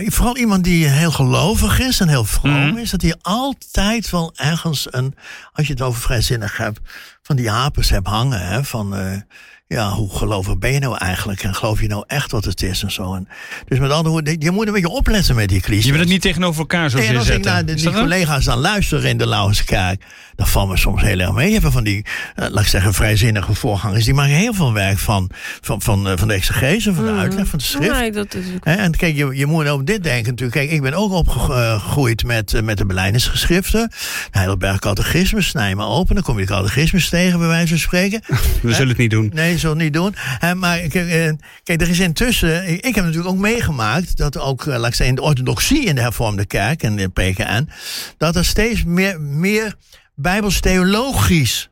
vooral 0.07 0.37
iemand 0.37 0.65
die 0.65 0.87
heel 0.87 1.11
gelovig 1.11 1.79
is 1.81 2.01
en 2.01 2.09
heel 2.09 2.25
vroom 2.25 2.67
Mhm. 2.69 2.77
is, 2.77 2.91
dat 2.91 3.03
hij 3.03 3.15
altijd 3.23 4.11
wel 4.11 4.33
ergens 4.37 4.87
een, 4.91 5.15
als 5.53 5.67
je 5.67 5.73
het 5.73 5.83
over 5.83 6.01
vrijzinnig 6.01 6.57
hebt, 6.57 6.81
van 7.23 7.37
die 7.37 7.51
hapers 7.51 7.91
hebt 7.91 8.07
hangen. 8.07 8.47
Hè, 8.47 8.65
van, 8.65 8.97
eh, 8.97 9.21
ja, 9.69 9.91
hoe 9.91 10.17
gelovig 10.17 10.59
ben 10.59 10.73
je 10.73 10.79
nou 10.79 10.97
eigenlijk? 10.97 11.43
En 11.43 11.55
geloof 11.55 11.81
je 11.81 11.89
nou 11.89 12.05
echt 12.07 12.31
wat 12.31 12.45
het 12.45 12.63
is 12.63 12.83
en 12.83 12.91
zo? 12.91 13.15
En, 13.15 13.29
dus 13.69 13.79
met 13.79 13.91
andere 13.91 14.09
woorden, 14.09 14.37
je 14.39 14.51
moet 14.51 14.67
een 14.67 14.73
beetje 14.73 14.89
opletten 14.89 15.35
met 15.35 15.49
die 15.49 15.61
clichés. 15.61 15.85
Je 15.85 15.91
wil 15.91 16.01
het 16.01 16.09
niet 16.09 16.21
tegenover 16.21 16.61
elkaar 16.61 16.91
zo 16.91 16.99
Nee, 16.99 17.07
en 17.07 17.17
als 17.17 17.27
ik 17.27 17.33
zetten. 17.33 17.53
naar 17.53 17.65
de, 17.65 17.75
die 17.75 17.91
collega's 17.91 18.45
dan 18.45 18.59
luister 18.59 19.05
in 19.05 19.19
de 19.19 19.27
Lauwerskerk, 19.27 20.03
dan 20.37 20.47
valt 20.47 20.69
me 20.69 20.77
soms 20.77 21.03
heel 21.03 21.19
erg 21.19 21.33
mee. 21.33 21.53
Je 21.53 21.59
hebt 21.59 21.73
van 21.73 21.85
die, 21.85 22.05
eh, 22.35 22.47
laat 22.51 22.63
ik 22.63 22.69
zeggen, 22.69 22.95
vrijzinnige 22.95 23.55
voorgangers. 23.55 24.05
Die 24.05 24.15
maken 24.15 24.35
heel 24.35 24.55
veel 24.55 24.73
werk 24.73 24.99
van, 24.99 25.31
van, 25.61 25.83
van, 25.83 26.09
eh, 26.09 26.13
van 26.17 26.29
de 26.29 26.35
exegese, 26.35 26.95
van 26.95 27.05
de 27.05 27.13
uitleg, 27.13 27.47
van 27.47 27.59
de 27.59 27.65
schrift. 27.65 27.99
Nee, 27.99 28.13
dat 28.13 28.35
is 28.35 28.45
ook 28.55 28.65
Hè, 28.65 28.75
En 28.75 28.97
kijk, 28.97 29.17
je, 29.17 29.31
je 29.37 29.47
moet 29.47 29.71
op 29.71 29.87
dit 29.87 30.03
denken 30.03 30.31
natuurlijk. 30.31 30.59
Kijk, 30.59 30.71
ik 30.71 30.83
ben 30.83 30.95
ook 30.95 31.13
opgegroeid 31.13 32.25
met, 32.25 32.55
eh, 32.55 32.63
met 32.63 32.79
de 32.79 32.87
beleidingsgeschriften. 32.87 33.89
De 33.89 33.97
Heidelberg 34.31 34.79
Catechismus, 34.79 35.47
snij 35.47 35.75
maar 35.75 35.89
open. 35.89 36.15
Dan 36.15 36.25
kom 36.25 36.39
je 36.39 36.47
de 36.47 36.53
catechismus 36.53 37.09
tegen, 37.09 37.39
bij 37.39 37.49
wijze 37.49 37.69
van 37.69 37.79
spreken. 37.79 38.21
We 38.63 38.73
zullen 38.73 38.89
het 38.89 38.99
niet 38.99 39.11
doen. 39.11 39.31
Nee, 39.35 39.56
zo 39.59 39.75
niet 39.75 39.93
doen. 39.93 40.15
Maar 40.57 40.79
kijk, 40.79 40.95
eh, 40.95 41.33
kijk, 41.63 41.81
er 41.81 41.89
is 41.89 41.99
intussen... 41.99 42.69
Ik, 42.69 42.87
ik 42.87 42.95
heb 42.95 43.05
natuurlijk 43.05 43.35
ook 43.35 43.41
meegemaakt... 43.41 44.17
dat 44.17 44.39
ook, 44.39 44.67
eh, 44.67 44.67
laat 44.67 44.89
ik 44.89 44.95
zeggen, 44.95 45.07
in 45.07 45.15
de 45.15 45.23
orthodoxie 45.23 45.85
in 45.85 45.95
de 45.95 46.01
hervormde 46.01 46.47
kerk... 46.47 46.83
en 46.83 46.97
de 46.97 47.09
PKN... 47.09 47.69
dat 48.17 48.37
er 48.37 48.45
steeds 48.45 48.85
meer, 48.85 49.21
meer 49.21 49.75
bijbels-theologisch 50.15 51.69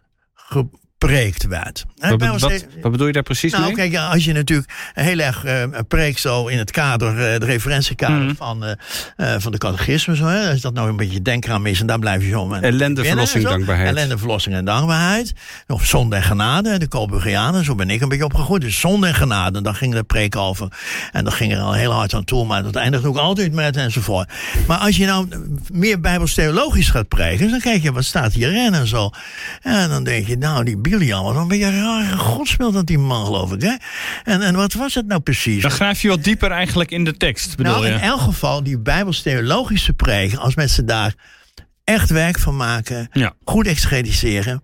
gepreekt 1.08 1.46
werd. 1.46 1.84
Hè, 1.98 2.08
Wat, 2.10 2.18
Bijbels- 2.18 2.42
wat, 2.42 2.66
wat 2.82 2.92
bedoel 2.92 3.06
je 3.06 3.12
daar 3.12 3.22
precies 3.22 3.52
nou, 3.52 3.64
mee? 3.64 3.74
kijk, 3.74 3.96
als 4.12 4.24
je 4.24 4.32
natuurlijk 4.32 4.70
heel 4.94 5.18
erg 5.18 5.44
eh 5.44 5.62
preekt 5.88 6.20
zo 6.20 6.46
in 6.46 6.58
het 6.58 6.70
kader, 6.70 7.08
eh, 7.32 7.40
de 7.40 7.46
referentiekader 7.46 8.24
Mhm. 8.24 8.34
van, 8.34 8.64
eh, 8.64 9.34
eh, 9.34 9.40
van 9.40 9.52
de 9.52 9.58
catechisme, 9.58 10.16
zo, 10.16 10.24
hè, 10.26 10.50
als 10.50 10.60
dat 10.60 10.74
nou 10.74 10.88
een 10.88 10.96
beetje 10.96 11.22
denkraam 11.22 11.66
is 11.66 11.80
en 11.80 11.86
daar 11.86 11.98
blijf 11.98 12.22
je 12.22 12.28
zo 12.28 12.46
met 12.46 12.62
Ellende, 12.62 13.04
verlossing, 13.04 13.44
dankbaarheid. 13.44 13.88
Ellende, 13.88 14.18
verlossing 14.18 14.54
en 14.54 14.64
dankbaarheid. 14.64 15.32
Of 15.66 15.84
zonde 15.86 16.16
en 16.16 16.22
genade, 16.22 16.78
de 16.78 16.88
Colburgianen, 16.88 17.64
zo 17.64 17.74
ben 17.74 17.90
ik 17.90 18.00
een 18.00 18.08
beetje 18.08 18.24
opgegroeid. 18.24 18.62
Dus 18.62 18.80
zonde 18.80 19.06
en 19.06 19.14
genade, 19.14 19.62
daar 19.62 19.74
ging 19.74 19.94
de 19.94 20.02
preek 20.02 20.36
over. 20.36 20.68
En 21.12 21.24
daar 21.24 21.32
ging 21.32 21.52
er 21.52 21.58
al 21.60 21.72
heel 21.72 21.92
hard 21.92 22.14
aan 22.14 22.24
toe, 22.24 22.46
maar 22.46 22.62
dat 22.62 22.74
eindigt 22.76 23.04
ook 23.04 23.16
altijd 23.16 23.52
met 23.52 23.76
enzovoort. 23.76 24.28
Maar 24.66 24.78
als 24.78 24.96
je 24.96 25.06
nou 25.06 25.28
meer 25.72 26.00
bijbels-theologisch 26.00 26.88
gaat 26.88 27.08
preken, 27.08 27.50
dan 27.50 27.60
kijk 27.60 27.82
je, 27.82 27.92
wat 27.92 28.04
staat 28.04 28.32
hierin 28.32 28.74
en 28.74 28.86
zo. 28.86 29.10
En 29.62 29.88
dan 29.88 30.04
denk 30.04 30.26
je, 30.26 30.36
nou, 30.36 30.64
die 30.64 30.76
Bilian, 30.98 31.24
wat 31.24 31.36
een 31.36 31.48
beetje 31.48 31.64
een 31.66 31.82
rare 31.82 32.16
godsbeeld 32.18 32.74
dat 32.74 32.86
die 32.86 32.98
man, 32.98 33.24
geloof 33.24 33.52
ik. 33.52 33.62
Hè? 33.62 33.74
En, 34.24 34.42
en 34.42 34.54
wat 34.54 34.72
was 34.72 34.94
het 34.94 35.06
nou 35.06 35.20
precies? 35.20 35.62
Dan 35.62 35.70
graaf 35.70 36.02
je 36.02 36.08
wat 36.08 36.24
dieper 36.24 36.50
eigenlijk 36.50 36.90
in 36.90 37.04
de 37.04 37.16
tekst, 37.16 37.56
bedoel 37.56 37.72
nou, 37.72 37.86
je? 37.86 37.92
in 37.92 37.98
elk 37.98 38.20
geval, 38.20 38.62
die 38.62 38.78
bijbels-theologische 38.78 39.92
preken, 39.92 40.38
als 40.38 40.54
mensen 40.54 40.86
daar 40.86 41.14
echt 41.84 42.10
werk 42.10 42.38
van 42.38 42.56
maken, 42.56 43.08
Ja. 43.12 43.32
goed 43.44 43.66
exegetiseren, 43.66 44.62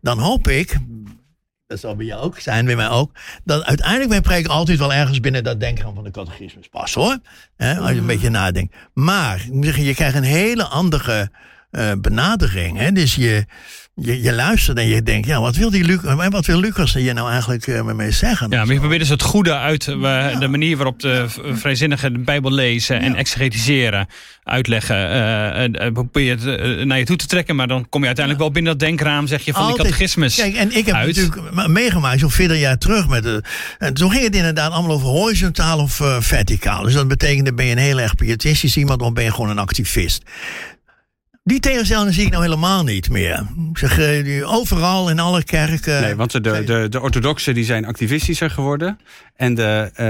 dan 0.00 0.18
hoop 0.18 0.48
ik, 0.48 0.76
dat 1.66 1.80
zal 1.80 1.96
bij 1.96 2.06
jou 2.06 2.22
ook 2.22 2.38
zijn, 2.38 2.64
bij 2.64 2.76
mij 2.76 2.88
ook, 2.88 3.12
dat 3.44 3.64
uiteindelijk 3.64 4.08
mijn 4.08 4.22
preek 4.22 4.46
altijd 4.46 4.78
wel 4.78 4.92
ergens 4.92 5.20
binnen 5.20 5.44
dat 5.44 5.60
denken 5.60 5.94
van 5.94 6.04
de 6.04 6.10
catechismus 6.10 6.68
past 6.68 6.94
hoor. 6.94 7.18
Hè, 7.56 7.78
als 7.78 7.90
je 7.90 7.96
een 7.96 8.06
beetje 8.06 8.30
nadenkt. 8.30 8.76
Maar, 8.94 9.40
ik 9.46 9.52
moet 9.52 9.64
zeggen, 9.64 9.84
je 9.84 9.94
krijgt 9.94 10.16
een 10.16 10.22
hele 10.22 10.64
andere 10.64 11.30
eh, 11.70 11.92
benadering. 12.00 12.78
Hè? 12.78 12.92
Dus 12.92 13.14
je, 13.14 13.46
je, 13.94 14.22
je 14.22 14.32
luistert 14.32 14.78
en 14.78 14.88
je 14.88 15.02
denkt, 15.02 15.26
ja, 15.26 15.40
wat 15.40 15.56
wil, 15.56 15.70
die 15.70 15.84
Luc, 15.84 15.98
wat 16.30 16.46
wil 16.46 16.60
Lucas 16.60 16.94
hier 16.94 17.14
nou 17.14 17.30
eigenlijk 17.30 17.66
eh, 17.66 17.82
met 17.82 17.96
mij 17.96 18.10
zeggen? 18.12 18.50
Ja, 18.50 18.64
maar 18.64 18.72
je 18.74 18.78
probeert 18.80 19.00
dus 19.00 19.08
het 19.08 19.22
goede 19.22 19.54
uit 19.56 19.88
eh, 19.88 20.38
de 20.38 20.48
manier 20.48 20.76
waarop 20.76 21.00
de 21.00 21.26
vrijzinnigen 21.52 22.12
de 22.12 22.18
Bijbel 22.18 22.52
lezen 22.52 23.00
en 23.00 23.14
exegetiseren, 23.14 24.06
uitleggen. 24.44 24.96
eh, 24.96 25.64
eh, 25.64 25.86
eh, 25.86 25.92
probeer 25.92 26.24
je 26.24 26.30
het 26.30 26.60
eh, 26.78 26.84
naar 26.86 26.98
je 26.98 27.04
toe 27.04 27.16
te 27.16 27.26
trekken, 27.26 27.56
maar 27.56 27.68
dan 27.68 27.88
kom 27.88 28.00
je 28.00 28.06
uiteindelijk 28.06 28.44
wel 28.44 28.54
binnen 28.54 28.72
dat 28.78 28.88
denkraam, 28.88 29.26
zeg 29.26 29.44
je, 29.44 29.52
van 29.52 29.62
die 29.62 29.70
Altijd. 29.70 29.88
catechismus. 29.88 30.36
Kijk, 30.36 30.54
en 30.54 30.76
ik 30.76 30.86
heb 30.86 30.94
uit. 30.94 31.16
natuurlijk 31.16 31.54
me- 31.54 31.68
meegemaakt, 31.68 32.20
zo'n 32.20 32.30
40 32.30 32.58
jaar 32.58 32.78
terug. 32.78 33.08
Met 33.08 33.22
de, 33.22 33.42
en 33.78 33.94
toen 33.94 34.10
ging 34.10 34.24
het 34.24 34.36
inderdaad 34.36 34.72
allemaal 34.72 34.92
over 34.96 35.08
horizontaal 35.08 35.78
of 35.78 36.00
eh, 36.00 36.16
verticaal. 36.20 36.82
Dus 36.82 36.94
dat 36.94 37.08
betekende, 37.08 37.54
ben 37.54 37.64
je 37.66 37.72
een 37.72 37.78
heel 37.78 38.00
erg 38.00 38.14
pietistisch 38.14 38.76
iemand 38.76 39.02
of 39.02 39.12
ben 39.12 39.24
je 39.24 39.32
gewoon 39.32 39.50
een 39.50 39.58
activist. 39.58 40.22
Die 41.42 41.60
tegenstelling 41.60 42.14
zie 42.14 42.24
ik 42.24 42.30
nou 42.30 42.42
helemaal 42.42 42.84
niet 42.84 43.10
meer. 43.10 43.46
Zeg, 43.72 43.98
eh, 43.98 44.52
overal 44.54 45.10
in 45.10 45.18
alle 45.18 45.44
kerken. 45.44 46.00
Nee, 46.00 46.14
want 46.14 46.30
de, 46.32 46.40
de, 46.40 46.86
de 46.88 47.00
orthodoxen 47.00 47.54
die 47.54 47.64
zijn 47.64 47.84
activistischer 47.84 48.50
geworden. 48.50 48.98
En 49.40 49.54
de, 49.54 49.90
eh, 49.94 50.06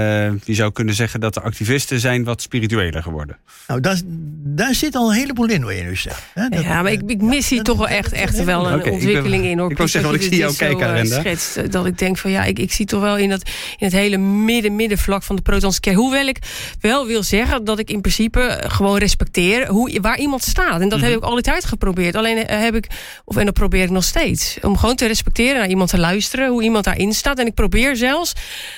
je 0.47 0.53
zou 0.53 0.71
kunnen 0.71 0.95
zeggen 0.95 1.19
dat 1.19 1.33
de 1.33 1.41
activisten 1.41 1.99
zijn 1.99 2.23
wat 2.23 2.41
spiritueler 2.41 3.03
geworden. 3.03 3.37
Nou, 3.67 3.79
daar, 3.79 3.99
daar 4.43 4.73
zit 4.75 4.95
al 4.95 5.09
een 5.11 5.17
heleboel 5.17 5.49
in 5.49 5.63
wat 5.63 5.75
je 5.77 5.83
nu 5.83 5.95
zegt. 5.95 6.21
hè. 6.33 6.49
Dat- 6.49 6.63
Ja, 6.63 6.81
maar 6.81 6.91
ik, 6.91 7.01
ik 7.07 7.21
mis 7.21 7.49
hier 7.49 7.63
toch 7.63 7.77
wel 7.77 7.87
echt, 7.87 8.11
echt 8.11 8.43
wel 8.43 8.59
een 8.67 8.73
Oké, 8.73 8.77
ik 8.77 8.83
ben- 8.83 8.93
ontwikkeling 8.93 9.45
in. 9.45 9.59
Hoor. 9.59 9.71
ik 9.71 9.77
wou 9.77 9.89
zeggen, 9.89 10.11
Dat 10.11 10.19
want 10.21 10.33
je 10.33 10.39
ik 10.43 10.49
zie 10.51 10.59
jou 10.59 10.77
kijken, 10.77 11.11
eh, 11.11 11.19
schetst, 11.19 11.57
eh, 11.57 11.69
dat 11.69 11.85
ik 11.85 11.97
denk 11.97 12.17
van 12.17 12.31
ja, 12.31 12.43
ik, 12.43 12.59
ik 12.59 12.71
zie 12.71 12.85
toch 12.85 13.01
wel 13.01 13.17
in, 13.17 13.29
dat, 13.29 13.41
in 13.77 13.85
het 13.85 13.91
hele 13.95 14.17
midden, 14.17 14.75
middenvlak 14.75 15.23
van 15.23 15.35
de 15.35 15.41
protestantse 15.41 15.79
kerk. 15.79 15.95
Hoewel 15.95 16.27
ik 16.27 16.37
wel 16.79 17.05
wil 17.07 17.23
zeggen 17.23 17.63
dat 17.63 17.79
ik 17.79 17.89
in 17.89 18.01
principe 18.01 18.63
gewoon 18.67 18.97
respecteer 18.97 19.67
hoe, 19.67 19.99
waar 20.01 20.19
iemand 20.19 20.41
staat. 20.43 20.81
En 20.81 20.89
dat 20.89 20.99
Mhm. 20.99 21.07
heb 21.07 21.17
ik 21.17 21.23
altijd 21.23 21.65
geprobeerd. 21.65 22.15
Alleen 22.15 22.37
heb 22.47 22.75
ik, 22.75 22.87
of 23.25 23.37
en 23.37 23.45
dat 23.45 23.53
probeer 23.53 23.83
ik 23.83 23.89
nog 23.89 24.03
steeds. 24.03 24.57
Om 24.61 24.77
gewoon 24.77 24.95
te 24.95 25.05
respecteren, 25.07 25.55
naar 25.59 25.69
iemand 25.69 25.89
te 25.89 25.97
luisteren, 25.99 26.49
hoe 26.49 26.63
iemand 26.63 26.83
daarin 26.85 27.13
staat. 27.13 27.39
En 27.39 27.45
ik 27.45 27.53
probeer 27.53 27.95
zelfs 27.95 28.33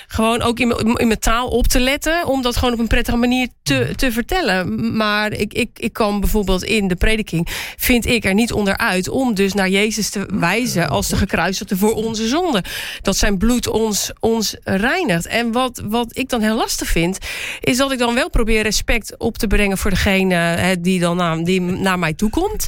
gewoon 0.07 0.41
ook 0.43 0.60
in, 0.60 0.67
mijn- 0.67 1.19
taal 1.19 1.47
op 1.47 1.67
te 1.67 1.79
letten. 1.79 2.27
Om 2.27 2.41
dat 2.41 2.58
gewoon 2.58 2.73
op 2.73 2.79
een 2.79 2.88
prettige 2.88 3.17
manier 3.17 3.47
te, 3.63 3.93
te 3.95 4.12
vertellen. 4.12 4.95
Maar 4.97 5.32
ik, 5.34 5.53
ik, 5.53 5.69
ik 5.73 5.93
kan 5.93 6.19
bijvoorbeeld 6.19 6.63
in 6.63 6.88
de 6.88 6.95
prediking, 6.95 7.47
vind 7.77 8.06
ik 8.06 8.25
er 8.25 8.34
niet 8.34 8.51
onderuit. 8.53 9.10
Om 9.10 9.34
dus 9.34 9.53
naar 9.53 9.69
Jezus 9.69 10.10
te 10.10 10.25
wijzen 10.34 10.89
als 10.89 11.08
de 11.08 11.15
gekruisigde 11.15 11.77
voor 11.77 11.93
onze 11.93 12.27
zonde. 12.27 12.63
Dat 13.01 13.17
zijn 13.17 13.38
bloed 13.38 13.67
ons, 13.67 14.12
ons 14.19 14.56
reinigt. 14.63 15.25
En 15.25 15.51
wat, 15.51 15.82
wat 15.86 16.17
ik 16.17 16.29
dan 16.29 16.41
heel 16.41 16.56
lastig 16.56 16.88
vind, 16.88 17.17
is 17.60 17.77
dat 17.77 17.91
ik 17.91 17.99
dan 17.99 18.13
wel 18.13 18.29
probeer 18.29 18.63
respect 18.63 19.15
op 19.17 19.38
te 19.38 19.47
brengen 19.47 19.77
voor 19.77 19.89
degene 19.91 20.77
die 20.82 20.99
dan 20.99 21.17
naar, 21.17 21.43
die 21.43 21.62
naar 21.62 21.99
mij 21.99 22.13
toe 22.13 22.29
komt. 22.29 22.67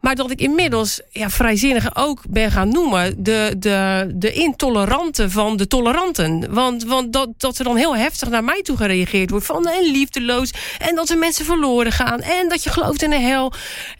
Maar 0.00 0.14
dat 0.14 0.30
ik 0.30 0.40
inmiddels 0.40 1.00
ja, 1.10 1.30
vrijzinnigen 1.30 1.96
ook 1.96 2.22
ben 2.28 2.50
gaan 2.50 2.68
noemen. 2.68 3.22
De, 3.22 3.54
de, 3.58 4.10
de 4.14 4.32
intoleranten 4.32 5.30
van 5.30 5.56
de 5.56 5.66
toleranten. 5.66 6.54
Want, 6.54 6.84
want 6.84 7.09
dat, 7.10 7.28
dat, 7.36 7.58
er 7.58 7.64
dan 7.64 7.76
heel 7.76 7.96
heftig 7.96 8.28
naar 8.28 8.44
mij 8.44 8.62
toe 8.62 8.76
gereageerd 8.76 9.30
wordt. 9.30 9.46
Van 9.46 9.66
en 9.66 9.90
liefdeloos. 9.90 10.50
En 10.78 10.94
dat 10.94 11.08
er 11.08 11.18
mensen 11.18 11.44
verloren 11.44 11.92
gaan. 11.92 12.20
En 12.20 12.48
dat 12.48 12.62
je 12.62 12.70
gelooft 12.70 13.02
in 13.02 13.10
de 13.10 13.18
hel. 13.18 13.52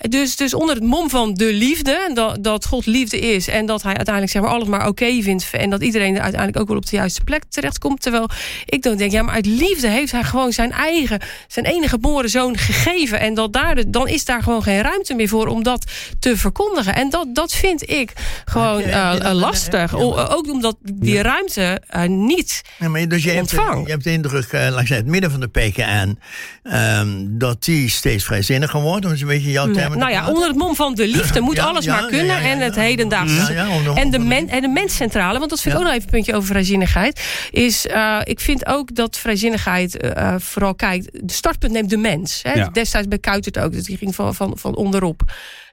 Dus, 0.09 0.37
dus 0.37 0.55
onder 0.55 0.75
het 0.75 0.85
mom 0.85 1.11
van 1.11 1.35
de 1.35 1.53
liefde. 1.53 2.11
Dat, 2.15 2.45
dat 2.45 2.67
God 2.67 2.87
liefde 2.87 3.19
is. 3.19 3.49
En 3.49 3.67
dat 3.67 3.83
hij 3.83 3.95
uiteindelijk 3.95 4.33
zeg 4.33 4.43
maar, 4.43 4.51
alles 4.51 4.69
maar 4.69 4.89
oké 4.89 5.23
vindt. 5.23 5.49
En 5.53 5.71
dat 5.71 5.83
iedereen 5.83 6.15
er 6.15 6.23
uiteindelijk 6.23 6.61
ook 6.61 6.69
wel 6.69 6.77
op 6.77 6.87
de 6.87 6.97
juiste 6.97 7.25
plek 7.25 7.43
terechtkomt. 7.49 8.03
Terwijl 8.03 8.29
ik 8.65 8.83
dan 8.83 8.97
denk, 8.97 9.13
ja, 9.13 9.23
maar 9.23 9.35
uit 9.35 9.47
liefde 9.47 9.89
heeft 9.89 10.13
hij 10.13 10.25
gewoon 10.25 10.53
zijn 10.53 10.73
eigen, 10.73 11.21
zijn 11.49 11.67
enige 11.67 11.89
geboren 11.91 12.31
zoon 12.31 12.57
gegeven. 12.57 13.21
En 13.21 13.35
dat 13.35 13.53
daar, 13.53 13.91
dan 13.91 14.09
is 14.09 14.25
daar 14.25 14.43
gewoon 14.43 14.63
geen 14.63 14.81
ruimte 14.81 15.15
meer 15.15 15.29
voor 15.29 15.47
om 15.47 15.63
dat 15.63 15.85
te 16.19 16.37
verkondigen. 16.37 16.95
En 16.95 17.11
dat, 17.11 17.35
dat 17.35 17.53
vind 17.53 17.91
ik 17.91 18.13
gewoon 18.45 18.83
uh, 18.83 19.31
lastig. 19.33 19.95
Ook 20.31 20.51
omdat 20.51 20.77
die 20.81 21.23
ruimte 21.23 21.83
uh, 21.97 22.05
niet 22.05 22.63
dus 22.93 23.23
je 23.23 23.31
hebt, 23.31 23.51
je 23.51 23.83
hebt 23.85 24.05
de 24.05 24.13
indruk, 24.13 24.53
uh, 24.53 24.61
laat 24.61 24.81
ik 24.81 24.87
zeggen, 24.87 24.97
het 24.97 25.07
midden 25.07 25.31
van 25.31 25.41
de 25.41 25.49
PKN, 25.49 26.19
um, 26.63 27.39
dat 27.39 27.65
die 27.65 27.91
steeds 27.91 28.25
vrijzinniger 28.25 28.81
wordt. 28.81 29.03
Dat 29.03 29.13
is 29.13 29.21
een 29.21 29.27
beetje 29.27 29.51
jouw 29.51 29.71
term. 29.71 29.99
Nou 29.99 30.11
ja, 30.11 30.29
onder 30.29 30.49
het 30.49 30.57
mom 30.57 30.75
van 30.75 30.95
de 30.95 31.07
liefde 31.07 31.41
moet 31.41 31.57
ja, 31.57 31.65
alles 31.65 31.85
ja, 31.85 32.01
maar 32.01 32.11
kunnen. 32.11 32.37
en 32.37 32.59
het 32.59 32.75
hedendaagse. 32.75 33.53
en, 33.95 34.11
de 34.11 34.19
men, 34.19 34.49
en 34.49 34.61
de 34.61 34.69
menscentrale, 34.69 35.39
want 35.39 35.51
dat 35.51 35.61
vind 35.61 35.75
ik 35.75 35.81
ook 35.81 35.87
nog 35.87 35.95
even 35.97 36.07
een 36.07 36.15
puntje 36.15 36.35
over 36.35 36.49
vrijzinnigheid. 36.49 37.21
Is, 37.51 37.87
ik 38.25 38.41
vind 38.41 38.67
ook 38.67 38.95
dat 38.95 39.19
vrijzinnigheid 39.19 40.13
vooral 40.37 40.75
kijkt, 40.75 41.11
de 41.13 41.33
startpunt 41.33 41.73
neemt 41.73 41.91
de 41.91 41.97
mens. 41.97 42.41
Hè? 42.43 42.65
Destijds 42.73 43.09
bij 43.09 43.19
Kuitert 43.19 43.59
ook, 43.59 43.73
dus 43.73 43.85
die 43.85 43.97
ging 43.97 44.15
van, 44.15 44.35
van, 44.35 44.59
van 44.59 44.77
onderop. 44.77 45.23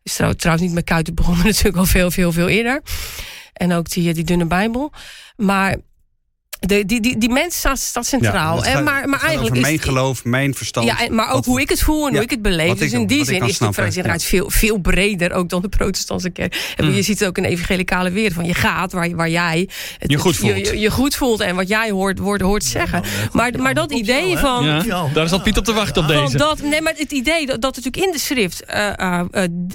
Is 0.03 0.15
trouwens 0.15 0.62
niet 0.62 0.73
met 0.73 0.84
Kuitert 0.84 1.15
begonnen, 1.15 1.45
natuurlijk 1.53 1.77
al 1.77 1.86
veel, 1.86 2.12
veel, 2.12 2.32
veel 2.32 2.47
eerder. 2.47 2.82
En 3.53 3.73
ook 3.73 3.89
die, 3.89 4.13
die 4.13 4.23
dunne 4.23 4.45
Bijbel. 4.45 4.91
Maar 5.36 5.75
de, 6.59 6.85
die, 6.85 7.01
die, 7.01 7.17
die 7.17 7.29
mens 7.29 7.55
staat, 7.55 7.79
staat 7.79 8.05
centraal. 8.05 8.65
Ja, 8.65 8.79
maar, 8.79 9.09
maar 9.09 9.21
eigenlijk 9.21 9.55
is, 9.55 9.61
mijn 9.61 9.79
geloof, 9.79 10.23
mijn 10.23 10.55
verstand. 10.55 10.87
Ja, 10.87 10.97
maar 11.09 11.27
ook 11.27 11.33
wat, 11.33 11.45
hoe 11.45 11.61
ik 11.61 11.69
het 11.69 11.81
voel 11.81 12.07
en 12.07 12.13
hoe 12.13 12.23
ik 12.23 12.29
het 12.29 12.41
beleef. 12.41 12.73
Dus 12.73 12.91
in 12.91 13.07
die 13.07 13.25
zin 13.25 13.41
is 13.41 13.57
de 13.57 13.73
vrijzinnigheid 13.73 14.21
ja. 14.21 14.27
veel, 14.27 14.49
veel 14.49 14.77
breder 14.77 15.31
ook 15.31 15.49
dan 15.49 15.61
de 15.61 15.69
protestantse 15.69 16.29
kerk. 16.29 16.73
En 16.75 16.85
mm. 16.85 16.93
je 16.93 17.01
ziet 17.01 17.19
het 17.19 17.27
ook 17.27 17.37
in 17.37 17.43
de 17.43 17.49
evangelicale 17.49 18.11
wereld. 18.11 18.33
Van 18.33 18.45
je 18.45 18.53
gaat 18.53 18.91
waar, 18.91 19.15
waar 19.15 19.29
jij 19.29 19.69
het, 19.97 20.11
je, 20.11 20.17
goed 20.17 20.35
voelt. 20.35 20.67
Je, 20.67 20.79
je, 20.79 20.91
goed 20.91 21.15
voelt 21.15 21.39
en 21.39 21.55
wat 21.55 21.67
jij 21.67 21.91
hoort, 21.91 22.19
hoort, 22.19 22.41
hoort 22.41 22.63
zeggen. 22.63 23.03
maar, 23.33 23.51
maar 23.57 23.73
dat 23.73 23.91
idee 23.91 24.37
van... 24.37 24.65
Ja, 24.65 25.07
daar 25.13 25.27
zat 25.27 25.43
Piet 25.43 25.57
op 25.57 25.65
te 25.65 25.73
wachten 25.73 26.01
op 26.01 26.07
deze. 26.07 26.37
Dat, 26.37 26.61
nee, 26.61 26.81
maar 26.81 26.93
het 26.95 27.11
idee 27.11 27.45
dat, 27.45 27.61
dat 27.61 27.75
natuurlijk 27.75 28.05
in 28.05 28.11
de 28.11 28.19
schrift 28.19 28.63
uh, 28.69 28.89
uh, 28.99 29.21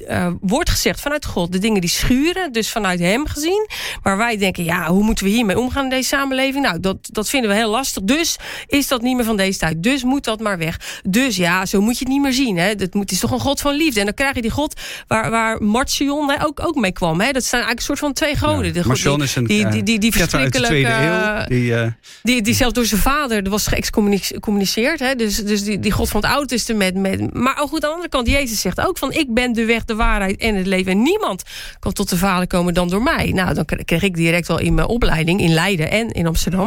uh, 0.08 0.26
wordt 0.40 0.70
gezegd 0.70 1.00
vanuit 1.00 1.24
God. 1.24 1.52
De 1.52 1.58
dingen 1.58 1.80
die 1.80 1.90
schuren, 1.90 2.52
dus 2.52 2.70
vanuit 2.70 3.00
hem 3.00 3.26
gezien. 3.26 3.68
Maar 4.02 4.16
wij 4.16 4.36
denken, 4.36 4.64
ja, 4.64 4.86
hoe 4.86 5.04
moeten 5.04 5.24
we 5.24 5.30
hiermee 5.30 5.58
omgaan 5.58 5.84
in 5.84 5.90
deze 5.90 6.08
samenleving? 6.08 6.64
Nou, 6.64 6.71
dat, 6.80 6.96
dat 7.02 7.28
vinden 7.28 7.50
we 7.50 7.56
heel 7.56 7.70
lastig. 7.70 8.02
Dus 8.02 8.36
is 8.66 8.88
dat 8.88 9.02
niet 9.02 9.16
meer 9.16 9.24
van 9.24 9.36
deze 9.36 9.58
tijd. 9.58 9.82
Dus 9.82 10.02
moet 10.02 10.24
dat 10.24 10.40
maar 10.40 10.58
weg. 10.58 11.00
Dus 11.08 11.36
ja, 11.36 11.66
zo 11.66 11.80
moet 11.80 11.98
je 11.98 12.04
het 12.04 12.12
niet 12.12 12.22
meer 12.22 12.32
zien. 12.32 12.56
Hè. 12.56 12.68
Het, 12.68 12.94
moet, 12.94 13.10
is 13.10 13.20
toch 13.20 13.30
een 13.30 13.40
God 13.40 13.60
van 13.60 13.74
liefde. 13.74 14.00
En 14.00 14.06
dan 14.06 14.14
krijg 14.14 14.34
je 14.34 14.42
die 14.42 14.50
God 14.50 14.80
waar, 15.06 15.30
waar 15.30 15.62
Marcion 15.62 16.30
hè, 16.30 16.46
ook, 16.46 16.60
ook 16.66 16.74
mee 16.74 16.92
kwam. 16.92 17.20
Hè. 17.20 17.32
Dat 17.32 17.44
zijn 17.44 17.62
eigenlijk 17.62 17.78
een 17.78 17.84
soort 17.84 17.98
van 17.98 18.12
twee 18.12 18.36
goden. 18.36 18.74
Ja, 18.74 18.82
Marcion 18.86 19.22
is 19.22 19.36
een 19.36 19.44
die, 19.44 19.68
die, 19.68 19.82
die, 19.82 19.98
die 19.98 20.12
verschrikkelijke... 20.12 21.44
Die, 21.48 21.64
uh, 21.64 21.86
die, 22.22 22.42
die 22.42 22.54
zelfs 22.54 22.74
door 22.74 22.84
zijn 22.84 23.00
vader 23.00 23.50
was 23.50 23.66
geëxcommuniceerd. 23.66 25.00
Hè. 25.00 25.14
Dus, 25.14 25.36
dus 25.36 25.64
die, 25.64 25.78
die 25.78 25.92
God 25.92 26.08
van 26.08 26.20
het 26.20 26.30
Oude 26.30 26.46
Testament. 26.46 26.94
Met, 26.94 27.34
maar 27.34 27.58
ook 27.60 27.68
goed, 27.68 27.84
aan 27.84 27.88
de 27.88 27.94
andere 27.94 28.08
kant, 28.08 28.28
Jezus 28.28 28.60
zegt 28.60 28.80
ook 28.80 28.98
van... 28.98 29.12
ik 29.12 29.34
ben 29.34 29.52
de 29.52 29.64
weg, 29.64 29.84
de 29.84 29.94
waarheid 29.94 30.40
en 30.40 30.54
het 30.54 30.66
leven. 30.66 30.92
En 30.92 31.02
niemand 31.02 31.42
kan 31.78 31.92
tot 31.92 32.08
de 32.08 32.16
vader 32.16 32.46
komen 32.46 32.74
dan 32.74 32.88
door 32.88 33.02
mij. 33.02 33.30
Nou, 33.34 33.54
dan 33.54 33.64
kreeg 33.64 34.02
ik 34.02 34.14
direct 34.14 34.50
al 34.50 34.58
in 34.58 34.74
mijn 34.74 34.88
opleiding 34.88 35.40
in 35.40 35.54
Leiden 35.54 35.90
en 35.90 36.10
in 36.10 36.26
Amsterdam 36.26 36.61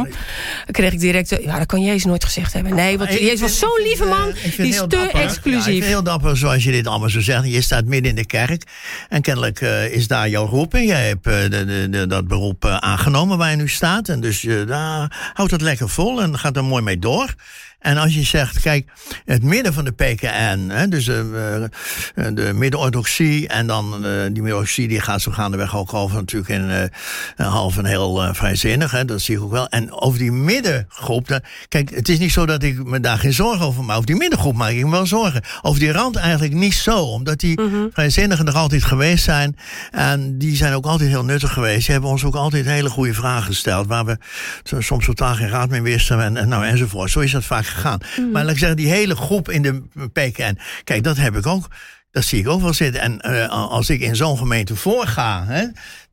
kreeg 0.70 0.92
ik 0.92 1.00
direct... 1.00 1.28
Ja, 1.42 1.58
dat 1.58 1.66
kan 1.66 1.82
Jezus 1.82 2.04
nooit 2.04 2.24
gezegd 2.24 2.52
hebben. 2.52 2.74
Nee, 2.74 2.98
want 2.98 3.12
Jezus 3.12 3.40
was 3.40 3.58
zo'n 3.58 3.80
lieve 3.82 4.04
man. 4.04 4.32
Die 4.56 4.66
is 4.66 4.82
te 4.88 5.10
exclusief. 5.12 5.64
Ja, 5.64 5.70
ik 5.70 5.76
vind 5.76 5.84
heel 5.84 6.02
dapper 6.02 6.36
zoals 6.36 6.64
je 6.64 6.70
dit 6.70 6.86
allemaal 6.86 7.08
zo 7.10 7.20
zegt. 7.20 7.46
Je 7.46 7.60
staat 7.60 7.84
midden 7.84 8.10
in 8.10 8.16
de 8.16 8.26
kerk. 8.26 8.62
En 9.08 9.22
kennelijk 9.22 9.60
uh, 9.60 9.92
is 9.92 10.06
daar 10.06 10.28
jouw 10.28 10.46
roeping. 10.46 10.88
Jij 10.88 11.06
hebt 11.06 11.26
uh, 11.26 11.42
de, 11.42 11.64
de, 11.64 11.88
de, 11.90 12.06
dat 12.06 12.28
beroep 12.28 12.64
uh, 12.64 12.76
aangenomen 12.76 13.38
waar 13.38 13.50
je 13.50 13.56
nu 13.56 13.68
staat. 13.68 14.08
En 14.08 14.20
dus 14.20 14.46
daar 14.66 15.30
houdt 15.32 15.52
het 15.52 15.60
lekker 15.60 15.88
vol 15.88 16.22
en 16.22 16.38
gaat 16.38 16.56
er 16.56 16.64
mooi 16.64 16.82
mee 16.82 16.98
door. 16.98 17.34
En 17.78 17.96
als 17.96 18.14
je 18.14 18.22
zegt, 18.22 18.60
kijk, 18.60 18.90
het 19.24 19.42
midden 19.42 19.72
van 19.72 19.84
de 19.84 19.92
PKN, 19.92 20.68
hè, 20.68 20.88
dus 20.88 21.04
de, 21.04 21.68
uh, 22.14 22.26
de 22.34 22.52
midden-orthodoxie, 22.52 23.48
en 23.48 23.66
dan 23.66 23.84
uh, 23.86 24.00
die 24.00 24.02
midden-orthodoxie 24.02 24.88
die 24.88 25.00
gaat 25.00 25.20
zo 25.20 25.30
gaandeweg 25.32 25.76
ook 25.76 25.94
over 25.94 26.16
natuurlijk 26.16 26.50
in 26.50 26.90
half 27.36 27.78
en 27.78 27.84
heel 27.84 28.34
vrijzinnig, 28.34 28.90
hè, 28.90 29.04
dat 29.04 29.20
zie 29.20 29.36
ik 29.36 29.42
ook 29.42 29.50
wel. 29.50 29.68
En 29.68 29.92
over 29.92 30.18
die 30.18 30.32
middengroep, 30.32 31.28
dan, 31.28 31.40
kijk, 31.68 31.90
het 31.90 32.08
is 32.08 32.18
niet 32.18 32.32
zo 32.32 32.46
dat 32.46 32.62
ik 32.62 32.84
me 32.84 33.00
daar 33.00 33.18
geen 33.18 33.32
zorgen 33.32 33.66
over 33.66 33.84
maak. 33.84 33.94
Over 33.94 34.06
die 34.06 34.16
middengroep 34.16 34.54
maak 34.54 34.70
ik 34.70 34.84
me 34.84 34.90
wel 34.90 35.06
zorgen. 35.06 35.42
Over 35.62 35.80
die 35.80 35.92
rand 35.92 36.16
eigenlijk 36.16 36.54
niet 36.54 36.74
zo, 36.74 36.98
omdat 36.98 37.38
die 37.38 37.60
mm 37.60 37.70
-hmm. 37.70 37.90
vrijzinnigen 37.92 38.46
er 38.46 38.54
altijd 38.54 38.84
geweest 38.84 39.24
zijn. 39.24 39.56
En 39.90 40.38
die 40.38 40.56
zijn 40.56 40.74
ook 40.74 40.86
altijd 40.86 41.08
heel 41.08 41.24
nuttig 41.24 41.52
geweest. 41.52 41.84
Die 41.84 41.92
hebben 41.92 42.10
ons 42.10 42.24
ook 42.24 42.34
altijd 42.34 42.64
hele 42.64 42.88
goede 42.90 43.14
vragen 43.14 43.44
gesteld, 43.44 43.86
waar 43.86 44.04
we 44.04 44.16
soms 44.78 45.04
totaal 45.04 45.34
geen 45.34 45.48
raad 45.48 45.68
mee 45.68 45.82
wisten 45.82 46.20
en, 46.22 46.36
en, 46.36 46.48
nou, 46.48 46.64
enzovoort. 46.64 47.10
Zo 47.10 47.20
is 47.20 47.32
dat 47.32 47.44
vaak 47.44 47.65
gegaan. 47.68 48.00
Maar 48.32 48.42
laat 48.42 48.52
ik 48.52 48.58
zeggen, 48.58 48.76
die 48.76 48.90
hele 48.90 49.16
groep 49.16 49.50
in 49.50 49.62
de 49.62 49.82
PKN. 50.12 50.58
Kijk, 50.84 51.02
dat 51.02 51.16
heb 51.16 51.36
ik 51.36 51.46
ook. 51.46 51.68
Dat 52.10 52.24
zie 52.24 52.40
ik 52.40 52.48
ook 52.48 52.60
wel 52.60 52.72
zitten. 52.72 53.00
En 53.00 53.20
uh, 53.26 53.48
als 53.48 53.90
ik 53.90 54.00
in 54.00 54.16
zo'n 54.16 54.38
gemeente 54.38 54.76
voorga, 54.76 55.44
hè, 55.46 55.66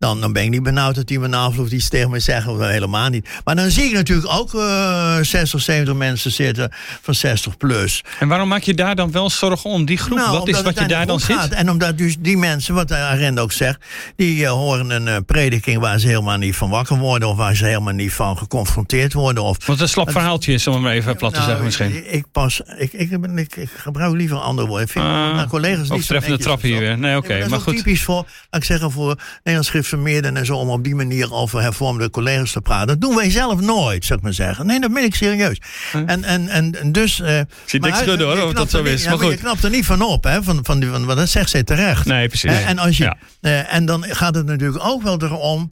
dan, 0.03 0.21
dan 0.21 0.33
ben 0.33 0.43
ik 0.43 0.49
niet 0.49 0.63
benauwd 0.63 0.95
dat 0.95 1.07
die 1.07 1.19
me 1.19 1.27
navloed 1.27 1.71
iets 1.71 1.89
tegen 1.89 2.09
me 2.09 2.19
zeggen. 2.19 2.51
Of 2.51 2.59
helemaal 2.59 3.09
niet. 3.09 3.29
Maar 3.43 3.55
dan 3.55 3.69
zie 3.69 3.83
ik 3.83 3.93
natuurlijk 3.93 4.31
ook 4.31 4.53
uh, 4.53 5.17
60, 5.21 5.61
70 5.61 5.95
mensen 5.95 6.31
zitten 6.31 6.71
van 7.01 7.13
60 7.13 7.57
plus. 7.57 8.03
En 8.19 8.27
waarom 8.27 8.47
maak 8.47 8.61
je 8.61 8.73
daar 8.73 8.95
dan 8.95 9.11
wel 9.11 9.29
zorgen 9.29 9.69
om? 9.69 9.85
Die 9.85 9.97
groep, 9.97 10.17
nou, 10.17 10.37
wat 10.37 10.47
is 10.47 10.61
wat 10.61 10.79
je 10.79 10.87
daar 10.87 11.05
dan 11.05 11.19
gaat. 11.19 11.43
zit? 11.43 11.53
En 11.53 11.69
omdat 11.69 11.97
dus 11.97 12.15
die 12.19 12.37
mensen, 12.37 12.73
wat 12.73 12.87
de 12.87 12.95
agenda 12.95 13.41
ook 13.41 13.51
zegt, 13.51 13.85
die 14.15 14.41
uh, 14.41 14.49
horen 14.49 14.89
een 14.89 15.07
uh, 15.07 15.15
prediking 15.25 15.79
waar 15.79 15.99
ze 15.99 16.07
helemaal 16.07 16.37
niet 16.37 16.55
van 16.55 16.69
wakker 16.69 16.97
worden. 16.97 17.29
Of 17.29 17.37
waar 17.37 17.55
ze 17.55 17.65
helemaal 17.65 17.93
niet 17.93 18.13
van 18.13 18.37
geconfronteerd 18.37 19.13
worden. 19.13 19.43
Of, 19.43 19.65
wat 19.65 19.79
een 19.79 19.89
slap 19.89 20.11
verhaaltje 20.11 20.53
is, 20.53 20.67
om 20.67 20.73
hem 20.73 20.87
even 20.87 21.15
plat 21.15 21.33
te 21.33 21.39
nou, 21.39 21.49
zeggen 21.49 21.65
misschien. 21.65 21.95
Ik, 21.95 22.11
ik 22.11 22.25
pas, 22.31 22.61
ik, 22.77 22.93
ik, 22.93 23.11
ik, 23.11 23.55
ik, 23.55 23.69
gebruik 23.77 24.13
liever 24.13 24.37
andere 24.37 24.67
woorden. 24.67 24.85
Ik 24.85 24.91
vind 24.91 25.05
uh, 25.05 25.35
mijn 25.35 25.47
collega's 25.47 25.82
niet 25.89 26.07
treffende 26.07 26.37
trap 26.37 26.61
hier 26.61 26.79
weer. 26.79 26.97
Nee, 26.97 27.17
oké. 27.17 27.25
Okay, 27.25 27.47
maar 27.47 27.59
goed. 27.59 27.77
typisch 27.77 28.03
voor, 28.03 28.15
laat 28.15 28.61
ik 28.61 28.63
zeggen, 28.63 28.91
voor 28.91 29.15
Nederlands 29.35 29.67
schriftvermeerden 29.67 30.37
en 30.37 30.45
zo 30.45 30.55
om 30.55 30.69
op 30.69 30.83
die 30.83 30.95
manier 30.95 31.33
over 31.33 31.61
hervormde 31.61 32.09
collega's 32.09 32.51
te 32.51 32.61
praten. 32.61 32.87
Dat 32.87 33.01
doen 33.01 33.15
wij 33.15 33.31
zelf 33.31 33.61
nooit, 33.61 34.05
zou 34.05 34.19
ik 34.19 34.25
maar 34.25 34.33
zeggen. 34.33 34.65
Nee, 34.65 34.79
dat 34.79 34.93
ben 34.93 35.03
ik 35.03 35.15
serieus. 35.15 35.57
Hm. 35.91 35.97
En, 35.97 36.23
en, 36.23 36.47
en, 36.47 36.79
en 36.79 36.91
dus... 36.91 37.19
Uh, 37.19 37.39
Ziet 37.65 37.81
niks 37.81 37.97
schudden 37.97 38.27
hoor, 38.27 38.41
of 38.41 38.53
dat 38.53 38.69
zo 38.69 38.83
is. 38.83 39.05
Maar, 39.05 39.19
goed. 39.19 39.31
je 39.31 39.37
knapt 39.37 39.63
er 39.63 39.69
niet 39.69 39.85
van 39.85 40.01
op, 40.01 40.23
hè, 40.23 40.43
van, 40.43 40.59
van, 40.63 40.83
van, 40.83 41.05
van, 41.05 41.15
dat 41.15 41.29
zegt 41.29 41.49
zij 41.49 41.63
terecht. 41.63 42.05
Nee, 42.05 42.27
precies. 42.27 42.51
Uh, 42.51 42.69
en, 42.69 42.77
als 42.77 42.97
je, 42.97 43.15
uh, 43.41 43.73
en 43.73 43.85
dan 43.85 44.03
gaat 44.03 44.35
het 44.35 44.45
natuurlijk 44.45 44.85
ook 44.85 45.03
wel 45.03 45.21
erom, 45.21 45.71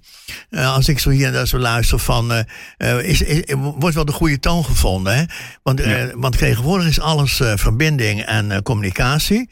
als 0.52 0.88
ik 0.88 1.00
zo 1.00 1.10
hier 1.10 1.28
en 1.28 1.34
daar 1.34 1.47
zo 1.47 1.58
luister, 1.58 2.00
van, 2.00 2.45
is, 3.02 3.21
is, 3.21 3.56
wordt 3.58 3.95
wel 3.95 4.06
de 4.06 4.12
goede 4.12 4.39
toon 4.39 4.65
gevonden. 4.65 5.15
Hè? 5.15 5.24
Want, 5.63 5.82
want 6.15 6.38
tegenwoordig 6.38 6.88
is 6.88 7.00
alles 7.00 7.41
verbinding 7.56 8.21
en 8.21 8.63
communicatie. 8.63 9.50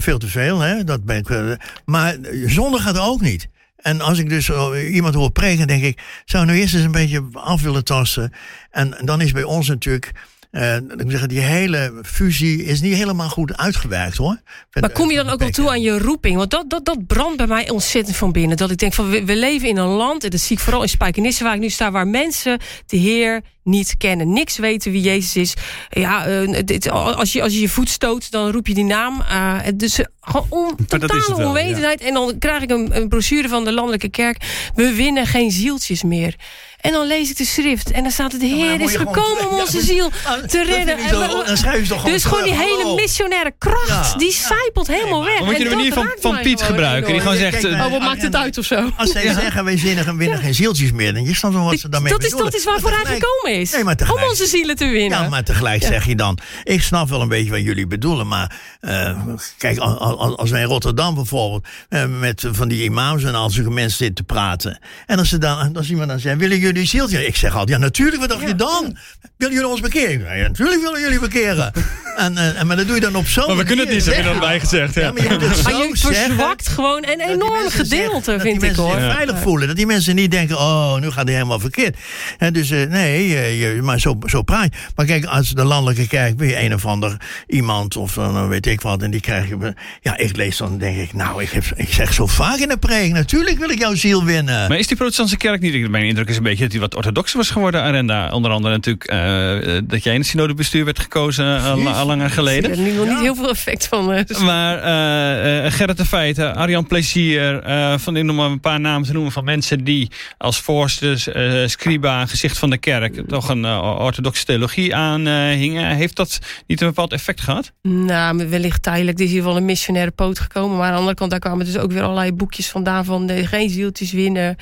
Veel 0.00 0.18
te 0.18 0.28
veel, 0.28 0.60
hè? 0.60 0.84
dat 0.84 1.04
ben 1.04 1.16
ik. 1.16 1.56
maar 1.84 2.16
zonder 2.46 2.80
gaat 2.80 2.98
ook 2.98 3.20
niet. 3.20 3.48
En 3.76 4.00
als 4.00 4.18
ik 4.18 4.28
dus 4.28 4.50
iemand 4.90 5.14
hoor 5.14 5.30
preken, 5.30 5.66
denk 5.66 5.82
ik, 5.82 6.02
zou 6.24 6.46
nou 6.46 6.58
eerst 6.58 6.74
eens 6.74 6.84
een 6.84 6.92
beetje 6.92 7.22
af 7.32 7.62
willen 7.62 7.84
tasten. 7.84 8.32
En 8.70 8.96
dan 9.04 9.20
is 9.20 9.32
bij 9.32 9.42
ons 9.42 9.68
natuurlijk. 9.68 10.12
Uh, 10.52 10.76
ik 10.76 11.04
zeggen, 11.06 11.28
die 11.28 11.40
hele 11.40 12.00
fusie 12.02 12.64
is 12.64 12.80
niet 12.80 12.94
helemaal 12.94 13.28
goed 13.28 13.56
uitgewerkt 13.56 14.16
hoor. 14.16 14.40
Maar 14.80 14.90
kom 14.90 15.10
je 15.10 15.16
dan 15.16 15.28
ook 15.28 15.38
wel 15.38 15.50
toe 15.50 15.68
aan 15.68 15.80
je 15.80 15.98
roeping? 15.98 16.36
Want 16.36 16.50
dat, 16.50 16.70
dat, 16.70 16.84
dat 16.84 17.06
brandt 17.06 17.36
bij 17.36 17.46
mij 17.46 17.70
ontzettend 17.70 18.16
van 18.16 18.32
binnen. 18.32 18.56
Dat 18.56 18.70
ik 18.70 18.78
denk 18.78 18.92
van 18.92 19.10
we, 19.10 19.24
we 19.24 19.36
leven 19.36 19.68
in 19.68 19.76
een 19.76 19.86
land, 19.86 20.24
en 20.24 20.30
dat 20.30 20.40
zie 20.40 20.56
ik 20.56 20.62
vooral 20.62 20.82
in 20.82 20.88
Spijkenisse 20.88 21.44
waar 21.44 21.54
ik 21.54 21.60
nu 21.60 21.68
sta, 21.68 21.90
waar 21.90 22.06
mensen 22.06 22.58
de 22.86 22.96
Heer 22.96 23.40
niet 23.64 23.94
kennen. 23.98 24.32
Niks 24.32 24.58
weten 24.58 24.92
wie 24.92 25.02
Jezus 25.02 25.36
is. 25.36 25.54
Ja, 25.90 26.28
uh, 26.28 26.58
dit, 26.64 26.90
als, 26.90 27.32
je, 27.32 27.42
als 27.42 27.52
je 27.52 27.60
je 27.60 27.68
voet 27.68 27.88
stoot, 27.88 28.30
dan 28.30 28.50
roep 28.50 28.66
je 28.66 28.74
die 28.74 28.84
naam. 28.84 29.22
Uh, 29.30 29.58
dus 29.74 29.98
gewoon 30.20 30.46
on, 30.48 30.76
totale 30.86 31.34
wel, 31.36 31.46
onwetendheid. 31.46 32.00
Ja. 32.00 32.06
En 32.06 32.14
dan 32.14 32.38
krijg 32.38 32.62
ik 32.62 32.70
een, 32.70 32.96
een 32.96 33.08
brochure 33.08 33.48
van 33.48 33.64
de 33.64 33.72
Landelijke 33.72 34.08
Kerk. 34.08 34.70
We 34.74 34.92
winnen 34.94 35.26
geen 35.26 35.50
zieltjes 35.50 36.02
meer. 36.02 36.34
En 36.82 36.92
dan 36.92 37.06
lees 37.06 37.30
ik 37.30 37.36
de 37.36 37.44
schrift. 37.44 37.90
En 37.90 38.02
dan 38.02 38.12
staat 38.12 38.32
het, 38.32 38.40
de 38.40 38.46
Heer 38.46 38.80
is 38.80 38.96
gekomen 38.96 39.50
om 39.50 39.58
onze 39.60 39.80
ziel 39.80 40.10
te 40.46 40.64
redden. 40.64 41.08
Zo, 41.08 41.44
dan 41.44 41.56
schrijf 41.56 41.82
je 41.82 41.88
toch 41.88 42.04
dus 42.04 42.24
gewoon 42.24 42.44
die 42.44 42.54
hele 42.54 42.94
missionaire 42.94 43.52
kracht, 43.58 44.18
die 44.18 44.32
zijpelt 44.32 44.86
helemaal 44.86 45.24
weg. 45.24 45.40
Moet 45.40 45.56
je 45.56 45.64
de 45.64 45.74
manier 45.74 45.92
van, 45.92 46.10
van 46.20 46.40
Piet 46.40 46.62
gebruiken? 46.62 47.12
Die 47.12 47.20
gewoon 47.20 47.36
zegt... 47.36 47.64
Oh, 47.64 47.90
wat 47.90 48.00
maakt 48.00 48.22
het 48.22 48.36
uit 48.36 48.58
of 48.58 48.64
zo? 48.64 48.90
Als 48.96 49.10
zij 49.10 49.22
zeggen, 49.32 49.64
wij 49.64 49.78
zinnen 49.78 50.16
winnen 50.16 50.38
geen 50.38 50.54
zieltjes 50.54 50.92
meer. 50.92 51.14
Dan 51.14 51.24
je 51.24 51.34
snapt 51.34 51.54
wel 51.54 51.64
wat 51.64 51.78
ze 51.78 51.88
daarmee 51.88 52.12
dat 52.12 52.24
is, 52.24 52.30
dat 52.30 52.54
is 52.54 52.64
waarvoor 52.64 52.90
hij 52.90 53.04
gekomen 53.18 53.60
is. 53.60 53.74
Om 54.12 54.22
onze 54.28 54.46
zielen 54.46 54.76
te 54.76 54.86
winnen. 54.86 55.22
Ja, 55.22 55.28
maar 55.28 55.44
tegelijk 55.44 55.82
zeg 55.82 56.06
je 56.06 56.14
dan... 56.16 56.38
Ik 56.64 56.82
snap 56.82 57.08
wel 57.08 57.20
een 57.20 57.28
beetje 57.28 57.50
wat 57.50 57.62
jullie 57.62 57.86
bedoelen, 57.86 58.26
maar... 58.28 58.56
eh, 58.80 59.18
kijk, 59.58 59.78
al- 59.78 59.98
al- 59.98 60.38
als 60.38 60.50
wij 60.50 60.60
in 60.60 60.66
Rotterdam 60.66 61.14
bijvoorbeeld... 61.14 61.66
eh, 61.88 62.04
met 62.06 62.44
van 62.50 62.68
die 62.68 62.82
imams 62.84 63.24
en 63.24 63.34
al 63.34 63.50
zulke 63.50 63.70
mensen 63.70 63.96
zitten 63.96 64.14
te 64.26 64.32
praten... 64.34 64.78
en 65.06 65.18
als, 65.18 65.28
ze 65.28 65.38
dan, 65.38 65.76
als 65.76 65.90
iemand 65.90 66.08
dan 66.08 66.18
zegt... 66.20 66.36
willen 66.38 66.58
jullie 66.58 66.70
zieltje? 66.76 67.26
Ik 67.26 67.36
zeg 67.36 67.50
altijd, 67.52 67.68
ja, 67.68 67.78
natuurlijk, 67.84 68.20
wat 68.20 68.28
dacht 68.28 68.46
je 68.46 68.54
dan? 68.54 68.96
Willen 69.36 69.54
jullie 69.54 69.68
ons 69.70 69.80
bekeren? 69.80 70.36
Ja, 70.36 70.42
natuurlijk 70.48 70.82
willen 70.82 71.00
jullie 71.00 71.18
bekeren. 71.20 71.72
en, 72.16 72.36
eh, 72.38 72.60
en, 72.60 72.66
maar 72.66 72.76
dat 72.76 72.86
doe 72.86 72.94
je 72.94 73.00
dan 73.00 73.14
op 73.14 73.26
zo'n 73.26 73.46
Maar 73.46 73.56
we 73.56 73.64
kunnen 73.64 73.86
het 73.86 73.94
niet, 73.94 74.04
heb 74.06 74.16
je 74.16 74.22
dan 74.22 74.38
bijgezegd. 74.38 74.94
Ja, 74.94 75.00
Ja. 75.02 75.12
maar 75.12 75.22
je 75.22 75.28
Maar 75.62 75.74
je 75.74 75.90
verzwakt 75.96 76.68
gewoon 76.68 77.04
een 77.08 77.20
enorm 77.20 77.68
gedeelte, 77.70 78.24
zeggen- 78.24 78.40
vind 78.40 78.42
die 78.42 78.52
ik 78.52 78.60
mensen 78.60 78.82
hoor. 78.82 79.00
zich 79.00 79.12
veilig 79.14 79.38
voelen. 79.38 79.66
Dat 79.66 79.76
die 79.76 79.86
mensen 79.86 80.14
niet 80.14 80.30
denken, 80.30 80.58
oh, 80.58 80.96
nu 81.00 81.10
gaat 81.10 81.24
hij 81.24 81.34
helemaal 81.34 81.58
verkeerd. 81.60 81.96
Hè, 82.38 82.50
dus 82.50 82.70
eh, 82.70 82.88
nee, 82.88 83.36
eh, 83.36 83.60
je, 83.74 83.82
maar 83.82 84.00
zo, 84.00 84.18
zo 84.26 84.42
praat 84.42 84.64
je. 84.64 84.70
Maar 84.96 85.06
kijk, 85.06 85.24
als 85.24 85.50
de 85.50 85.64
landelijke 85.64 86.06
kerk 86.08 86.38
weer 86.38 86.62
een 86.64 86.74
of 86.74 86.86
ander 86.86 87.16
iemand 87.46 87.96
of 87.96 88.14
dan 88.14 88.48
weet 88.48 88.66
ik 88.66 88.80
wat. 88.80 89.02
En 89.02 89.10
die 89.10 89.20
krijg 89.20 89.48
je... 89.48 89.74
Ja, 90.00 90.16
ik 90.16 90.36
lees 90.36 90.56
dan 90.56 90.78
denk 90.78 90.96
ik, 90.96 91.12
nou, 91.12 91.42
ik, 91.42 91.50
heb, 91.50 91.64
ik 91.76 91.92
zeg 91.92 92.12
zo 92.14 92.26
vaak 92.26 92.58
in 92.58 92.68
de 92.68 92.76
preek. 92.76 93.12
Natuurlijk 93.12 93.58
wil 93.58 93.70
ik 93.70 93.78
jouw 93.78 93.94
ziel 93.94 94.24
winnen. 94.24 94.68
Maar 94.68 94.78
is 94.78 94.86
die 94.86 94.96
protestantse 94.96 95.36
kerk 95.36 95.60
niet... 95.60 95.90
Mijn 95.90 96.04
indruk 96.04 96.28
is 96.28 96.36
een 96.36 96.42
beetje 96.42 96.61
dat 96.62 96.70
die 96.70 96.80
wat 96.80 96.94
orthodoxer 96.94 97.36
was 97.38 97.50
geworden, 97.50 97.82
Arenda. 97.82 98.30
Onder 98.32 98.50
andere 98.50 98.74
natuurlijk 98.74 99.04
eh, 99.04 99.78
dat 99.84 100.02
jij 100.02 100.12
in 100.14 100.20
het 100.20 100.28
synodebestuur 100.28 100.84
werd 100.84 100.98
gekozen 100.98 101.56
eh, 101.56 101.70
al, 101.70 101.88
al 101.88 102.06
langer 102.06 102.26
Ik 102.26 102.32
geleden. 102.32 102.70
heb 102.70 102.78
er 102.78 102.84
nu 102.84 102.92
nog 102.92 103.06
niet 103.08 103.20
heel 103.20 103.34
veel 103.34 103.48
effect 103.50 103.86
van. 103.88 104.12
eh, 104.12 104.24
dus- 104.24 104.38
Maar 104.38 104.78
eh, 104.78 105.66
eh, 105.66 105.72
Gerrit 105.72 105.96
de 105.96 106.04
Feiten, 106.04 106.54
Arjan 106.56 106.86
Plezier, 106.86 107.62
eh, 107.62 107.94
van 107.98 108.16
ik 108.16 108.24
noem 108.24 108.36
maar 108.36 108.50
een 108.50 108.60
paar 108.60 108.80
namen 108.80 109.06
te 109.06 109.12
noemen 109.12 109.32
van 109.32 109.44
mensen 109.44 109.84
die 109.84 110.10
als 110.38 110.60
voorsters, 110.60 111.28
eh 111.28 111.66
scriba, 111.66 112.26
gezicht 112.26 112.58
van 112.58 112.70
de 112.70 112.78
kerk, 112.78 113.28
toch 113.28 113.48
een 113.48 113.66
orthodoxe 113.66 114.44
theologie 114.44 114.94
aanhingen. 114.94 115.96
Heeft 115.96 116.16
dat 116.16 116.38
niet 116.66 116.80
een 116.80 116.86
bepaald 116.86 117.12
effect 117.12 117.40
gehad? 117.40 117.72
Nou, 117.82 118.48
wellicht 118.48 118.82
tijdelijk. 118.82 119.18
Er 119.18 119.24
is 119.24 119.30
hier 119.30 119.44
wel 119.44 119.56
een 119.56 119.64
missionaire 119.64 120.10
poot 120.10 120.38
gekomen. 120.38 120.76
Maar 120.76 120.86
aan 120.86 120.92
de 120.92 120.98
andere 120.98 121.16
kant, 121.16 121.30
daar 121.30 121.40
kwamen 121.40 121.66
dus 121.66 121.78
ook 121.78 121.92
weer 121.92 122.02
allerlei 122.02 122.32
boekjes 122.32 122.68
vandaan 122.68 123.04
van 123.04 123.30
geen 123.30 123.70
zieltjes 123.70 124.12
winnen. 124.12 124.56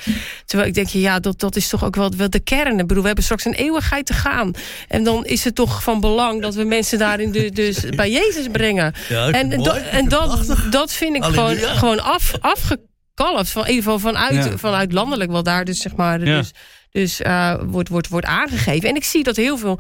Terwijl 0.45 0.69
ik 0.69 0.75
denk, 0.75 0.89
ja, 0.89 1.21
dat, 1.21 1.41
dat 1.41 1.57
is 1.57 1.69
toch 1.69 1.85
ook 1.85 1.90
wel, 1.97 2.11
wel 2.17 2.31
de 2.31 2.41
kern. 2.41 2.79
Ik 2.79 2.87
bedoel, 2.87 3.01
we 3.01 3.07
hebben 3.07 3.25
straks 3.25 3.45
een 3.45 3.55
eeuwigheid 3.55 4.07
te 4.07 4.13
gaan. 4.13 4.53
En 4.89 5.05
dan 5.05 5.25
is 5.27 5.45
het 5.45 5.55
toch 5.55 5.83
van 5.83 6.01
belang 6.01 6.43
dat 6.43 6.55
we 6.55 6.65
mensen 6.65 6.99
daarin 6.99 7.33
dus, 7.33 7.51
dus 7.51 7.85
bij 8.01 8.11
Jezus 8.11 8.47
brengen. 8.53 8.95
Ja, 9.09 9.29
En, 9.31 9.49
mooi. 9.49 9.81
En 9.91 10.09
dat, 10.09 10.57
dat 10.71 10.93
vind 10.93 11.17
ik 11.17 11.25
gewoon, 11.25 11.57
gewoon 11.57 12.01
af, 12.01 12.33
afgekalfd. 12.41 13.51
Van, 13.51 13.63
in 13.63 13.69
ieder 13.69 13.83
geval 13.85 13.99
vanuit, 13.99 14.45
Ja. 14.45 14.57
vanuit 14.59 14.93
landelijk, 14.93 15.31
wat 15.31 15.45
daar 15.45 15.65
dus 15.65 15.81
zeg 15.81 15.97
maar 15.97 16.25
Ja. 16.25 16.37
dus, 16.37 16.51
dus, 16.91 17.21
eh, 17.21 17.55
wordt, 17.63 17.89
wordt, 17.89 18.09
wordt 18.09 18.27
aangegeven. 18.27 18.89
En 18.89 18.95
ik 18.97 19.05
zie 19.05 19.23
dat 19.23 19.37
heel 19.37 19.59
veel 19.59 19.79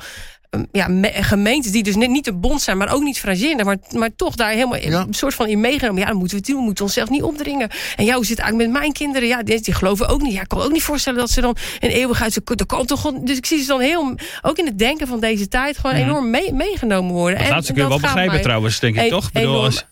ja, 0.73 0.89
me- 0.89 1.13
gemeentes 1.13 1.73
die 1.73 1.83
dus 1.83 1.97
net 1.97 2.09
niet 2.11 2.27
een 2.27 2.41
bond 2.41 2.63
zijn, 2.63 2.77
maar 2.79 2.93
ook 2.93 3.03
niet 3.03 3.19
vrijzinnig, 3.19 3.65
maar, 3.65 3.77
maar 3.91 4.11
toch 4.17 4.35
daar 4.35 4.51
helemaal 4.51 4.77
Ja. 4.79 5.01
een 5.01 5.15
soort 5.15 5.35
van 5.35 5.47
in 5.47 5.61
meegenomen. 5.61 6.01
Ja, 6.01 6.07
dan 6.07 6.17
moeten 6.17 6.37
we 6.37 6.43
het 6.43 6.51
doen, 6.53 6.59
we 6.61 6.65
moeten 6.65 6.85
onszelf 6.85 7.09
niet 7.09 7.23
opdringen. 7.23 7.69
En 7.97 8.13
hoe 8.13 8.25
zit 8.27 8.39
eigenlijk 8.39 8.71
met 8.71 8.81
mijn 8.81 8.93
kinderen? 8.93 9.29
Ja, 9.29 9.43
die, 9.43 9.61
die 9.61 9.75
geloven 9.75 10.09
ook 10.09 10.23
niet. 10.23 10.33
Ja, 10.33 10.41
ik 10.41 10.49
kan 10.49 10.61
ook 10.61 10.73
niet 10.73 10.83
voorstellen 10.83 11.19
dat 11.19 11.31
ze 11.31 11.41
dan 11.41 11.57
een 11.81 11.91
eeuwigheid. 11.91 12.41
Dat 12.45 12.67
kan 12.67 12.87
toch 12.87 13.01
gewoon. 13.01 13.25
Dus 13.25 13.37
ik 13.37 13.47
zie 13.47 13.61
ze 13.61 13.67
dan 13.67 13.81
heel, 13.81 14.15
ook 14.43 14.59
in 14.59 14.67
het 14.67 14.79
denken 14.79 15.07
van 15.07 15.21
deze 15.21 15.49
tijd, 15.49 15.79
gewoon 15.79 15.97
enorm 15.97 16.31
mee- 16.31 16.53
meegenomen 16.53 17.13
worden. 17.13 17.39
Dat 17.39 17.49
laatste 17.49 17.73
kun 17.73 17.83
je 17.83 17.89
wel 17.89 18.01
begrijpen 18.01 18.41
trouwens, 18.41 18.81
denk 18.81 18.97
ik 18.97 19.09
toch? 19.09 19.33
Bedoel, 19.33 19.49
enorm- 19.51 19.65
als, 19.65 19.85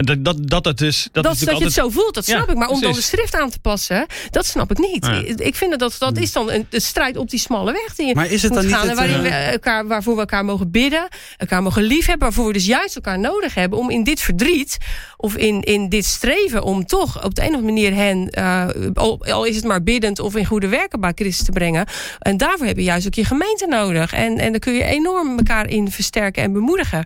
dat, 0.00 0.24
dat, 0.24 0.48
dat 0.48 0.64
het 0.64 0.78
dus... 0.78 1.08
Dat, 1.12 1.24
dat, 1.24 1.32
is 1.32 1.40
dat 1.40 1.58
je 1.58 1.64
het 1.64 1.72
zo 1.72 1.88
voelt, 1.88 2.14
dat 2.14 2.26
Ja, 2.26 2.36
snap 2.36 2.50
ik. 2.50 2.56
Maar 2.56 2.68
om 2.68 2.80
dan 2.80 2.92
de 2.92 3.02
schrift 3.02 3.34
aan 3.34 3.50
te 3.50 3.58
passen, 3.58 4.06
dat 4.30 4.46
snap 4.46 4.70
ik 4.70 4.78
niet. 4.78 5.06
Ja. 5.06 5.22
Ik 5.36 5.54
vind 5.54 5.78
dat 5.78 5.96
dat 5.98 6.18
is 6.18 6.32
dan 6.32 6.50
een, 6.50 6.66
een 6.70 6.80
strijd 6.80 7.16
op 7.16 7.30
die 7.30 7.38
smalle 7.38 7.72
weg 7.72 7.94
die 7.94 8.06
je 8.06 8.14
Maar 8.14 8.30
is 8.30 8.42
het 8.42 8.52
moet 8.52 8.60
dan 8.60 8.66
niet 8.66 8.76
gaan. 8.76 8.82
en 8.82 8.88
het, 8.88 8.98
waarin 8.98 9.16
eh, 9.16 9.22
we 9.22 9.52
elkaar, 9.52 9.86
waarvoor 9.86 10.14
we 10.14 10.20
elkaar 10.20 10.44
mogen 10.44 10.70
bidden, 10.70 11.08
elkaar 11.36 11.62
mogen 11.62 11.82
liefhebben, 11.82 12.26
waarvoor 12.28 12.46
we 12.46 12.52
dus 12.52 12.66
juist 12.66 12.94
elkaar 12.94 13.18
nodig 13.18 13.54
hebben 13.54 13.78
om 13.78 13.90
in 13.90 14.04
dit 14.04 14.20
verdriet 14.20 14.78
of 15.16 15.36
in, 15.36 15.62
in 15.62 15.88
dit 15.88 16.04
streven 16.04 16.62
om 16.62 16.86
toch 16.86 17.24
op 17.24 17.34
de 17.34 17.40
een 17.42 17.48
of 17.48 17.54
andere 17.54 17.72
manier 17.72 17.94
hen, 17.94 18.30
eh, 18.30 18.68
al, 18.94 19.24
al 19.24 19.44
is 19.44 19.56
het 19.56 19.64
maar 19.64 19.82
biddend 19.82 20.18
of 20.18 20.36
in 20.36 20.44
goede 20.44 20.68
werken 20.68 21.00
bij 21.00 21.12
Christus 21.14 21.46
te 21.46 21.52
brengen. 21.52 21.86
En 22.18 22.36
daarvoor 22.36 22.66
heb 22.66 22.76
je 22.76 22.82
juist 22.82 23.06
ook 23.06 23.14
je 23.14 23.24
gemeente 23.24 23.66
nodig. 23.66 24.12
En, 24.12 24.38
en 24.38 24.50
dan 24.50 24.60
kun 24.60 24.72
je 24.72 24.84
enorm 24.84 25.36
elkaar 25.36 25.68
in 25.68 25.90
versterken 25.90 26.42
en 26.42 26.52
bemoedigen. 26.52 27.04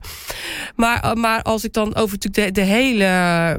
Maar, 0.77 1.03
eh, 1.03 1.13
maar 1.13 1.43
als 1.43 1.65
ik 1.65 1.73
dan 1.73 1.95
over 1.95 2.19
natuurlijk 2.19 2.55
de, 2.55 2.61
de 2.61 2.67
hele 2.67 2.84
eh, 2.93 3.55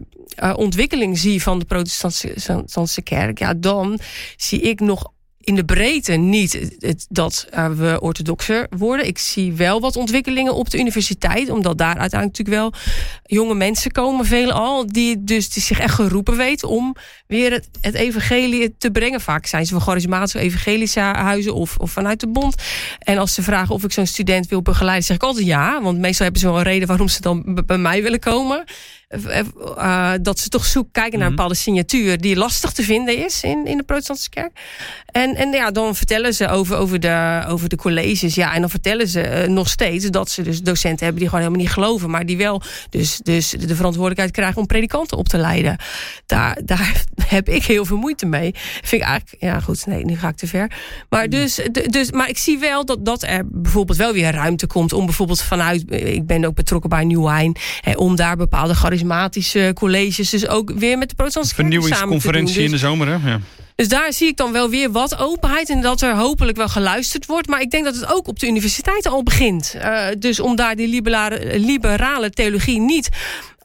ontwikkeling 0.56 1.18
zie 1.18 1.42
van 1.42 1.60
de 1.60 1.66
protestantse 1.66 3.02
kerk, 3.04 3.40
ja, 3.40 3.54
dan 3.54 4.00
zie 4.36 4.62
ik 4.62 4.80
nog 4.80 5.14
in 5.40 5.56
de 5.56 5.66
breedte 5.66 6.12
niet 6.12 6.54
het- 6.80 7.06
dat 7.10 7.48
eh, 7.50 7.70
we 7.70 7.98
orthodoxer 8.02 8.68
worden. 8.78 9.08
Ik 9.08 9.18
zie 9.18 9.54
wel 9.54 9.80
wat 9.80 9.96
ontwikkelingen 9.96 10.56
op 10.56 10.70
de 10.70 10.78
universiteit, 10.80 11.50
omdat 11.50 11.78
daar 11.78 11.98
uiteindelijk 11.98 12.38
natuurlijk 12.38 12.58
wel 12.58 12.82
jonge 13.24 13.56
mensen 13.56 13.92
komen, 13.92 14.26
veelal, 14.26 14.88
die 14.88 15.24
dus 15.24 15.50
die 15.50 15.64
zich 15.64 15.80
echt 15.80 15.94
geroepen 15.94 16.38
weten 16.38 16.68
om 16.70 16.96
weer 17.28 17.52
het, 17.82 17.96
evangelie 17.96 18.76
te 18.78 18.92
brengen. 18.92 19.22
Vaak 19.22 19.46
zijn 19.46 19.66
ze 19.66 19.72
van 19.74 19.82
charismatische 19.82 20.40
evangelische 20.40 21.00
huizen 21.00 21.54
of, 21.54 21.78
of 21.78 21.92
vanuit 21.92 22.20
de 22.20 22.28
bond. 22.28 22.56
En 23.00 23.18
als 23.18 23.34
ze 23.34 23.42
vragen 23.44 23.76
of 23.76 23.84
ik 23.84 23.92
zo'n 23.92 24.06
student 24.08 24.48
wil 24.48 24.62
begeleiden, 24.62 25.06
zeg 25.06 25.16
ik 25.16 25.24
altijd 25.24 25.46
ja. 25.46 25.82
Want 25.82 25.98
meestal 26.00 26.24
hebben 26.24 26.42
ze 26.42 26.48
wel 26.48 26.58
een 26.58 26.64
reden 26.64 26.88
waarom 26.88 27.08
ze 27.08 27.22
dan 27.22 27.62
bij 27.66 27.78
mij 27.78 28.04
willen 28.04 28.20
komen. 28.20 28.64
Eh, 29.08 29.40
eh, 29.78 30.14
dat 30.22 30.40
ze 30.40 30.50
toch 30.50 30.66
zoeken, 30.66 30.92
kijken 30.92 31.20
naar 31.20 31.28
een 31.28 31.36
bepaalde 31.36 31.56
signatuur 31.56 32.22
die 32.22 32.36
lastig 32.36 32.72
te 32.72 32.84
vinden 32.84 33.26
is 33.26 33.44
in, 33.44 33.66
in 33.66 33.78
de 33.78 33.84
protestantse 33.84 34.30
kerk. 34.30 34.52
En, 35.06 35.36
en 35.36 35.52
ja, 35.52 35.72
dan 35.72 35.96
vertellen 35.96 36.34
ze 36.34 36.48
over, 36.48 36.78
over, 36.78 37.00
de, 37.00 37.44
over 37.48 37.70
de 37.70 37.76
colleges. 37.76 38.36
Ja, 38.36 38.54
en 38.54 38.62
dan 38.62 38.70
vertellen 38.70 39.08
ze 39.08 39.22
eh, 39.22 39.50
nog 39.50 39.70
steeds 39.70 40.06
dat 40.06 40.30
ze 40.30 40.42
dus 40.42 40.62
docenten 40.62 41.04
hebben 41.04 41.22
die 41.22 41.30
gewoon 41.30 41.44
helemaal 41.44 41.64
niet 41.66 41.74
geloven. 41.74 42.10
Maar 42.10 42.26
die 42.26 42.38
wel 42.38 42.62
dus, 42.90 43.20
dus 43.24 43.50
de 43.50 43.76
verantwoordelijkheid 43.76 44.32
krijgen 44.32 44.58
om 44.58 44.68
predikanten 44.68 45.18
op 45.18 45.28
te 45.28 45.38
leiden. 45.38 45.78
Daar, 46.26 46.60
daar 46.66 47.04
heb 47.28 47.50
ik 47.50 47.64
heel 47.64 47.86
veel 47.86 47.98
moeite 47.98 48.26
mee. 48.26 48.52
Vind 48.82 49.02
ik 49.02 49.08
eigenlijk, 49.08 49.44
ja 49.44 49.60
goed, 49.60 49.86
nee, 49.86 50.06
nu 50.06 50.18
ga 50.18 50.28
ik 50.28 50.36
te 50.36 50.48
ver. 50.48 50.72
Maar, 51.10 51.30
dus, 51.30 51.56
de- 51.56 51.88
dus, 51.90 52.12
maar 52.12 52.30
ik 52.30 52.38
zie 52.38 52.58
wel 52.58 52.86
dat, 52.86 53.06
dat 53.06 53.24
er 53.24 53.44
bijvoorbeeld 53.48 53.98
wel 53.98 54.14
weer 54.14 54.32
ruimte 54.32 54.68
komt 54.68 54.94
om 54.94 55.06
bijvoorbeeld 55.06 55.42
vanuit, 55.42 55.92
ik 55.92 56.26
ben 56.26 56.46
ook 56.46 56.56
betrokken 56.56 56.90
bij 56.90 57.04
Nieuw 57.04 57.24
Wijn, 57.24 57.56
hè, 57.82 57.94
om 57.94 58.16
daar 58.16 58.36
bepaalde 58.38 58.76
charismatische 59.00 59.72
colleges, 59.74 60.30
dus 60.30 60.48
ook 60.48 60.72
weer 60.76 60.98
met 60.98 61.10
de 61.10 61.16
protestantse. 61.16 61.56
Vernieuwingsconferentie 61.56 62.64
in 62.64 62.72
Dus- 62.72 62.82
de 62.82 62.88
zomer, 62.88 63.08
hè? 63.08 63.30
Ja. 63.30 63.40
dus 63.76 63.88
daar 63.88 64.14
zie 64.14 64.28
ik 64.28 64.38
dan 64.38 64.52
wel 64.52 64.70
weer 64.70 64.92
wat 64.92 65.20
openheid 65.20 65.70
en 65.70 65.82
dat 65.82 66.02
er 66.02 66.16
hopelijk 66.16 66.58
wel 66.58 66.68
geluisterd 66.70 67.26
wordt. 67.26 67.48
Maar 67.48 67.62
ik 67.62 67.72
denk 67.72 67.84
dat 67.86 67.96
het 67.96 68.14
ook 68.14 68.28
op 68.28 68.40
de 68.40 68.48
universiteiten 68.48 69.12
al 69.12 69.24
begint. 69.24 69.76
Eh, 69.80 70.06
dus 70.20 70.40
om 70.40 70.56
daar 70.56 70.76
die 70.76 70.88
liberale, 70.88 71.60
liberale 71.60 72.30
theologie 72.30 72.80
niet 72.80 73.10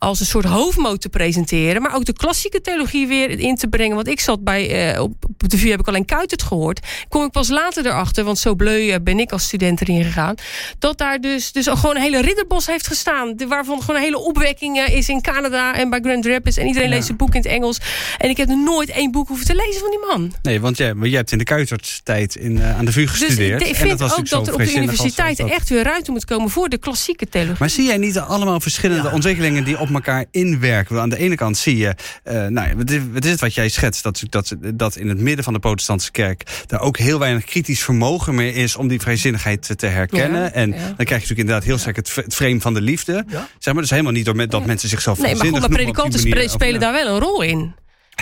als 0.03 0.21
een 0.21 0.27
soort 0.27 0.45
hoofdmoot 0.45 1.01
te 1.01 1.09
presenteren. 1.09 1.83
Maar 1.83 1.95
ook 1.95 2.05
de 2.05 2.13
klassieke 2.13 2.61
theologie 2.61 3.07
weer 3.07 3.31
in 3.39 3.57
te 3.57 3.69
brengen. 3.69 3.95
Want 3.97 4.09
ik 4.09 4.21
zat 4.21 4.45
bij, 4.45 4.93
eh, 4.95 5.01
op 5.03 5.15
de 5.37 5.59
vuur 5.59 5.71
heb 5.71 5.81
ik 5.81 5.89
alleen 5.89 6.05
Kuitert 6.05 6.43
gehoord. 6.43 6.81
Kom 7.09 7.25
ik 7.25 7.31
pas 7.31 7.49
later 7.49 7.87
erachter, 7.87 8.25
want 8.25 8.39
zo 8.39 8.55
bleu 8.55 8.89
eh, 8.91 8.97
ben 9.03 9.19
ik 9.19 9.33
als 9.33 9.43
student 9.45 9.81
erin 9.81 10.05
gegaan. 10.05 10.35
Dat 10.79 10.99
daar 10.99 11.19
dus, 11.21 11.53
dus 11.53 11.69
ook 11.71 11.77
gewoon 11.79 11.97
een 11.97 12.03
hele 12.03 12.21
ridderbos 12.21 12.67
heeft 12.67 12.87
gestaan. 12.87 13.37
De- 13.37 13.47
Waarvan 13.47 13.81
gewoon 13.81 13.97
een 13.97 14.03
hele 14.03 14.19
opwekking 14.19 14.79
eh, 14.79 14.97
is 14.97 15.09
in 15.09 15.21
Canada 15.23 15.75
en 15.75 15.91
bij 15.91 16.01
Grand 16.03 16.27
Rapids. 16.27 16.57
En 16.57 16.67
iedereen 16.67 16.89
leest 16.89 17.09
het 17.09 17.17
boek 17.17 17.35
in 17.35 17.41
het 17.41 17.51
Engels. 17.51 17.79
En 18.19 18.29
ik 18.31 18.37
heb 18.37 18.49
nooit 18.49 18.89
één 18.91 19.11
boek 19.11 19.29
hoeven 19.29 19.47
te 19.47 19.55
lezen 19.55 19.81
van 19.81 19.91
die 19.91 20.07
man. 20.11 20.33
Nee, 20.43 20.61
want 20.61 20.77
jij, 20.77 20.95
maar 20.95 21.09
jij 21.09 21.17
hebt 21.19 21.33
in 21.33 21.39
de 21.39 21.45
Kuitertstijd 21.45 22.35
in, 22.37 22.63
aan 22.63 22.85
de 22.85 22.93
VU 22.93 23.01
Dus 23.01 23.11
gestudeerd. 23.11 23.61
ik, 23.61 23.67
ik 23.69 23.75
en 23.75 23.81
vind 23.87 23.99
was 24.01 24.19
ook 24.19 24.29
dat 24.29 24.47
er 24.47 24.53
op 24.55 24.59
de 24.65 24.75
universiteiten 24.75 25.47
dat- 25.47 25.55
echt 25.57 25.69
weer 25.69 25.83
ruimte 25.83 26.11
moet 26.11 26.25
komen 26.25 26.51
voor 26.51 26.69
de 26.69 26.79
klassieke 26.79 27.29
theologie. 27.29 27.57
Maar 27.59 27.71
zie 27.71 27.85
jij 27.87 27.97
niet 27.97 28.19
allemaal 28.19 28.61
verschillende 28.61 29.11
ontwikkelingen 29.11 29.65
die 29.65 29.79
op 29.81 29.89
elkaar 29.95 30.25
inwerken? 30.31 30.95
Want 30.95 31.13
Aan 31.13 31.19
de 31.19 31.25
ene 31.25 31.35
kant 31.35 31.57
zie 31.57 31.77
je, 31.77 31.95
eh, 32.25 32.47
nou, 32.47 32.77
wat 32.77 32.91
is, 32.91 33.01
wat 33.13 33.25
het 33.25 33.55
jij 33.55 33.69
schetst? 33.69 34.03
Dat, 34.03 34.23
dat, 34.29 34.57
dat 34.75 34.97
in 34.97 35.09
het 35.09 35.19
midden 35.19 35.45
van 35.45 35.53
de 35.53 35.59
protestantse 35.59 36.11
kerk 36.11 36.65
daar 36.67 36.81
ook 36.81 36.99
heel 36.99 37.19
weinig 37.19 37.45
kritisch 37.45 37.83
vermogen 37.83 38.35
meer 38.35 38.57
is 38.57 38.77
om 38.77 38.89
die 38.89 39.01
vrijzinnigheid 39.01 39.79
te- 39.79 39.87
herkennen. 39.87 40.43
Ja, 40.43 40.53
en 40.53 40.71
ja. 40.71 40.77
dan 40.77 40.83
krijg 40.83 40.97
je 40.97 41.15
natuurlijk 41.15 41.39
inderdaad 41.39 41.65
heel 41.65 41.79
sterk 41.79 41.97
het, 41.97 42.15
het 42.15 42.35
frame 42.35 42.61
van 42.61 42.75
de 42.75 42.81
liefde. 42.81 43.25
Zeg 43.59 43.73
maar, 43.73 43.83
dus 43.83 43.91
helemaal 43.91 44.13
niet 44.13 44.25
door 44.25 44.37
met, 44.37 44.51
dat 44.51 44.67
mensen 44.67 44.89
zichzelf 44.89 45.19
nee, 45.19 45.35
maar 45.35 45.45
goed, 45.45 45.53
maar 45.53 45.65
op 45.65 45.71
predikanten 45.71 46.51
spelen 46.51 46.81
daar 46.81 46.93
wel 46.93 47.15
een 47.15 47.21
rol 47.21 47.43
in. 47.43 47.75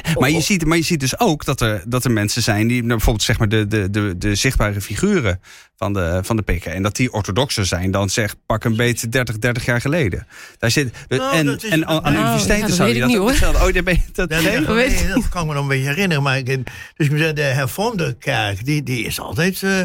maar 0.19 0.31
je, 0.31 0.41
ziet, 0.41 0.65
maar 0.65 0.77
je 0.77 0.83
ziet 0.85 1.01
dus 1.01 1.19
ook 1.21 1.45
dat 1.45 1.61
er, 1.61 1.83
dat 1.87 2.05
er 2.05 2.11
mensen 2.11 2.43
zijn 2.43 2.67
die, 2.67 2.77
nou, 2.79 2.89
bijvoorbeeld 2.89 3.25
zeg 3.25 3.39
maar 3.39 3.49
de, 3.49 3.67
de, 3.67 3.91
de, 3.91 4.15
de 4.19 4.35
zichtbare 4.35 4.81
figuren 4.81 5.41
van 5.77 5.93
de, 5.93 6.21
van 6.23 6.37
de 6.37 6.43
PK. 6.43 6.65
En 6.65 6.83
dat 6.83 6.97
die 6.97 7.13
orthodoxer 7.13 7.67
zijn 7.67 7.91
dan 7.91 8.11
zeg 8.11 8.35
pak 8.47 8.65
een 8.65 8.77
beetje 8.77 9.09
30, 9.09 9.39
30 9.39 9.65
jaar 9.65 9.81
geleden. 9.81 10.27
Daar 10.59 10.71
zit, 10.71 10.93
Nou, 11.09 11.37
en, 11.37 11.57
is- 11.57 11.65
en 11.65 11.87
aan 11.87 12.03
de 12.03 12.09
Oh, 12.19 12.25
universiteiten 12.25 12.75
zou 12.75 12.89
je 12.89 12.95
ik 12.95 13.01
dat 13.01 13.09
niet, 13.11 13.19
ook 13.19 13.29
hetzelfde. 13.29 13.59
Oh, 13.67 13.73
daar 13.73 13.83
ben 13.83 13.95
je, 13.95 14.01
dat, 14.13 14.29
dat, 14.31 14.43
weet 14.43 14.67
nee, 14.67 15.09
dat 15.09 15.29
kan 15.29 15.43
ik 15.43 15.49
me 15.49 15.55
nog 15.55 15.63
een 15.63 15.69
beetje 15.69 15.89
herinneren. 15.89 16.23
Maar 16.23 16.39
ik, 16.39 16.47
dus 16.47 16.57
ik 16.97 17.09
moet 17.11 17.19
zeggen, 17.19 17.35
de 17.35 17.43
hervormde 17.43 18.17
kerk, 18.19 18.65
die, 18.65 18.83
die 18.83 19.05
is 19.05 19.21
altijd 19.21 19.63
eh, 19.63 19.81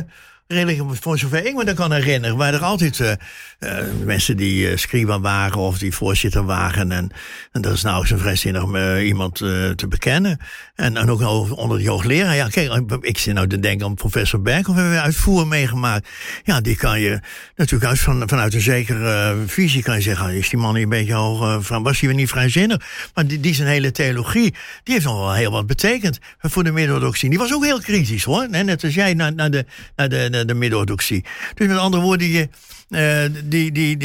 voor 0.90 1.18
zover 1.18 1.46
ik 1.46 1.56
me 1.56 1.66
dat 1.66 1.76
kan 1.76 1.92
herinneren, 1.92 2.38
waren 2.38 2.60
er 2.60 2.66
altijd 2.66 3.00
uh, 3.00 3.12
uh, 3.60 3.78
mensen 4.06 4.38
die 4.38 4.70
uh, 4.70 4.78
scriba 4.78 5.20
waren 5.20 5.58
of 5.58 5.78
die 5.78 5.94
voorzitter 5.94 6.46
waren. 6.46 6.92
En, 6.92 7.12
en 7.52 7.62
dat 7.62 7.74
is 7.74 7.82
nou 7.82 8.08
zo'n 8.08 8.18
vrijzinnig 8.18 8.64
iemand 9.02 9.36
te 9.36 9.86
bekennen. 9.90 10.40
En, 10.76 10.98
en 10.98 11.10
ook 11.10 11.22
onder 11.58 11.80
de 11.80 11.90
hoogleraar. 11.90 12.36
Ja, 12.36 12.48
kijk, 12.48 12.82
ik 13.02 13.18
zit 13.18 13.34
nou 13.34 13.48
te 13.48 13.60
denken 13.60 13.86
aan 13.86 13.96
professor 13.96 14.42
Berghoff, 14.42 14.78
hebben 14.78 14.94
we 14.94 15.02
uitvoer 15.02 15.48
meegemaakt. 15.48 16.08
Ja, 16.44 16.62
die 16.62 16.76
kan 16.76 17.00
je 17.00 17.20
natuurlijk 17.56 17.90
uit, 17.92 18.00
van, 18.00 18.24
vanuit 18.30 18.54
een 18.54 18.62
zekere 18.62 19.36
visie 19.46 19.84
kan 19.84 19.96
je 19.96 20.02
zeggen, 20.02 20.34
is 20.34 20.50
die 20.50 20.60
man 20.60 20.74
niet 20.74 20.84
een 20.84 20.90
beetje 20.90 21.14
hoog, 21.14 21.68
was 21.68 22.00
hij 22.00 22.10
weer 22.10 22.18
niet 22.18 22.30
vrijzinnig? 22.30 22.86
Maar 23.14 23.28
die, 23.28 23.40
die 23.40 23.54
zijn 23.54 23.68
hele 23.68 23.92
theologie, 23.92 24.54
die 24.84 24.94
heeft 24.94 25.06
nog 25.06 25.20
wel 25.20 25.34
heel 25.34 25.52
wat 25.52 25.68
betekend 25.68 26.20
voor 26.40 26.64
de 26.64 26.72
Midden-Orthodoxie. 26.72 27.30
Die 27.30 27.40
was 27.40 27.54
ook 27.54 27.64
heel 27.64 27.82
kritisch 27.82 28.24
hoor, 28.24 28.50
net 28.50 28.84
als 28.84 28.94
jij 28.94 29.14
naar, 29.14 29.34
naar 29.34 29.52
de, 29.52 29.66
naar 29.96 30.10
de, 30.10 30.43
de 30.48 30.54
Midden-Orthodoxie. 30.54 31.26
Dus 31.54 31.68
met 31.68 31.78
andere 31.78 32.04
woorden, 32.04 32.28
je, 32.28 32.50
uh, 32.90 33.42
die, 33.44 33.72
die, 33.72 33.98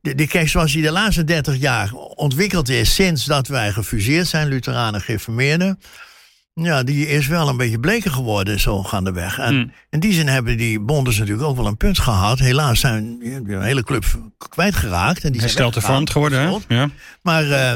die, 0.00 0.26
kijk, 0.26 0.48
zoals 0.48 0.72
die 0.72 0.82
de 0.82 0.90
laatste 0.90 1.24
30 1.24 1.56
jaar 1.56 1.92
ontwikkeld 1.94 2.68
is 2.68 2.94
sinds 2.94 3.24
dat 3.24 3.48
wij 3.48 3.72
gefuseerd 3.72 4.26
zijn, 4.26 4.48
Lutheranen 4.48 5.00
gereformeerden. 5.00 5.78
Ja, 6.62 6.82
die 6.82 7.08
is 7.08 7.26
wel 7.26 7.48
een 7.48 7.56
beetje 7.56 7.80
bleker 7.80 8.10
geworden 8.10 8.60
zo 8.60 8.82
gaandeweg. 8.82 9.38
En 9.38 9.54
mm. 9.54 9.72
in 9.90 10.00
die 10.00 10.12
zin 10.12 10.28
hebben 10.28 10.56
die 10.56 10.80
bondes 10.80 11.18
natuurlijk 11.18 11.48
ook 11.48 11.56
wel 11.56 11.66
een 11.66 11.76
punt 11.76 11.98
gehad. 11.98 12.38
Helaas 12.38 12.80
zijn 12.80 13.18
een 13.22 13.62
hele 13.62 13.82
club 13.82 14.04
kwijtgeraakt. 14.48 15.24
En 15.24 15.32
die 15.32 15.40
Hersteld 15.40 15.74
hervormd 15.74 16.10
geworden, 16.10 16.40
hè? 16.40 16.74
Ja. 16.74 16.88
Maar 17.22 17.44
uh, 17.44 17.72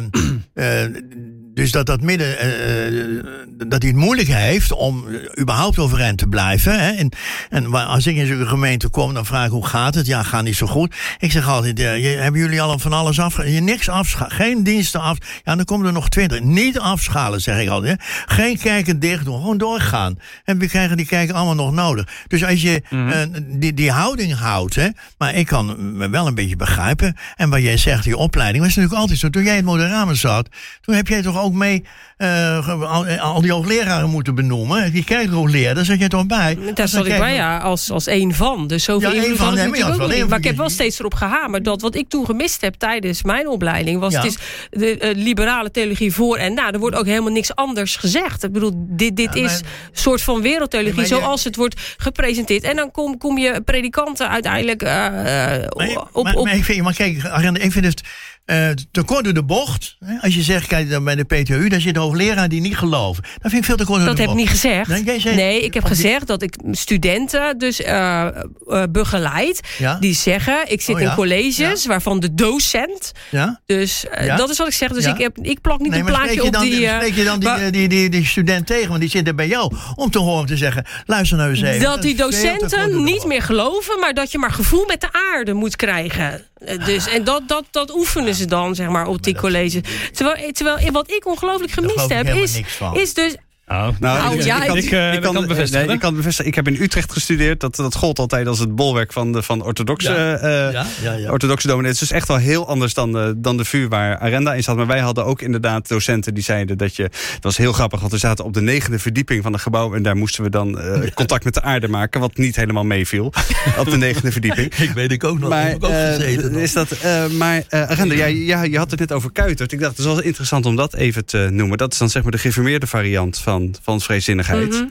uh, 0.54 0.96
dus 1.60 1.70
dat 1.70 1.86
dat 1.86 2.00
midden, 2.00 2.28
uh, 2.28 3.22
dat 3.66 3.82
hij 3.82 3.90
het 3.90 4.00
moeilijk 4.00 4.28
heeft 4.28 4.72
om 4.72 5.04
überhaupt 5.40 5.78
overeind 5.78 6.18
te 6.18 6.26
blijven. 6.26 6.80
Hè? 6.80 6.90
En, 6.90 7.10
en 7.50 7.74
als 7.74 8.06
ik 8.06 8.16
in 8.16 8.26
zo'n 8.26 8.46
gemeente 8.46 8.88
kom, 8.88 9.14
dan 9.14 9.26
vraag 9.26 9.44
ik 9.46 9.50
hoe 9.50 9.66
gaat 9.66 9.94
het? 9.94 10.06
Ja, 10.06 10.22
gaat 10.22 10.44
niet 10.44 10.56
zo 10.56 10.66
goed. 10.66 10.94
Ik 11.18 11.32
zeg 11.32 11.48
altijd, 11.48 11.80
uh, 11.80 12.20
hebben 12.20 12.40
jullie 12.40 12.62
al 12.62 12.78
van 12.78 12.92
alles 12.92 13.20
af? 13.20 13.46
Je 13.46 13.60
niks 13.60 13.88
afschalen, 13.88 14.32
geen 14.32 14.62
diensten 14.62 15.00
af. 15.00 15.18
Ja, 15.44 15.56
dan 15.56 15.64
komen 15.64 15.86
er 15.86 15.92
nog 15.92 16.08
twintig. 16.08 16.40
Niet 16.40 16.78
afschalen, 16.78 17.40
zeg 17.40 17.60
ik 17.60 17.68
altijd. 17.68 17.98
Hè? 17.98 18.34
Geen 18.34 18.58
kijken 18.58 19.00
dicht 19.00 19.24
doen, 19.24 19.40
gewoon 19.40 19.58
doorgaan. 19.58 20.18
En 20.44 20.58
we 20.58 20.68
krijgen 20.68 20.96
die 20.96 21.06
kijken 21.06 21.34
allemaal 21.34 21.54
nog 21.54 21.72
nodig. 21.72 22.08
Dus 22.26 22.44
als 22.44 22.62
je 22.62 22.82
mm 22.90 23.10
-hmm. 23.10 23.60
die, 23.60 23.74
die 23.74 23.90
houding 23.90 24.34
houdt, 24.38 24.74
hè, 24.74 24.88
maar 25.18 25.34
ik 25.34 25.46
kan 25.46 25.96
me 25.96 26.08
wel 26.08 26.26
een 26.26 26.34
beetje 26.34 26.56
begrijpen. 26.56 27.16
En 27.36 27.50
wat 27.50 27.62
jij 27.62 27.76
zegt, 27.76 28.04
die 28.04 28.16
opleiding, 28.16 28.64
was 28.64 28.74
natuurlijk 28.74 29.00
altijd 29.00 29.18
zo. 29.18 29.30
Toen 29.30 29.42
jij 29.42 29.50
in 29.56 29.56
het 29.56 29.66
Moderamen 29.66 30.16
zat, 30.16 30.48
toen 30.80 30.94
heb 30.94 31.08
jij 31.08 31.22
toch 31.22 31.40
ook 31.40 31.49
mee 31.54 31.84
uh, 32.20 32.68
al, 32.68 33.06
al, 33.06 33.40
die 33.40 33.52
hoogleraren 33.52 34.10
moeten 34.10 34.34
benoemen. 34.34 34.92
Die 34.92 35.04
kerkhoogleraar, 35.04 35.74
daar 35.74 35.84
zit 35.84 36.00
je 36.00 36.08
toch 36.08 36.26
bij? 36.26 36.58
Daar 36.74 36.88
zat 36.88 37.06
ik 37.06 37.18
bij, 37.18 37.34
ja, 37.34 37.58
als, 37.58 37.90
als 37.90 38.06
één 38.06 38.34
van. 38.34 38.66
Dus 38.66 38.84
zoveel 38.84 39.12
ja, 39.12 39.34
van, 39.34 39.54
nee, 39.54 39.68
maar, 39.68 39.92
ook 39.92 40.08
niet. 40.08 40.28
maar 40.28 40.38
ik 40.38 40.44
heb 40.44 40.56
wel 40.56 40.68
steeds 40.68 40.98
erop 40.98 41.14
gehamerd 41.14 41.64
dat 41.64 41.80
wat 41.80 41.94
ik 41.94 42.08
toen 42.08 42.24
gemist 42.24 42.60
heb 42.60 42.74
tijdens 42.74 43.22
mijn 43.22 43.48
opleiding... 43.48 44.00
was 44.00 44.14
het 44.14 44.24
is 44.24 44.36
de 44.70 45.14
uh, 45.14 45.24
liberale 45.24 45.70
theologie 45.70 46.12
voor 46.12 46.36
en 46.36 46.54
na. 46.54 46.72
Er 46.72 46.78
wordt 46.78 46.96
ook 46.96 47.06
helemaal 47.06 47.32
niks 47.32 47.54
anders 47.54 47.96
gezegd. 47.96 48.44
Ik 48.44 48.52
bedoel, 48.52 48.72
dit, 48.76 49.16
dit 49.16 49.34
is 49.34 49.52
een 49.52 49.66
soort 49.92 50.22
van 50.22 50.42
wereldtheologie 50.42 51.06
zoals 51.06 51.44
het 51.44 51.56
wordt 51.56 51.94
gepresenteerd. 51.96 52.62
En 52.62 52.76
dan 52.76 52.90
kom, 52.90 53.18
kom 53.18 53.38
je 53.38 53.60
predikanten 53.64 54.28
uiteindelijk 54.28 54.82
uh, 54.82 55.66
op... 56.12 56.24
Maar, 56.24 56.42
maar, 56.42 56.54
ik 56.54 56.64
vind, 56.64 56.82
maar 56.82 56.94
kijk, 56.94 57.22
ik 57.52 57.72
vind 57.72 57.84
het 57.84 58.02
uh, 58.50 58.68
te 58.90 59.02
kort 59.02 59.24
door 59.24 59.32
de 59.34 59.42
bocht. 59.42 59.96
Als 60.20 60.34
je 60.34 60.42
zegt, 60.42 60.66
kijk 60.66 60.90
dan 60.90 61.04
bij 61.04 61.14
de 61.14 61.24
PTU, 61.24 61.68
daar 61.68 61.80
zit 61.80 61.96
hoogleraar 61.96 62.48
die 62.48 62.60
niet 62.60 62.76
geloven. 62.76 63.22
Dat 63.22 63.50
vind 63.50 63.54
ik 63.54 63.64
veel 63.64 63.76
te 63.76 63.84
kort 63.84 63.98
door 63.98 64.08
dat 64.08 64.16
de 64.16 64.24
bocht. 64.24 64.36
Dat 64.36 64.62
heb 64.62 64.72
ik 64.72 64.82
niet 64.82 64.84
gezegd. 64.84 65.24
Nee, 65.24 65.34
nee 65.34 65.62
ik 65.62 65.74
heb 65.74 65.84
gezegd 65.84 66.26
dat 66.26 66.42
ik 66.42 66.56
studenten 66.72 67.58
dus 67.58 67.80
uh, 67.80 68.28
uh, 68.66 68.82
begeleid. 68.90 69.60
Ja? 69.78 69.96
Die 70.00 70.14
zeggen, 70.14 70.70
ik 70.70 70.80
zit 70.80 70.94
oh, 70.94 71.00
ja? 71.00 71.08
in 71.08 71.14
colleges 71.14 71.82
ja? 71.82 71.88
waarvan 71.88 72.20
de 72.20 72.34
docent... 72.34 73.12
Ja? 73.30 73.60
Dus 73.66 74.04
dat 74.36 74.50
is 74.50 74.58
wat 74.58 74.66
ik 74.66 74.74
zeg. 74.74 74.92
Dus 74.92 75.04
ik, 75.04 75.18
heb, 75.18 75.38
ik 75.42 75.60
plak 75.60 75.78
niet 75.78 75.90
nee, 75.90 76.00
een 76.00 76.06
plaatje 76.06 76.42
op 76.42 76.58
die... 76.60 76.88
spreek 76.88 77.14
je 77.14 77.24
dan 77.24 77.40
die, 77.40 77.70
die, 77.70 77.88
die, 77.88 78.08
die, 78.08 78.26
student 78.26 78.66
tegen, 78.66 78.88
want 78.88 79.00
die 79.00 79.10
zit 79.10 79.26
er 79.26 79.34
bij 79.34 79.48
jou... 79.48 79.74
om 79.94 80.10
te 80.10 80.18
horen 80.18 80.46
te 80.46 80.56
zeggen, 80.56 80.84
luister 81.06 81.36
nou 81.36 81.50
eens 81.50 81.62
even. 81.62 81.80
Dat 81.80 82.02
die 82.02 82.14
docenten 82.14 83.04
niet 83.04 83.24
meer 83.24 83.42
geloven... 83.42 84.00
maar 84.00 84.14
dat 84.14 84.32
je 84.32 84.38
maar 84.38 84.52
gevoel 84.52 84.84
met 84.86 85.00
de 85.00 85.08
aarde 85.12 85.52
moet 85.52 85.76
krijgen. 85.76 86.44
Dus, 86.84 87.08
en 87.08 87.24
dat, 87.24 87.42
dat, 87.46 87.64
dat 87.70 87.94
oefenen 87.94 88.34
ze 88.34 88.39
dan, 88.46 88.74
zeg 88.74 88.88
maar, 88.88 89.06
op 89.06 89.22
die 89.22 89.34
college. 89.34 89.82
Terwijl, 90.12 90.52
terwijl 90.52 90.92
wat 90.92 91.10
ik 91.10 91.26
ongelooflijk 91.26 91.72
gemist 91.72 92.08
heb, 92.08 92.26
is, 92.26 92.60
is 92.92 93.14
dus 93.14 93.36
Oh, 93.70 93.88
nou, 94.00 94.38
ik, 94.38 94.42
ja, 94.42 94.62
ik, 94.62 94.66
kan, 94.66 94.76
ik, 94.76 94.90
uh, 94.90 95.12
ik, 95.12 95.20
kan, 95.20 95.34
kan 95.34 95.46
bevestigen. 95.46 95.86
Nee, 95.86 95.94
ik 95.94 96.00
kan 96.00 96.14
bevestigen. 96.14 96.50
Ik 96.50 96.54
heb 96.54 96.68
in 96.68 96.82
Utrecht 96.82 97.12
gestudeerd. 97.12 97.60
Dat, 97.60 97.76
dat 97.76 97.94
gold 97.94 98.18
altijd 98.18 98.46
als 98.46 98.58
het 98.58 98.74
bolwerk 98.74 99.12
van, 99.12 99.32
de, 99.32 99.42
van 99.42 99.62
orthodoxe, 99.62 100.10
ja. 100.10 100.72
Uh, 100.72 101.22
ja, 101.22 101.30
orthodoxe 101.30 101.66
dominees. 101.66 101.92
Het 101.92 102.02
is 102.02 102.08
dus 102.08 102.16
echt 102.16 102.28
wel 102.28 102.36
heel 102.36 102.68
anders 102.68 102.94
dan 102.94 103.12
de, 103.12 103.34
dan 103.36 103.56
de 103.56 103.64
vuur 103.64 103.88
waar 103.88 104.18
Arenda 104.18 104.54
in 104.54 104.62
zat. 104.62 104.76
Maar 104.76 104.86
wij 104.86 105.00
hadden 105.00 105.24
ook 105.24 105.42
inderdaad 105.42 105.88
docenten 105.88 106.34
die 106.34 106.42
zeiden 106.42 106.78
dat 106.78 106.96
je... 106.96 107.02
Het 107.02 107.38
was 107.40 107.56
heel 107.56 107.72
grappig, 107.72 108.00
want 108.00 108.12
we 108.12 108.18
zaten 108.18 108.44
op 108.44 108.54
de 108.54 108.60
negende 108.60 108.98
verdieping 108.98 109.42
van 109.42 109.52
het 109.52 109.62
gebouw... 109.62 109.94
en 109.94 110.02
daar 110.02 110.16
moesten 110.16 110.42
we 110.42 110.50
dan 110.50 110.78
uh, 110.78 111.10
contact 111.14 111.44
met 111.44 111.54
de 111.54 111.62
aarde 111.62 111.88
maken... 111.88 112.20
wat 112.20 112.36
niet 112.36 112.56
helemaal 112.56 112.84
meeviel 112.84 113.32
op 113.78 113.90
de 113.90 113.96
negende 113.96 114.32
verdieping. 114.32 114.74
ik 114.88 114.90
weet 114.90 115.12
ik 115.12 115.24
ook 115.24 115.38
nog. 115.38 115.48
Maar, 115.48 115.70
ik 115.70 115.84
ook 115.84 115.90
gezeten, 115.90 116.54
is 116.54 116.72
dat, 116.72 116.96
maar 117.38 117.62
Arenda, 117.68 118.14
jij, 118.14 118.34
ja, 118.34 118.62
je 118.62 118.78
had 118.78 118.90
het 118.90 119.00
net 119.00 119.12
over 119.12 119.32
Kuitert. 119.32 119.72
Ik 119.72 119.80
dacht, 119.80 119.90
het 119.90 120.06
is 120.06 120.12
wel 120.12 120.22
interessant 120.22 120.66
om 120.66 120.76
dat 120.76 120.94
even 120.94 121.24
te 121.24 121.48
noemen. 121.50 121.78
Dat 121.78 121.92
is 121.92 121.98
dan 121.98 122.10
zeg 122.10 122.22
maar 122.22 122.32
de 122.32 122.38
geformeerde 122.38 122.86
variant 122.86 123.38
van 123.38 123.59
van, 123.82 124.00
vrijzinnigheid. 124.00 124.70
Mhm. 124.70 124.88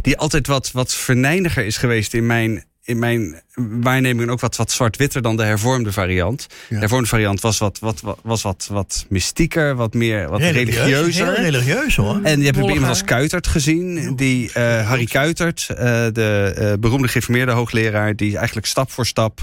Die 0.00 0.18
altijd 0.18 0.46
wat, 0.46 0.70
wat 0.72 0.94
verneiniger 0.94 1.64
is 1.64 1.76
geweest 1.76 2.14
in 2.14 2.26
mijn, 2.26 2.64
in 2.84 2.98
mijn 2.98 3.42
waarneming. 3.54 4.22
En 4.22 4.30
ook 4.30 4.40
wat, 4.40 4.56
wat 4.56 4.70
zwart-witter 4.70 5.22
dan 5.22 5.36
de 5.36 5.42
hervormde 5.42 5.92
variant. 5.92 6.46
De 6.68 6.78
hervormde 6.78 7.08
variant 7.08 7.40
was 7.40 7.58
wat, 7.58 7.78
wat, 7.78 8.02
was 8.22 8.42
wat, 8.42 8.68
wat 8.70 9.06
mystieker, 9.08 9.74
wat 9.74 9.94
meer 9.94 10.28
wat 10.28 10.40
religieus, 10.40 10.76
religieuzer. 10.76 11.26
Heel 11.26 11.44
religieus 11.44 11.96
hoor. 11.96 12.20
En 12.22 12.38
je 12.38 12.44
hebt 12.44 12.56
iemand 12.56 12.82
als 12.82 13.04
Kuitert 13.04 13.46
gezien. 13.46 14.16
Die, 14.16 14.48
uh, 14.48 14.88
Harry 14.88 15.06
Kuitert, 15.06 15.66
uh, 15.70 15.76
de 16.12 16.54
uh, 16.58 16.72
beroemde 16.80 17.08
geïnformeerde 17.08 17.52
hoogleraar. 17.52 18.16
Die 18.16 18.36
eigenlijk 18.36 18.66
stap 18.66 18.90
voor 18.90 19.06
stap 19.06 19.40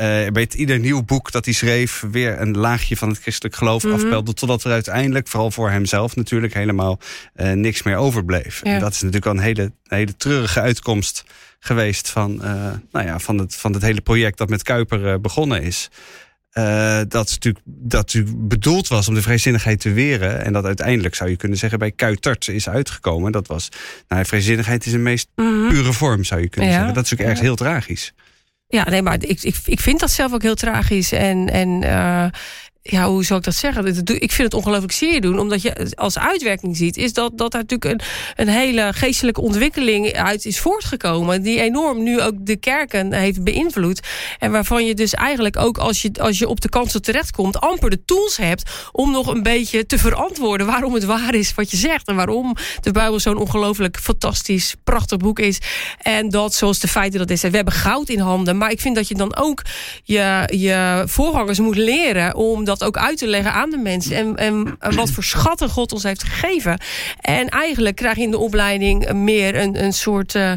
uh, 0.00 0.26
bij 0.32 0.48
ieder 0.56 0.78
nieuw 0.78 1.02
boek 1.02 1.32
dat 1.32 1.44
hij 1.44 1.54
schreef... 1.54 2.04
weer 2.10 2.40
een 2.40 2.56
laagje 2.56 2.96
van 2.96 3.08
het 3.08 3.18
christelijk 3.18 3.56
geloof 3.56 3.84
mm 3.84 3.92
afpelde... 3.92 4.34
totdat 4.34 4.64
er 4.64 4.72
uiteindelijk, 4.72 5.28
vooral 5.28 5.50
voor 5.50 5.70
hemzelf 5.70 6.16
natuurlijk... 6.16 6.54
helemaal 6.54 6.98
uh, 7.36 7.52
niks 7.52 7.82
meer 7.82 7.96
overbleef. 7.96 8.62
En 8.62 8.80
dat 8.80 8.92
is 8.92 9.00
natuurlijk 9.00 9.26
al 9.26 9.32
een 9.32 9.38
hele, 9.38 9.72
hele 9.84 10.16
treurige 10.16 10.60
uitkomst 10.60 11.24
geweest... 11.58 12.08
van, 12.08 12.32
uh, 12.32 12.72
nou 12.92 13.06
ja, 13.06 13.18
van, 13.18 13.38
het, 13.38 13.54
van 13.54 13.72
het 13.72 13.82
hele 13.82 14.00
project 14.00 14.38
dat 14.38 14.48
met 14.48 14.62
Kuiper 14.62 15.20
begonnen 15.20 15.62
is. 15.62 15.88
dat, 17.08 17.12
natuurlijk, 17.12 17.64
dat 17.64 18.00
natuurlijk 18.00 18.48
bedoeld 18.48 18.88
was 18.88 19.08
om 19.08 19.14
de 19.14 19.22
vrijzinnigheid 19.22 19.80
te 19.80 19.92
weren. 19.92 20.44
En 20.44 20.52
dat 20.52 20.64
uiteindelijk, 20.64 21.14
zou 21.14 21.30
je 21.30 21.36
kunnen 21.36 21.58
zeggen, 21.58 21.78
bij 21.78 21.90
Kuitert 21.90 22.48
is 22.48 22.68
uitgekomen. 22.68 23.32
Dat 23.32 23.46
was, 23.46 23.68
nou, 24.08 24.24
vrijzinnigheid 24.24 24.86
is 24.86 24.92
een 24.92 25.02
meest 25.02 25.28
mm 25.34 25.68
pure 25.68 25.92
vorm, 25.92 26.24
zou 26.24 26.40
je 26.40 26.48
kunnen 26.48 26.72
zeggen. 26.72 26.94
Dat 26.94 27.04
is 27.04 27.10
natuurlijk 27.10 27.28
ergens 27.28 27.48
heel 27.48 27.66
tragisch. 27.66 28.12
Ja, 28.70 28.88
nee, 28.88 29.02
maar 29.02 29.16
ik, 29.20 29.42
ik, 29.42 29.56
ik 29.64 29.80
vind 29.80 30.00
dat 30.00 30.10
zelf 30.10 30.32
ook 30.32 30.42
heel 30.42 30.54
tragisch. 30.54 31.12
En, 31.12 31.50
en 31.50 31.82
uh, 31.82 32.26
ja, 32.82 33.08
hoe 33.08 33.24
zou 33.24 33.38
ik 33.38 33.44
dat 33.44 33.54
zeggen? 33.54 33.86
Ik 34.20 34.32
vind 34.32 34.52
het 34.52 34.54
ongelooflijk 34.54 34.92
zeer 34.92 35.20
doen. 35.20 35.38
Omdat 35.38 35.62
je 35.62 35.92
als 35.94 36.18
uitwerking 36.18 36.76
ziet, 36.76 36.96
is 36.96 37.12
dat, 37.12 37.38
dat 37.38 37.54
er 37.54 37.60
natuurlijk 37.60 38.00
een, 38.00 38.06
een 38.36 38.52
hele 38.52 38.92
geestelijke 38.92 39.40
ontwikkeling 39.40 40.12
uit 40.12 40.44
is 40.44 40.60
voortgekomen. 40.60 41.42
Die 41.42 41.60
enorm 41.60 42.02
nu 42.02 42.20
ook 42.20 42.34
de 42.38 42.56
kerken 42.56 43.12
heeft 43.12 43.44
beïnvloed. 43.44 44.00
En 44.38 44.50
waarvan 44.50 44.86
je 44.86 44.94
dus 44.94 45.14
eigenlijk 45.14 45.56
ook 45.56 45.78
als 45.78 46.02
je, 46.02 46.10
als 46.20 46.38
je 46.38 46.48
op 46.48 46.60
de 46.60 46.68
kansen 46.68 47.02
terechtkomt, 47.02 47.60
amper 47.60 47.90
de 47.90 48.04
tools 48.04 48.36
hebt 48.36 48.70
om 48.92 49.10
nog 49.10 49.26
een 49.26 49.42
beetje 49.42 49.86
te 49.86 49.98
verantwoorden 49.98 50.66
waarom 50.66 50.94
het 50.94 51.04
waar 51.04 51.34
is 51.34 51.54
wat 51.54 51.70
je 51.70 51.76
zegt. 51.76 52.08
En 52.08 52.16
waarom 52.16 52.56
de 52.80 52.90
Bijbel 52.90 53.20
zo'n 53.20 53.38
ongelooflijk 53.38 53.98
fantastisch, 53.98 54.74
prachtig 54.84 55.18
boek 55.18 55.38
is. 55.38 55.58
En 55.98 56.28
dat, 56.28 56.54
zoals 56.54 56.78
de 56.78 56.88
feiten 56.88 57.18
dat 57.18 57.30
is, 57.30 57.42
we 57.42 57.48
hebben 57.50 57.74
goud 57.74 58.08
in 58.08 58.18
handen. 58.18 58.56
Maar 58.56 58.70
ik 58.70 58.80
vind 58.80 58.94
dat 58.94 59.08
je 59.08 59.14
dan 59.14 59.36
ook 59.36 59.62
je, 60.04 60.48
je 60.52 61.02
voorgangers 61.06 61.58
moet 61.58 61.76
leren 61.76 62.34
om 62.34 62.64
dat 62.70 62.84
ook 62.84 62.96
uit 62.96 63.18
te 63.18 63.26
leggen 63.26 63.52
aan 63.52 63.70
de 63.70 63.76
mensen. 63.76 64.16
En, 64.16 64.36
en 64.36 64.94
wat 64.94 65.10
voor 65.10 65.24
schatten 65.24 65.68
God 65.68 65.92
ons 65.92 66.02
heeft 66.02 66.24
gegeven. 66.24 66.80
En 67.20 67.48
eigenlijk 67.48 67.96
krijg 67.96 68.16
je 68.16 68.22
in 68.22 68.30
de 68.30 68.38
opleiding 68.38 69.12
meer 69.12 69.56
een, 69.56 69.84
een 69.84 69.92
soort... 69.92 70.34
Uh, 70.34 70.52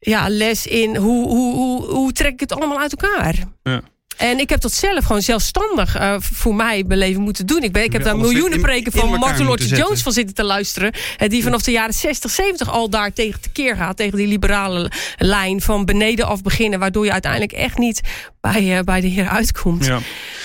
ja, 0.00 0.28
les 0.28 0.66
in 0.66 0.96
hoe, 0.96 1.28
hoe, 1.28 1.54
hoe, 1.54 1.84
hoe 1.84 2.12
trek 2.12 2.32
ik 2.32 2.40
het 2.40 2.52
allemaal 2.52 2.80
uit 2.80 2.96
elkaar. 2.96 3.34
Ja. 3.62 3.80
En 4.18 4.38
ik 4.38 4.50
heb 4.50 4.60
dat 4.60 4.72
zelf 4.72 5.04
gewoon 5.04 5.22
zelfstandig 5.22 5.96
eh, 5.96 6.14
voor 6.18 6.54
mij 6.54 6.84
beleven 6.86 7.22
moeten 7.22 7.46
doen. 7.46 7.62
Ik, 7.62 7.72
ben, 7.72 7.82
ik 7.84 7.92
heb 7.92 8.02
daar 8.02 8.16
miljoenen 8.16 8.60
preken 8.60 8.92
van 8.92 9.10
Martin 9.18 9.46
Luther 9.50 9.78
Jones 9.78 10.02
van 10.02 10.12
zitten 10.12 10.34
te 10.34 10.44
luisteren. 10.44 10.92
eh, 11.18 11.28
die 11.28 11.42
vanaf 11.42 11.62
de 11.62 11.70
jaren 11.70 11.94
60, 11.94 12.30
70 12.30 12.70
al 12.70 12.90
daar 12.90 13.12
tegen 13.12 13.40
tekeer 13.40 13.76
gaat. 13.76 13.96
Tegen 13.96 14.16
die 14.18 14.26
liberale 14.26 14.90
lijn 15.18 15.60
van 15.60 15.84
beneden 15.84 16.26
af 16.26 16.42
beginnen. 16.42 16.78
Waardoor 16.78 17.04
je 17.04 17.12
uiteindelijk 17.12 17.52
echt 17.52 17.78
niet 17.78 18.00
bij, 18.40 18.76
eh, 18.78 18.82
bij 18.84 19.00
de 19.00 19.06
Heer 19.06 19.28
uitkomt. 19.28 19.84
Ja. 19.84 19.98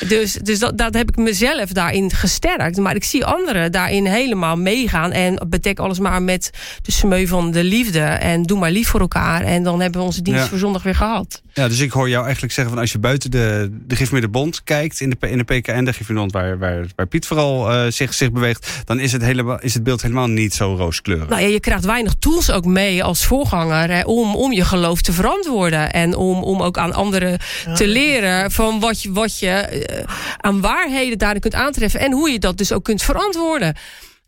Dus, 0.08 0.34
dus 0.34 0.60
dat, 0.60 0.78
dat 0.78 0.94
heb 0.94 1.10
ik 1.10 1.18
mezelf 1.18 1.70
daarin 1.70 2.12
gesterkt. 2.12 2.78
Maar 2.78 2.96
ik 2.96 3.04
zie 3.04 3.26
anderen 3.26 3.72
daarin 3.72 4.06
helemaal 4.06 4.58
meegaan. 4.58 5.12
En 5.12 5.46
bedek 5.50 5.80
alles 5.80 6.00
maar 6.00 6.22
met 6.22 6.50
de 6.82 6.92
smeu 6.92 7.28
van 7.28 7.52
de 7.52 7.64
liefde. 7.64 8.00
En 8.00 8.44
doe 8.44 8.60
maar 8.60 8.72
lief 8.72 8.88
voor 8.88 9.00
elkaar. 9.00 9.42
En 9.42 9.64
dan 9.64 9.82
hebben 9.82 10.00
we 10.00 10.06
onze 10.08 10.22
dienst 10.22 10.42
Ja. 10.42 10.48
voor 10.48 10.58
zondag 10.58 10.84
weer 10.84 10.96
gehad. 10.96 11.42
Ja, 11.54 11.68
dus 11.68 11.80
ik 11.80 11.92
hoor 11.92 12.10
jou 12.10 12.24
eigenlijk 12.24 12.54
zeggen 12.54 12.74
van 12.74 12.82
als 12.82 12.92
je 12.92 13.00
buiten 13.00 13.32
de, 13.32 13.63
de 13.72 13.96
Gifmeerde 13.96 14.28
Bond 14.30 14.64
kijkt 14.64 15.00
in 15.02 15.10
de, 15.20 15.30
in 15.30 15.38
de 15.38 15.44
PKN, 15.44 15.84
de 15.84 15.94
Gifmeerde 15.94 16.14
Bond 16.22 16.32
waar, 16.32 16.58
waar, 16.58 16.86
waar 16.96 17.08
Piet 17.08 17.26
vooral 17.26 17.72
eh, 17.72 17.92
zich, 17.92 18.14
zich 18.14 18.32
beweegt, 18.32 18.82
dan 18.86 19.00
is 19.00 19.12
het, 19.12 19.22
helemaal, 19.22 19.60
is 19.62 19.74
het 19.74 19.84
beeld 19.84 20.02
helemaal 20.02 20.28
niet 20.28 20.54
zo 20.54 20.76
rooskleurig. 20.76 21.28
Nou 21.30 21.42
ja, 21.42 21.48
je 21.48 21.60
krijgt 21.60 21.86
weinig 21.86 22.14
tools 22.20 22.52
ook 22.52 22.66
mee 22.66 23.04
als 23.04 23.26
voorganger 23.26 23.90
hè, 23.92 24.02
om, 24.02 24.36
om 24.36 24.52
je 24.52 24.66
geloof 24.66 25.02
te 25.02 25.14
verantwoorden. 25.14 25.94
En 25.94 26.16
om, 26.16 26.44
om 26.44 26.62
ook 26.62 26.78
aan 26.78 26.94
anderen 26.94 27.40
te 27.76 27.88
leren 27.88 28.52
van 28.52 28.80
wat 28.80 29.02
je, 29.02 29.12
wat 29.12 29.40
je 29.40 29.50
eh, 29.50 30.04
aan 30.38 30.62
waarheden 30.62 31.18
daarin 31.18 31.42
kunt 31.42 31.54
aantreffen. 31.56 32.00
En 32.00 32.12
hoe 32.12 32.30
je 32.32 32.40
dat 32.40 32.58
dus 32.58 32.72
ook 32.72 32.84
kunt 32.84 33.02
verantwoorden. 33.04 33.76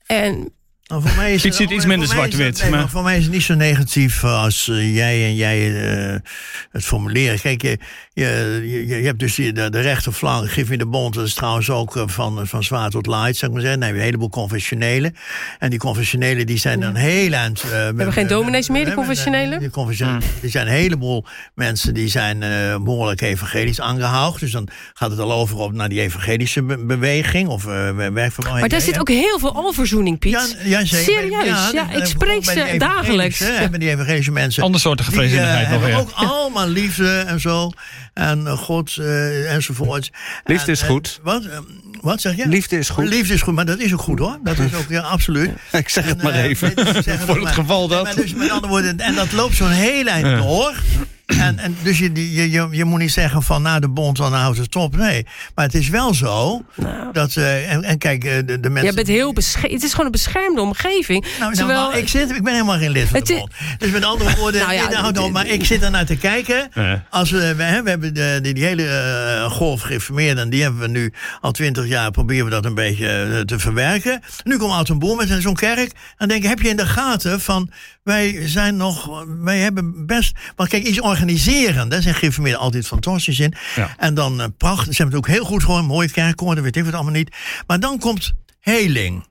En 0.05 0.53
Nou, 0.87 1.01
voor 1.01 1.15
mij 1.15 1.33
is 1.33 1.41
Piet 1.41 1.55
ziet 1.55 1.69
iets 1.69 1.85
minder 1.85 2.07
zwart-wit, 2.07 2.45
het- 2.47 2.61
nee, 2.61 2.69
maar- 2.69 2.79
maar 2.79 2.89
voor 2.89 3.03
mij 3.03 3.17
is 3.17 3.23
het 3.23 3.33
niet 3.33 3.43
zo 3.43 3.53
negatief 3.53 4.23
als 4.23 4.67
eh, 4.69 4.95
jij 4.95 5.23
en 5.25 5.35
jij 5.35 5.89
eh, 6.13 6.19
het 6.71 6.83
formuleren. 6.85 7.39
Kijk, 7.39 7.61
je, 7.61 7.77
je, 8.23 8.61
je, 8.87 8.97
je 9.01 9.05
hebt 9.05 9.19
dus 9.19 9.35
de, 9.35 9.51
de 9.69 9.79
rechterflank, 9.81 10.51
Gif 10.51 10.71
in 10.71 10.77
de 10.77 10.85
Bond, 10.85 11.13
dat 11.13 11.25
is 11.25 11.33
trouwens 11.33 11.69
ook 11.69 11.95
eh, 11.95 12.03
van, 12.05 12.47
van 12.47 12.63
zwaar 12.63 12.89
tot 12.89 13.05
light, 13.07 13.35
zou 13.35 13.45
ik 13.45 13.51
maar 13.51 13.61
zeggen. 13.61 13.79
Dan 13.79 13.87
heb 13.87 13.91
je 13.97 14.01
een 14.01 14.07
heleboel 14.07 14.29
confessionele. 14.29 15.13
En 15.59 15.69
die 15.69 15.79
confessionele 15.79 16.45
die 16.45 16.57
zijn 16.57 16.79
dan 16.79 16.95
heel 16.95 17.31
eind. 17.33 17.61
we 17.61 17.67
hebben 17.75 18.13
geen 18.13 18.27
dominees 18.27 18.69
meer, 18.69 18.85
die 18.85 18.93
confessionele? 18.93 19.59
Die, 19.59 19.69
confessionele, 19.69 20.19
die 20.41 20.49
zijn 20.49 20.67
een 20.67 20.73
heleboel 20.73 21.25
mensen 21.55 21.93
die 21.93 22.07
zijn 22.07 22.43
eh, 22.43 22.49
behoorlijk 22.83 23.21
evangelisch 23.21 23.81
aangehouden. 23.81 24.39
Dus 24.39 24.51
dan 24.51 24.67
gaat 24.93 25.09
het 25.11 25.19
al 25.19 25.33
over 25.33 25.57
op 25.57 25.73
naar 25.73 25.89
die 25.89 26.01
evangelische 26.01 26.63
be- 26.63 26.77
beweging 26.85 27.47
of 27.47 27.65
eh 27.65 27.71
werkverband. 27.95 28.59
Maar 28.59 28.69
daar 28.69 28.81
zit 28.81 28.99
ook 28.99 29.09
heel 29.09 29.39
veel 29.39 29.53
alverzoening, 29.55 30.19
Piet. 30.19 30.31
Ja, 30.31 30.45
ja, 30.63 30.85
zeker. 30.85 31.13
Serieus, 31.13 31.71
ja, 31.71 31.83
dat- 31.85 32.01
ik 32.01 32.05
spreek 32.05 32.43
ze 32.45 32.75
dagelijks. 32.77 33.39
hè, 33.39 33.45
Hebben 33.51 33.79
die 33.79 33.89
evangelische 33.89 34.31
mensen. 34.31 34.63
Andersoortige 34.63 35.09
die, 35.11 35.19
eh, 35.19 35.25
vreedzindelijkheid 35.25 35.69
nog 35.81 35.89
hebben 35.89 36.05
weer. 36.05 36.23
ook 36.25 36.29
allemaal 36.31 36.67
liefde 36.67 37.17
en 37.27 37.39
zo. 37.39 37.71
En 38.15 38.47
God 38.47 38.97
eh, 38.97 39.53
enzovoort. 39.53 40.11
Liefde 40.45 40.65
En, 40.65 40.71
is 40.71 40.81
eh, 40.81 40.87
goed. 40.89 41.19
wat, 41.23 41.45
eh, 41.45 41.57
wat 42.01 42.21
zeg 42.21 42.35
je? 42.35 42.47
Liefde 42.47 42.77
is 42.77 42.89
goed. 42.89 43.07
Liefde 43.07 43.33
is 43.33 43.41
goed, 43.41 43.53
maar 43.53 43.65
dat 43.65 43.79
is 43.79 43.93
ook 43.93 44.01
goed 44.01 44.19
hoor. 44.19 44.37
Dat 44.43 44.57
is 44.59 44.73
ook 44.73 44.89
ja, 44.89 45.01
absoluut. 45.01 45.49
Ik 45.71 45.89
zeg 45.89 46.05
het 46.05 46.17
En, 46.17 46.23
maar 46.23 46.33
even. 46.33 46.71
nee, 46.75 46.93
dus 46.93 47.05
Voor 47.25 47.35
het 47.35 47.43
maar. 47.43 47.53
geval 47.53 47.79
Nee, 47.87 47.97
dat. 47.97 48.03
maar 48.03 48.15
dus 48.15 48.33
met 48.33 48.49
andere 48.49 48.67
woorden, 48.71 48.99
en 48.99 49.15
dat 49.15 49.31
loopt 49.31 49.55
zo'n 49.55 49.69
heel 49.69 50.05
eind 50.07 50.37
door. 50.43 50.73
En, 51.25 51.59
en 51.59 51.77
dus 51.83 51.99
je, 51.99 52.33
je, 52.33 52.51
je, 52.51 52.67
je 52.71 52.85
moet 52.85 52.99
niet 52.99 53.11
zeggen 53.11 53.43
van 53.43 53.61
na 53.61 53.79
de 53.79 53.89
bond, 53.89 54.17
dan 54.17 54.33
houdt 54.33 54.57
het 54.57 54.75
op. 54.75 54.95
Nee, 54.95 55.25
maar 55.55 55.65
het 55.65 55.73
is 55.73 55.89
wel 55.89 56.13
zo 56.13 56.61
Nou. 56.75 57.13
dat. 57.13 57.35
eh, 57.35 57.71
en, 57.71 57.83
en 57.83 57.97
kijk, 57.97 58.23
eh, 58.23 58.31
de, 58.45 58.59
de 58.59 58.69
mensen. 58.69 58.89
Je 58.89 58.95
bent 58.95 59.07
heel 59.07 59.33
besche- 59.33 59.67
het 59.71 59.83
is 59.83 59.91
gewoon 59.91 60.05
een 60.05 60.11
beschermde 60.11 60.61
omgeving. 60.61 61.21
Nou, 61.21 61.37
nou, 61.39 61.53
Terwijl, 61.55 61.93
ik, 61.95 62.07
zit, 62.07 62.31
ik 62.35 62.43
ben 62.43 62.53
helemaal 62.53 62.77
geen 62.77 62.91
lid 62.91 63.07
van 63.07 63.17
Het 63.19 63.27
de 63.27 63.33
bond. 63.33 63.51
Dus 63.77 63.91
met 63.91 64.03
andere 64.03 64.35
woorden, 64.35 64.61
Nou 64.65 64.73
ja, 64.73 64.87
nee, 64.87 64.97
nou, 64.97 65.13
nou, 65.13 65.31
maar 65.31 65.47
ik 65.47 65.65
zit 65.65 65.81
er 65.83 65.91
naar 65.91 66.05
te 66.05 66.15
kijken. 66.17 66.69
Ja. 66.73 67.05
Als 67.09 67.31
we, 67.31 67.55
we, 67.55 67.63
hè, 67.63 67.83
we 67.83 67.89
hebben 67.89 68.13
de, 68.13 68.39
die, 68.41 68.53
die 68.53 68.63
hele 68.65 68.87
eh, 68.87 69.51
golf 69.51 69.81
geïnformeerd... 69.81 70.37
en 70.37 70.49
die 70.49 70.61
hebben 70.61 70.81
we 70.81 70.87
nu 70.87 71.13
al 71.41 71.51
twintig 71.51 71.87
jaar... 71.87 72.11
proberen 72.11 72.45
we 72.45 72.51
dat 72.51 72.65
een 72.65 72.75
beetje 72.75 73.43
te 73.45 73.59
verwerken. 73.59 74.21
Nu 74.43 74.57
komt 74.57 74.71
Oud 74.73 74.89
en 74.89 74.99
Boer 74.99 75.15
met 75.15 75.35
zo'n 75.39 75.55
kerk. 75.55 75.91
En 76.17 76.27
denk 76.27 76.43
ik, 76.43 76.49
heb 76.49 76.61
je 76.61 76.69
in 76.69 76.77
de 76.77 76.85
gaten 76.85 77.41
van... 77.41 77.69
wij 78.05 78.47
zijn 78.47 78.75
nog... 78.75 79.23
wij 79.39 79.59
hebben 79.59 80.05
best... 80.05 80.37
want 80.55 80.69
kijk, 80.69 80.83
iets 80.83 81.01
organiseren... 81.01 81.89
daar 81.89 82.01
zijn 82.01 82.15
geïnformeerden 82.15 82.61
altijd 82.61 82.87
fantastisch 82.87 83.39
in. 83.39 83.53
Ja. 83.75 83.95
En 83.97 84.13
dan 84.13 84.41
uh, 84.41 84.45
prachtig, 84.57 84.93
ze 84.93 85.01
hebben 85.01 85.19
het 85.19 85.27
ook 85.27 85.35
heel 85.35 85.45
goed 85.45 85.85
mooie 85.85 86.11
kerkkoor, 86.11 86.55
dat 86.55 86.63
weet 86.63 86.75
ik 86.75 86.85
wat 86.85 86.93
allemaal 86.93 87.13
niet. 87.13 87.35
Maar 87.67 87.79
dan 87.79 87.99
komt 87.99 88.33
heling... 88.59 89.25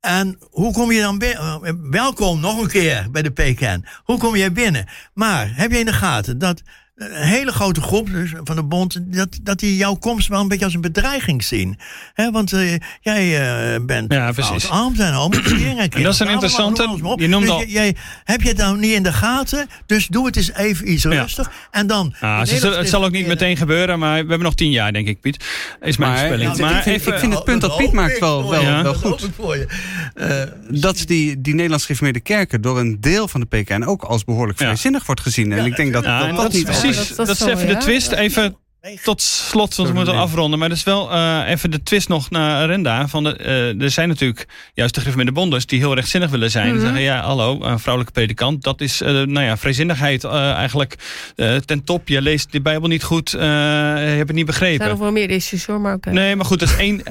En 0.00 0.38
hoe 0.50 0.72
kom 0.72 0.92
je 0.92 1.00
dan 1.00 1.18
binnen? 1.18 1.90
Welkom 1.90 2.40
nog 2.40 2.60
een 2.60 2.68
keer 2.68 3.06
bij 3.10 3.22
de 3.22 3.30
PKN. 3.30 3.84
Hoe 4.04 4.18
kom 4.18 4.36
jij 4.36 4.52
binnen? 4.52 4.88
Maar 5.14 5.56
heb 5.56 5.70
je 5.70 5.78
in 5.78 5.86
de 5.86 5.92
gaten 5.92 6.38
dat 6.38 6.62
een 6.96 7.10
hele 7.26 7.52
grote 7.52 7.80
groep 7.80 8.10
dus 8.10 8.32
van 8.44 8.56
de 8.56 8.62
bond... 8.62 8.98
dat, 9.14 9.38
dat 9.42 9.58
die 9.58 9.76
jouw 9.76 9.94
komst 9.94 10.28
wel 10.28 10.40
een 10.40 10.48
beetje 10.48 10.64
als 10.64 10.74
een 10.74 10.80
bedreiging 10.80 11.44
zien? 11.44 11.78
Hè, 12.14 12.30
want 12.30 12.52
eh, 12.52 12.74
jij 13.00 13.40
eh, 13.74 13.80
bent 13.84 14.12
Ja, 14.12 14.32
precies. 14.32 14.68
arm 14.70 14.94
zijn 14.96 15.12
homoseksueel. 15.12 15.78
En 15.78 16.02
dat 16.02 16.12
is 16.12 16.18
een 16.20 16.28
interessante- 16.28 16.98
je 17.16 17.28
noemde 17.28 17.50
al- 17.50 17.58
Dus 17.58 17.72
jij, 17.72 17.96
heb 18.24 18.42
je 18.42 18.48
het 18.48 18.56
nou 18.56 18.78
niet 18.78 18.92
in 18.92 19.02
de 19.02 19.12
gaten? 19.12 19.66
Dus 19.86 20.06
doe 20.06 20.26
het 20.26 20.36
eens 20.36 20.52
even 20.52 20.92
iets 20.92 21.02
Ja. 21.02 21.10
rustig. 21.10 21.50
En 21.70 21.86
dan... 21.86 22.14
Ah, 22.20 22.38
in 22.40 22.46
ze 22.46 22.56
zullen- 22.56 22.78
het 22.78 22.88
zal 22.88 23.04
ook 23.04 23.10
niet 23.12 23.26
meteen 23.26 23.56
gebeuren, 23.56 23.98
maar 23.98 24.12
we 24.12 24.18
hebben 24.28 24.40
nog 24.40 24.54
tien 24.54 24.70
jaar, 24.70 24.92
denk 24.92 25.08
ik, 25.08 25.20
Piet. 25.20 25.44
Is 25.80 25.96
mijn. 25.96 26.38
Nou, 26.40 26.60
maar 26.60 26.76
ik 26.76 26.82
vind- 26.82 26.96
even, 26.96 27.12
ik 27.12 27.18
vind 27.18 27.34
het 27.34 27.44
punt 27.44 27.60
dat 27.60 27.76
Piet 27.76 27.92
maakt 27.92 28.18
wel- 28.18 28.50
wel- 28.50 28.60
je. 28.60 28.66
wel 28.70 28.82
Dat 28.82 28.96
goed. 28.96 29.20
je. 29.36 29.66
Eh, 30.14 30.80
dat 30.80 31.02
die, 31.06 31.40
die 31.40 31.54
Nederlands 31.54 31.84
geïnformeerde 31.84 32.20
kerken 32.20 32.60
door 32.60 32.78
een 32.78 33.00
deel 33.00 33.28
van 33.28 33.40
de 33.40 33.46
PKN 33.46 33.82
ook 33.82 34.02
als 34.02 34.24
behoorlijk 34.24 34.58
Ja. 34.58 34.64
vrijzinnig 34.64 35.06
wordt 35.06 35.20
gezien. 35.20 35.52
En 35.52 35.58
Ja, 35.58 35.64
ik 35.64 35.76
denk 35.76 35.92
dat 35.92 36.04
Ja, 36.04 36.18
dat, 36.18 36.28
en 36.28 36.34
dat, 36.34 36.42
dat 36.44 36.52
niet 36.52 36.64
precies. 36.64 36.91
Dat- 36.96 37.16
Dat, 37.16 37.26
dat 37.26 37.40
is 37.40 37.46
even 37.46 37.66
de 37.68 37.76
twist. 37.76 38.12
Even 38.12 38.56
tot 39.02 39.22
slot, 39.22 39.76
want 39.76 39.88
we 39.88 39.94
moeten 39.94 40.14
afronden. 40.14 40.58
Maar 40.58 40.68
dat 40.68 40.78
is 40.78 40.84
wel 40.84 41.12
eh, 41.12 41.42
even 41.46 41.70
de 41.70 41.82
twist 41.82 42.08
nog 42.08 42.30
naar 42.30 42.66
Renda. 42.66 43.08
Van 43.08 43.24
de, 43.24 43.36
eh, 43.36 43.82
er 43.82 43.90
zijn 43.90 44.08
natuurlijk 44.08 44.46
juist 44.74 44.94
de 44.94 45.00
gereformeerde 45.00 45.40
bonders 45.40 45.66
die 45.66 45.78
heel 45.78 45.94
rechtzinnig 45.94 46.30
willen 46.30 46.50
zijn. 46.50 46.74
Mhm. 46.74 46.80
zeggen, 46.80 47.00
ja, 47.00 47.20
hallo, 47.20 47.62
een 47.62 47.78
vrouwelijke 47.78 48.14
predikant. 48.14 48.62
Dat 48.62 48.80
is, 48.80 49.00
eh, 49.00 49.08
nou 49.12 49.40
ja, 49.40 49.56
vrijzinnigheid 49.56 50.24
eh, 50.24 50.52
eigenlijk 50.52 50.96
eh, 51.36 51.56
ten 51.56 51.84
top. 51.84 52.08
Je 52.08 52.22
leest 52.22 52.52
de 52.52 52.60
Bijbel 52.60 52.88
niet 52.88 53.02
goed, 53.02 53.34
eh, 53.34 53.40
je 53.40 53.46
hebt 53.46 54.28
het 54.28 54.36
niet 54.36 54.48
er 54.48 54.54
zijn 54.54 54.70
begrepen. 54.70 54.88
nog 54.88 54.98
wel 54.98 55.12
meer 55.12 55.30
issues 55.30 55.66
hoor, 55.66 55.80
maar 55.80 55.94
oké. 55.94 56.10
Nee, 56.10 56.36
maar 56.36 56.46
goed, 56.46 56.58
dat 56.58 56.68
is 56.68 56.76
één, 56.76 57.02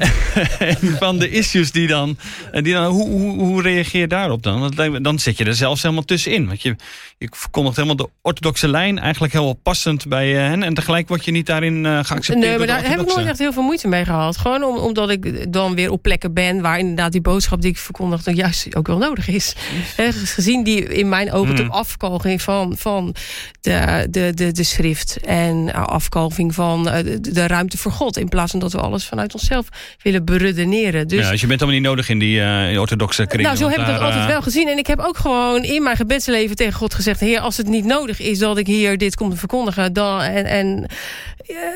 van 1.00 1.20
de 1.20 1.30
issues 1.30 1.72
die 1.72 1.88
dan... 1.88 2.18
en 2.52 2.64
Die 2.64 2.74
dan 2.74 2.86
hoe, 2.86 3.10
hoe, 3.10 3.40
hoe 3.40 3.62
reageer 3.62 4.00
je 4.02 4.08
daarop 4.08 4.44
dan? 4.44 4.60
Want 4.60 5.04
dan 5.04 5.20
zit 5.20 5.38
je 5.38 5.46
er 5.46 5.56
zelfs 5.56 5.82
helemaal 5.82 6.04
tussenin. 6.04 6.48
Want 6.48 6.62
je, 6.62 6.76
je 7.18 7.28
verkondigt 7.32 7.76
helemaal 7.76 7.98
de 7.98 8.10
orthodoxe 8.22 8.68
lijn... 8.68 9.00
eigenlijk 9.00 9.34
heel 9.34 9.54
passend 9.54 10.08
bij 10.08 10.30
hen. 10.30 10.64
En 10.64 10.74
tegelijk 10.74 11.08
word 11.08 11.26
je 11.26 11.32
niet 11.32 11.50
daarin 11.62 11.86
eh, 11.86 12.06
geaccepteerd 12.06 12.40
Nee, 12.40 12.58
maar 12.58 12.68
daar 12.68 12.90
heb 12.90 13.00
ik 13.00 13.08
nooit 13.08 13.28
echt 13.28 13.40
heel 13.40 13.54
veel 13.54 13.64
moeite 13.64 13.88
mee 13.88 14.06
gehad. 14.06 14.38
Gewoon 14.38 14.64
om, 14.64 14.78
omdat 14.78 15.10
ik 15.10 15.54
dan 15.54 15.76
weer 15.76 15.92
op 15.92 16.02
plekken 16.02 16.34
ben 16.34 16.62
waar 16.62 16.80
inderdaad 16.80 17.12
die 17.12 17.22
boodschap 17.22 17.62
die 17.62 17.72
ik 17.72 17.78
verkondig 17.78 18.24
dan 18.24 18.36
juist 18.36 18.76
ook 18.76 18.88
wel 18.88 18.98
nodig 18.98 19.28
is. 19.28 19.56
Hè, 19.96 20.12
gezien 20.12 20.64
die 20.64 20.84
in 20.84 21.10
mijn 21.10 21.32
ogen 21.32 21.50
Hmm. 21.52 21.56
de 21.56 21.70
afkalving 21.70 22.42
van, 22.42 22.76
van 22.78 23.16
de, 23.62 24.08
de, 24.10 24.32
de, 24.34 24.52
de 24.52 24.64
schrift 24.64 25.18
en 25.26 25.74
afkalving 25.74 26.54
van 26.54 26.90
eh, 26.90 27.04
de, 27.04 27.20
de 27.20 27.48
ruimte 27.48 27.78
voor 27.78 27.92
God. 27.92 28.18
In 28.18 28.30
plaats 28.30 28.52
van 28.52 28.60
dat 28.60 28.72
we 28.72 28.80
alles 28.80 29.06
vanuit 29.06 29.34
onszelf 29.34 29.68
willen 30.02 30.26
beredeneren. 30.26 31.08
Dus 31.08 31.26
Ja, 31.26 31.32
dus 31.32 31.42
je 31.42 31.48
bent 31.48 31.60
helemaal 31.60 31.82
niet 31.82 31.90
nodig 31.90 32.10
in 32.10 32.20
die 32.20 32.42
eh, 32.42 32.72
in 32.72 32.80
orthodoxe 32.80 33.26
kringen. 33.26 33.46
nou, 33.46 33.58
zo 33.58 33.70
heb 33.70 33.80
ik 33.80 33.86
dat 33.86 34.00
altijd 34.00 34.22
eh, 34.22 34.28
wel 34.28 34.42
gezien. 34.42 34.68
En 34.68 34.78
ik 34.78 34.88
heb 34.88 35.00
ook 35.00 35.18
gewoon 35.18 35.64
in 35.64 35.84
mijn 35.84 35.96
gebedsleven 35.96 36.56
tegen 36.56 36.74
God 36.74 36.94
gezegd... 36.94 37.20
Heer, 37.20 37.40
als 37.40 37.58
het 37.58 37.68
niet 37.68 37.86
nodig 37.86 38.20
is 38.20 38.40
dat 38.40 38.58
ik 38.58 38.68
hier 38.68 38.98
dit 38.98 39.16
kom 39.16 39.30
te 39.30 39.38
verkondigen... 39.38 39.94
Dan, 39.94 40.22
en, 40.22 40.46
en, 40.46 40.86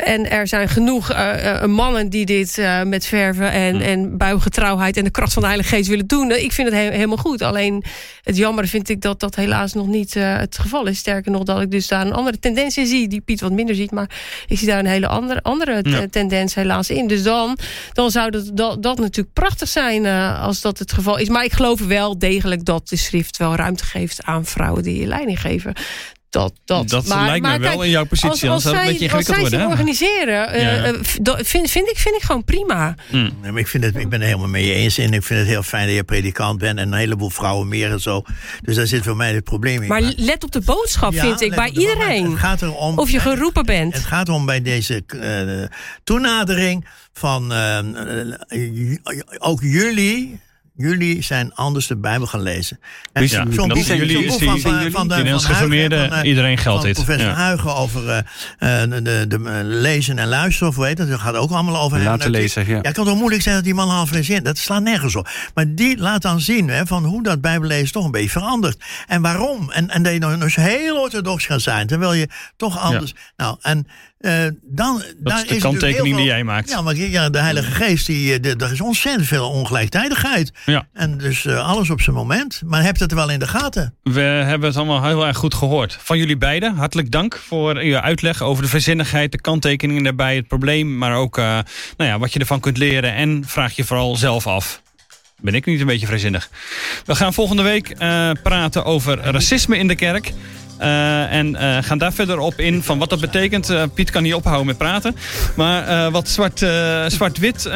en 0.03 0.29
er 0.29 0.47
zijn 0.47 0.69
genoeg 0.69 1.11
eh, 1.11 1.49
eh, 1.63 1.69
mannen 1.69 2.09
die 2.09 2.25
dit 2.25 2.57
eh, 2.57 2.83
met 2.83 3.05
verven 3.05 3.51
en, 3.51 3.81
en 3.81 4.17
buigetrouwheid... 4.17 4.97
en 4.97 5.03
de 5.03 5.09
kracht 5.09 5.33
van 5.33 5.41
de 5.41 5.47
Heilige 5.47 5.75
Geest 5.75 5.89
willen 5.89 6.07
doen... 6.07 6.31
ik 6.31 6.51
vind 6.51 6.67
het 6.69 6.77
he- 6.77 6.91
helemaal 6.91 7.17
goed. 7.17 7.41
Alleen 7.41 7.83
het 8.23 8.37
jammer 8.37 8.67
vind 8.67 8.89
ik 8.89 9.01
dat 9.01 9.19
dat 9.19 9.35
helaas 9.35 9.73
nog 9.73 9.87
niet 9.87 10.13
het 10.13 10.57
geval 10.57 10.85
is. 10.87 10.97
Sterker 10.97 11.31
nog 11.31 11.43
dat 11.43 11.61
ik 11.61 11.71
dus 11.71 11.87
daar 11.87 12.05
een 12.05 12.13
andere 12.13 12.39
tendens 12.39 12.77
in 12.77 12.85
zie... 12.85 13.07
die 13.07 13.21
Piet 13.21 13.41
wat 13.41 13.51
minder 13.51 13.75
ziet, 13.75 13.91
maar 13.91 14.09
ik 14.47 14.57
zie 14.57 14.67
daar 14.67 14.79
een 14.79 14.85
hele 14.85 15.07
andere, 15.07 15.41
andere 15.43 15.79
Ja. 15.89 16.05
tendens 16.09 16.55
helaas 16.55 16.89
in. 16.89 17.07
Dus 17.07 17.23
dan, 17.23 17.57
dan 17.93 18.11
zou 18.11 18.29
dat, 18.31 18.49
dat, 18.53 18.83
dat 18.83 18.97
natuurlijk 18.99 19.33
prachtig 19.33 19.67
zijn 19.69 20.05
als 20.39 20.61
dat 20.61 20.79
het 20.79 20.93
geval 20.93 21.17
is. 21.17 21.29
Maar 21.29 21.43
ik 21.43 21.53
geloof 21.53 21.79
wel 21.79 22.19
degelijk 22.19 22.65
dat 22.65 22.89
de 22.89 22.95
schrift 22.95 23.37
wel 23.37 23.55
ruimte 23.55 23.85
geeft 23.85 24.23
aan 24.23 24.45
vrouwen 24.45 24.83
die 24.83 24.99
je 24.99 25.07
leiding 25.07 25.41
geven. 25.41 25.73
Dat, 26.35 26.53
dat, 26.65 26.89
Dat 26.89 27.05
maar, 27.07 27.25
lijkt 27.25 27.45
maar 27.45 27.59
me 27.59 27.67
wel 27.67 27.83
in 27.83 27.89
jouw 27.89 28.05
positie. 28.05 28.49
Als, 28.49 28.65
als, 28.65 28.65
een 28.65 28.71
zij, 28.71 28.85
beetje 28.85 29.11
als 29.11 29.25
zij 29.25 29.39
worden. 29.39 29.59
hè? 29.59 29.67
organiseren, 29.67 30.47
eh, 30.53 30.61
Ja. 30.61 30.83
eh, 30.83 30.93
dat 31.21 31.47
vind, 31.47 31.71
vind, 31.71 31.89
ik, 31.89 31.97
vind 31.97 32.15
ik 32.15 32.21
gewoon 32.21 32.43
prima. 32.43 32.95
Mm. 33.11 33.29
Nee, 33.41 33.51
maar 33.51 33.61
ik, 33.61 33.67
vind 33.67 33.83
het, 33.83 33.95
ik 33.95 34.09
ben 34.09 34.19
het 34.19 34.27
helemaal 34.27 34.49
mee 34.49 34.73
eens. 34.73 34.97
En 34.97 35.13
ik 35.13 35.23
vind 35.23 35.39
het 35.39 35.47
heel 35.49 35.63
fijn 35.63 35.85
dat 35.87 35.95
je 35.95 36.03
predikant 36.03 36.59
bent. 36.59 36.79
En 36.79 36.87
een 36.87 36.97
heleboel 36.99 37.29
vrouwen 37.29 37.67
meer 37.67 37.91
en 37.91 37.99
zo. 38.01 38.23
Dus 38.61 38.75
daar 38.75 38.87
zit 38.87 39.03
voor 39.03 39.15
mij 39.15 39.33
het 39.33 39.43
probleem 39.43 39.81
in. 39.81 39.87
Maar 39.87 40.01
let 40.15 40.43
op 40.43 40.51
de 40.51 40.61
boodschap, 40.61 41.13
Ja, 41.13 41.21
vind 41.21 41.41
ik, 41.41 41.55
bij 41.55 41.69
iedereen. 41.69 42.29
Het 42.31 42.39
gaat 42.39 42.61
erom, 42.61 42.97
Of 42.99 43.09
je 43.09 43.19
geroepen 43.19 43.65
bent. 43.65 43.93
Het 43.93 44.05
gaat 44.05 44.29
om 44.29 44.45
bij 44.45 44.61
deze 44.61 45.03
eh, 45.07 45.77
toenadering 46.03 46.85
van 47.13 47.53
ook 49.37 49.61
jullie 49.61 50.39
jullie 50.77 51.21
zijn 51.23 51.53
anders 51.53 51.87
de 51.87 51.97
Bijbel 51.97 52.27
gaan 52.27 52.41
lezen. 52.41 52.79
En 53.13 53.29
zijn- 53.29 53.53
zo'n 53.53 53.67
dat 53.67 53.77
boek- 53.77 53.85
zijn 53.85 53.97
zo'n 53.99 54.07
jullie- 54.07 54.27
boek 54.27 54.37
van- 54.39 54.39
zijn 54.47 54.59
van- 54.61 54.71
jullie- 54.71 54.91
van 54.91 55.07
de- 55.07 55.13
van 55.15 55.23
Huigen, 55.25 55.55
van, 55.55 56.11
eh, 56.11 56.27
iedereen 56.29 56.57
geldt 56.57 56.83
dit. 56.83 56.93
professor 56.93 57.27
Ja. 57.29 57.33
Huigen 57.33 57.75
over 57.75 58.09
eh, 58.09 58.17
eh, 58.83 58.89
de, 58.89 59.01
de, 59.01 59.25
de, 59.27 59.39
lezen 59.63 60.17
en 60.19 60.27
luisteren, 60.27 60.69
of 60.69 60.75
hoe 60.75 60.85
heet 60.85 60.97
dat? 60.97 61.09
Dat 61.09 61.19
gaat 61.19 61.35
ook 61.35 61.51
allemaal 61.51 61.81
over. 61.81 61.99
Laten 61.99 62.29
lezen, 62.29 62.67
ja. 62.67 62.75
Ja, 62.75 62.83
ik 62.83 62.93
kan 62.93 63.05
toch 63.05 63.15
moeilijk 63.17 63.41
zeggen 63.41 63.63
dat 63.63 63.63
die 63.63 63.73
man 63.85 63.89
half 63.89 64.09
zin. 64.21 64.43
Dat 64.43 64.57
slaat 64.57 64.81
nergens 64.81 65.15
op. 65.15 65.29
Maar 65.53 65.75
die 65.75 65.97
laat 65.97 66.21
dan 66.21 66.39
zien 66.41 66.69
hè, 66.69 66.85
van 66.85 67.05
hoe 67.05 67.23
dat 67.23 67.41
Bijbellezen 67.41 67.91
toch 67.91 68.05
een 68.05 68.11
beetje 68.11 68.29
verandert. 68.29 68.83
En 69.07 69.21
waarom. 69.21 69.71
En, 69.71 69.89
en 69.89 70.03
dat 70.03 70.13
je 70.13 70.19
nog 70.19 70.41
eens 70.41 70.55
heel 70.55 70.97
orthodox 71.01 71.45
gaat 71.45 71.61
zijn. 71.61 71.87
Terwijl 71.87 72.13
je 72.13 72.29
toch 72.57 72.79
anders. 72.79 73.13
Nou, 73.37 73.57
en 73.61 73.87
eh, 74.25 74.45
dan. 74.61 74.97
Dat 74.97 75.05
daar 75.17 75.41
is 75.41 75.47
de 75.47 75.57
kanttekening 75.57 76.15
die 76.15 76.25
jij 76.25 76.43
maakt. 76.43 76.69
Ja, 76.69 76.81
maar 76.81 76.95
ja, 76.95 77.29
de 77.29 77.37
Heilige 77.39 77.71
Geest, 77.71 78.05
die, 78.05 78.33
eh, 78.33 78.41
de- 78.41 78.55
er 78.65 78.71
is 78.71 78.81
ontzettend 78.81 79.27
veel 79.27 79.49
ongelijktijdigheid. 79.49 80.51
Ja. 80.65 80.87
En 80.93 81.17
dus 81.17 81.45
eh, 81.45 81.67
alles 81.67 81.89
op 81.89 82.01
zijn 82.01 82.15
moment. 82.15 82.61
Maar 82.65 82.83
hebt 82.83 82.99
het 82.99 83.13
wel 83.13 83.29
in 83.29 83.39
de 83.39 83.47
gaten? 83.47 83.93
We 84.03 84.19
hebben 84.21 84.67
het 84.69 84.77
allemaal 84.77 85.03
heel 85.03 85.25
erg 85.27 85.37
goed 85.37 85.53
gehoord. 85.53 85.97
Van 86.01 86.17
jullie 86.17 86.37
beiden, 86.37 86.75
hartelijk 86.75 87.11
dank 87.11 87.37
voor 87.47 87.75
uw 87.77 87.95
uitleg 87.97 88.41
over 88.41 88.63
de 88.63 88.69
verzinnigheid, 88.69 89.31
de 89.31 89.41
kanttekeningen 89.41 90.03
daarbij, 90.03 90.35
het 90.35 90.47
probleem, 90.47 90.97
maar 90.97 91.15
ook 91.15 91.35
nou 91.37 91.63
ja, 91.97 92.19
wat 92.19 92.33
je 92.33 92.39
ervan 92.39 92.59
kunt 92.59 92.77
leren. 92.77 93.13
En 93.15 93.43
vraag 93.47 93.75
je 93.75 93.83
vooral 93.83 94.15
zelf 94.15 94.47
af. 94.47 94.81
Ben 95.41 95.53
ik 95.53 95.65
niet 95.65 95.79
een 95.79 95.85
beetje 95.85 96.05
vrijzinnig? 96.05 96.49
We 97.05 97.15
gaan 97.15 97.33
volgende 97.33 97.61
week 97.63 97.95
praten 98.43 98.85
over 98.85 99.17
racisme 99.19 99.77
in 99.77 99.87
de 99.87 99.95
kerk. 99.95 100.33
Eh, 100.77 101.31
en 101.31 101.55
eh, 101.55 101.77
gaan 101.83 101.97
daar 101.97 102.13
verder 102.13 102.39
op 102.39 102.59
in 102.59 102.83
van 102.83 102.97
wat 102.97 103.09
dat 103.09 103.19
betekent. 103.19 103.69
Eh, 103.69 103.83
Piet 103.93 104.09
kan 104.09 104.23
niet 104.23 104.33
ophouden 104.33 104.65
met 104.65 104.77
praten. 104.77 105.15
Maar 105.55 106.11
wat 106.11 106.29
zwart, 106.29 106.59
zwart-wit 107.07 107.69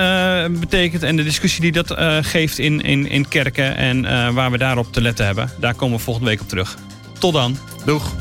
betekent 0.59 1.03
en 1.03 1.15
de 1.15 1.23
discussie 1.23 1.61
die 1.61 1.71
dat 1.71 1.95
geeft 2.21 2.59
in, 2.59 2.81
in, 2.81 3.09
in 3.09 3.27
kerken 3.27 3.75
en 3.75 4.33
waar 4.33 4.51
we 4.51 4.57
daarop 4.57 4.93
te 4.93 5.01
letten 5.01 5.25
hebben. 5.25 5.49
Daar 5.59 5.73
komen 5.73 5.97
we 5.97 6.03
volgende 6.03 6.29
week 6.29 6.41
op 6.41 6.47
terug. 6.47 6.77
Tot 7.19 7.33
dan. 7.33 7.57
Doeg. 7.85 8.13